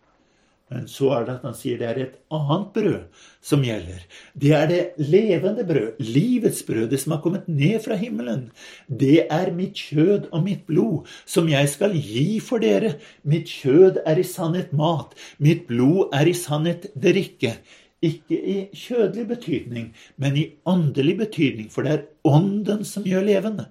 Men 0.72 0.86
så 0.88 1.10
er 1.18 1.26
det 1.28 1.34
at 1.34 1.46
han 1.50 1.56
sier 1.58 1.80
det 1.82 1.88
er 1.90 1.98
et 2.00 2.14
annet 2.32 2.70
brød 2.72 3.24
som 3.44 3.64
gjelder. 3.66 4.06
Det 4.40 4.52
er 4.56 4.70
det 4.70 4.80
levende 5.04 5.66
brød, 5.68 6.00
livets 6.00 6.62
brød, 6.64 6.86
det 6.94 7.02
som 7.02 7.18
har 7.18 7.20
kommet 7.26 7.50
ned 7.52 7.82
fra 7.84 7.98
himmelen. 8.00 8.46
Det 8.88 9.26
er 9.28 9.52
mitt 9.56 9.76
kjød 9.76 10.30
og 10.32 10.46
mitt 10.46 10.64
blod, 10.70 11.10
som 11.28 11.50
jeg 11.52 11.68
skal 11.74 11.98
gi 12.00 12.40
for 12.40 12.64
dere. 12.64 12.94
Mitt 13.28 13.52
kjød 13.52 14.00
er 14.08 14.22
i 14.22 14.28
sannhet 14.28 14.72
mat, 14.72 15.12
mitt 15.44 15.68
blod 15.68 16.16
er 16.16 16.32
i 16.32 16.38
sannhet 16.38 16.88
drikke. 16.96 17.58
Ikke 18.02 18.38
i 18.40 18.56
kjødelig 18.74 19.28
betydning, 19.36 19.92
men 20.18 20.40
i 20.40 20.48
åndelig 20.66 21.18
betydning, 21.20 21.68
for 21.70 21.86
det 21.86 21.92
er 21.92 22.08
ånden 22.26 22.88
som 22.88 23.04
gjør 23.06 23.28
levende. 23.28 23.68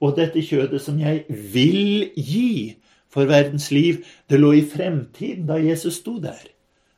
Og 0.00 0.14
dette 0.16 0.40
kjødet 0.46 0.80
som 0.80 0.96
jeg 1.02 1.26
vil 1.28 2.06
gi, 2.16 2.78
for 3.10 3.28
verdens 3.30 3.70
liv. 3.70 4.04
Det 4.30 4.38
lå 4.40 4.52
i 4.58 4.64
fremtiden 4.66 5.48
da 5.50 5.58
Jesus 5.60 6.00
sto 6.00 6.18
der. 6.22 6.46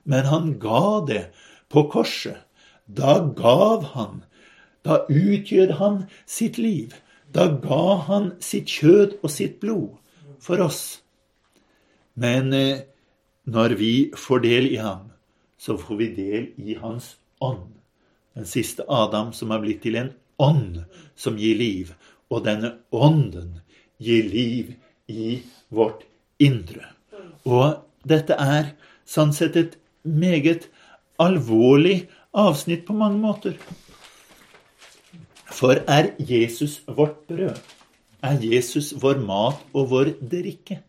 Men 0.05 0.29
han 0.29 0.59
ga 0.63 1.01
det 1.07 1.25
på 1.73 1.87
korset. 1.93 2.43
Da 2.87 3.19
gav 3.37 3.93
han. 3.95 4.23
Da 4.85 5.05
utgjør 5.09 5.77
han 5.79 6.05
sitt 6.27 6.59
liv. 6.59 6.95
Da 7.33 7.49
ga 7.63 7.97
han 8.09 8.33
sitt 8.45 8.69
kjød 8.69 9.21
og 9.23 9.31
sitt 9.33 9.61
blod 9.63 9.97
for 10.43 10.61
oss. 10.61 11.01
Men 12.15 12.53
eh, 12.53 12.85
når 13.49 13.77
vi 13.79 13.95
får 14.17 14.43
del 14.45 14.69
i 14.73 14.81
ham, 14.83 15.09
så 15.59 15.79
får 15.79 15.97
vi 15.97 16.09
del 16.17 16.49
i 16.59 16.75
hans 16.77 17.17
ånd. 17.41 17.71
Den 18.35 18.49
siste 18.49 18.85
Adam 18.89 19.33
som 19.33 19.53
har 19.55 19.63
blitt 19.63 19.83
til 19.85 19.97
en 19.97 20.13
ånd 20.43 20.83
som 21.17 21.39
gir 21.39 21.57
liv. 21.57 21.95
Og 22.33 22.45
denne 22.45 22.75
ånden 22.93 23.61
gir 24.03 24.29
liv 24.29 24.75
i 25.13 25.43
vårt 25.73 26.05
indre. 26.43 26.89
Og 27.45 27.83
dette 28.09 28.37
er 28.39 28.73
sånn 29.09 29.33
sett 29.37 29.57
et 29.61 29.77
meget 30.03 30.69
alvorlig 31.23 32.07
avsnitt 32.33 32.87
på 32.89 32.97
mange 32.97 33.21
måter. 33.23 33.57
For 35.53 35.83
er 35.87 36.15
Jesus 36.19 36.81
vårt 36.89 37.21
brød? 37.29 37.61
Er 38.23 38.39
Jesus 38.41 38.93
vår 39.03 39.21
mat 39.21 39.61
og 39.75 39.91
vår 39.91 40.15
drikke? 40.21 40.81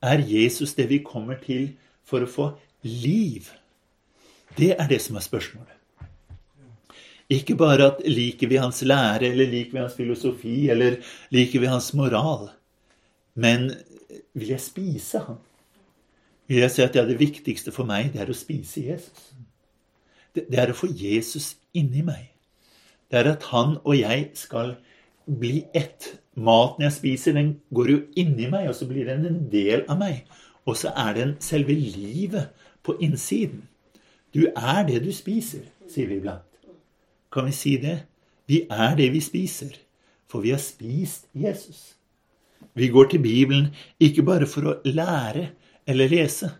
Er 0.00 0.22
Jesus 0.24 0.74
det 0.76 0.88
vi 0.90 1.00
kommer 1.04 1.40
til 1.42 1.72
for 2.06 2.24
å 2.24 2.30
få 2.30 2.46
liv? 2.84 3.50
Det 4.56 4.74
er 4.76 4.88
det 4.88 5.00
som 5.02 5.18
er 5.18 5.24
spørsmålet. 5.24 5.76
Ikke 7.30 7.54
bare 7.54 7.92
at 7.92 8.00
liker 8.10 8.50
vi 8.50 8.58
hans 8.58 8.80
lære, 8.82 9.28
eller 9.30 9.46
liker 9.50 9.76
vi 9.76 9.82
hans 9.84 9.94
filosofi, 9.94 10.56
eller 10.72 10.98
liker 11.30 11.62
vi 11.62 11.70
hans 11.70 11.92
moral. 11.94 12.48
Men 13.40 13.70
vil 14.36 14.52
jeg 14.52 14.60
spise 14.60 15.22
han? 15.24 15.38
Vil 16.50 16.64
jeg 16.64 16.74
si 16.74 16.82
at 16.82 16.96
ja, 16.98 17.04
det 17.06 17.20
viktigste 17.20 17.72
for 17.72 17.88
meg, 17.88 18.10
det 18.12 18.24
er 18.24 18.30
å 18.32 18.36
spise 18.36 18.82
Jesus. 18.82 19.30
Det, 20.34 20.46
det 20.50 20.58
er 20.60 20.72
å 20.72 20.76
få 20.76 20.90
Jesus 20.90 21.54
inni 21.76 22.02
meg. 22.06 22.26
Det 23.10 23.20
er 23.20 23.32
at 23.32 23.46
han 23.50 23.76
og 23.80 23.94
jeg 23.96 24.30
skal 24.38 24.74
bli 25.26 25.64
ett. 25.74 26.16
Maten 26.34 26.84
jeg 26.86 26.94
spiser, 26.94 27.34
den 27.36 27.56
går 27.74 27.90
jo 27.90 28.00
inni 28.18 28.48
meg, 28.50 28.68
og 28.70 28.76
så 28.78 28.86
blir 28.90 29.08
den 29.08 29.26
en 29.26 29.40
del 29.52 29.84
av 29.90 29.98
meg. 30.00 30.24
Og 30.66 30.76
så 30.78 30.92
er 30.96 31.14
den 31.16 31.34
selve 31.42 31.74
livet 31.74 32.50
på 32.86 32.96
innsiden. 33.02 33.64
Du 34.34 34.46
er 34.54 34.84
det 34.86 35.00
du 35.04 35.10
spiser, 35.14 35.64
sier 35.90 36.10
vi 36.10 36.20
iblant. 36.20 36.46
Kan 37.30 37.46
vi 37.46 37.54
si 37.54 37.76
det? 37.82 38.00
Vi 38.50 38.64
er 38.70 38.94
det 38.98 39.10
vi 39.14 39.22
spiser, 39.22 39.74
for 40.30 40.42
vi 40.42 40.54
har 40.54 40.62
spist 40.62 41.26
Jesus. 41.34 41.99
Vi 42.74 42.88
går 42.88 43.10
til 43.10 43.22
Bibelen 43.24 43.70
ikke 44.00 44.24
bare 44.26 44.46
for 44.48 44.68
å 44.68 44.76
lære 44.86 45.50
eller 45.90 46.10
lese, 46.10 46.52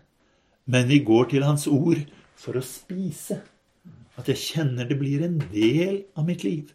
men 0.65 0.89
vi 0.89 0.99
går 1.05 1.31
til 1.31 1.45
Hans 1.45 1.67
ord 1.71 2.01
for 2.35 2.59
å 2.59 2.65
spise. 2.65 3.39
At 4.19 4.27
jeg 4.29 4.41
kjenner 4.41 4.89
det 4.89 4.99
blir 4.99 5.23
en 5.25 5.39
del 5.53 6.03
av 6.19 6.27
mitt 6.27 6.43
liv. 6.43 6.69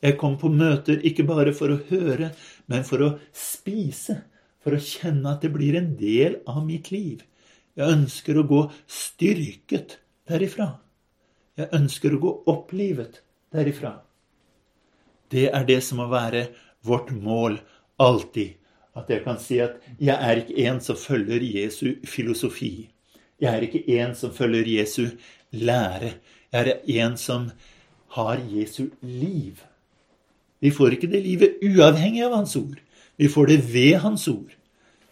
Jeg 0.00 0.16
kom 0.20 0.36
på 0.38 0.50
møter 0.52 1.02
ikke 1.08 1.26
bare 1.26 1.52
for 1.56 1.72
å 1.72 1.80
høre, 1.88 2.30
men 2.70 2.84
for 2.86 3.02
å 3.02 3.12
spise. 3.34 4.20
For 4.62 4.76
å 4.76 4.82
kjenne 4.82 5.32
at 5.32 5.44
det 5.44 5.52
blir 5.54 5.76
en 5.78 5.92
del 5.98 6.40
av 6.48 6.62
mitt 6.66 6.90
liv. 6.94 7.22
Jeg 7.76 7.92
ønsker 7.92 8.38
å 8.38 8.46
gå 8.48 8.60
styrket 8.90 9.98
derifra. 10.28 10.76
Jeg 11.56 11.72
ønsker 11.76 12.14
å 12.14 12.20
gå 12.22 12.32
opplivet 12.52 13.20
derifra. 13.54 13.96
Det 15.32 15.48
er 15.50 15.66
det 15.66 15.80
som 15.84 16.00
må 16.02 16.08
være 16.10 16.48
vårt 16.86 17.10
mål 17.14 17.58
alltid 18.02 18.56
at 18.96 19.10
jeg 19.12 19.22
kan 19.24 19.38
si 19.40 19.58
at 19.60 19.76
jeg 20.00 20.16
er 20.16 20.40
ikke 20.40 20.56
en 20.66 20.80
som 20.80 20.96
følger 20.96 21.42
Jesu 21.44 21.94
filosofi. 22.04 22.88
Jeg 23.40 23.52
er 23.52 23.66
ikke 23.66 23.84
en 23.98 24.14
som 24.16 24.32
følger 24.32 24.68
Jesu 24.78 25.06
lære. 25.52 26.14
Jeg 26.52 26.68
er 26.68 26.80
en 27.04 27.16
som 27.20 27.50
har 28.16 28.40
Jesu 28.50 28.86
liv. 29.02 29.60
Vi 30.60 30.70
får 30.70 30.96
ikke 30.96 31.10
det 31.12 31.22
livet 31.22 31.58
uavhengig 31.62 32.24
av 32.24 32.38
Hans 32.38 32.56
ord. 32.56 32.78
Vi 33.16 33.28
får 33.28 33.52
det 33.52 33.58
ved 33.72 33.98
Hans 34.00 34.28
ord. 34.28 34.56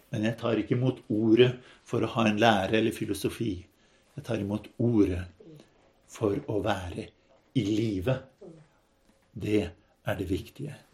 Men 0.09 0.25
jeg 0.25 0.37
tar 0.39 0.57
ikke 0.57 0.75
imot 0.77 1.03
ordet 1.09 1.51
for 1.85 2.01
å 2.01 2.09
ha 2.15 2.25
en 2.29 2.39
lære 2.41 2.79
eller 2.79 2.95
filosofi. 2.95 3.53
Jeg 4.15 4.25
tar 4.25 4.41
imot 4.41 4.69
ordet 4.81 5.21
for 6.09 6.37
å 6.47 6.61
være 6.63 7.09
i 7.55 7.65
live. 7.67 8.17
Det 9.35 9.61
er 10.05 10.17
det 10.17 10.29
viktige. 10.29 10.75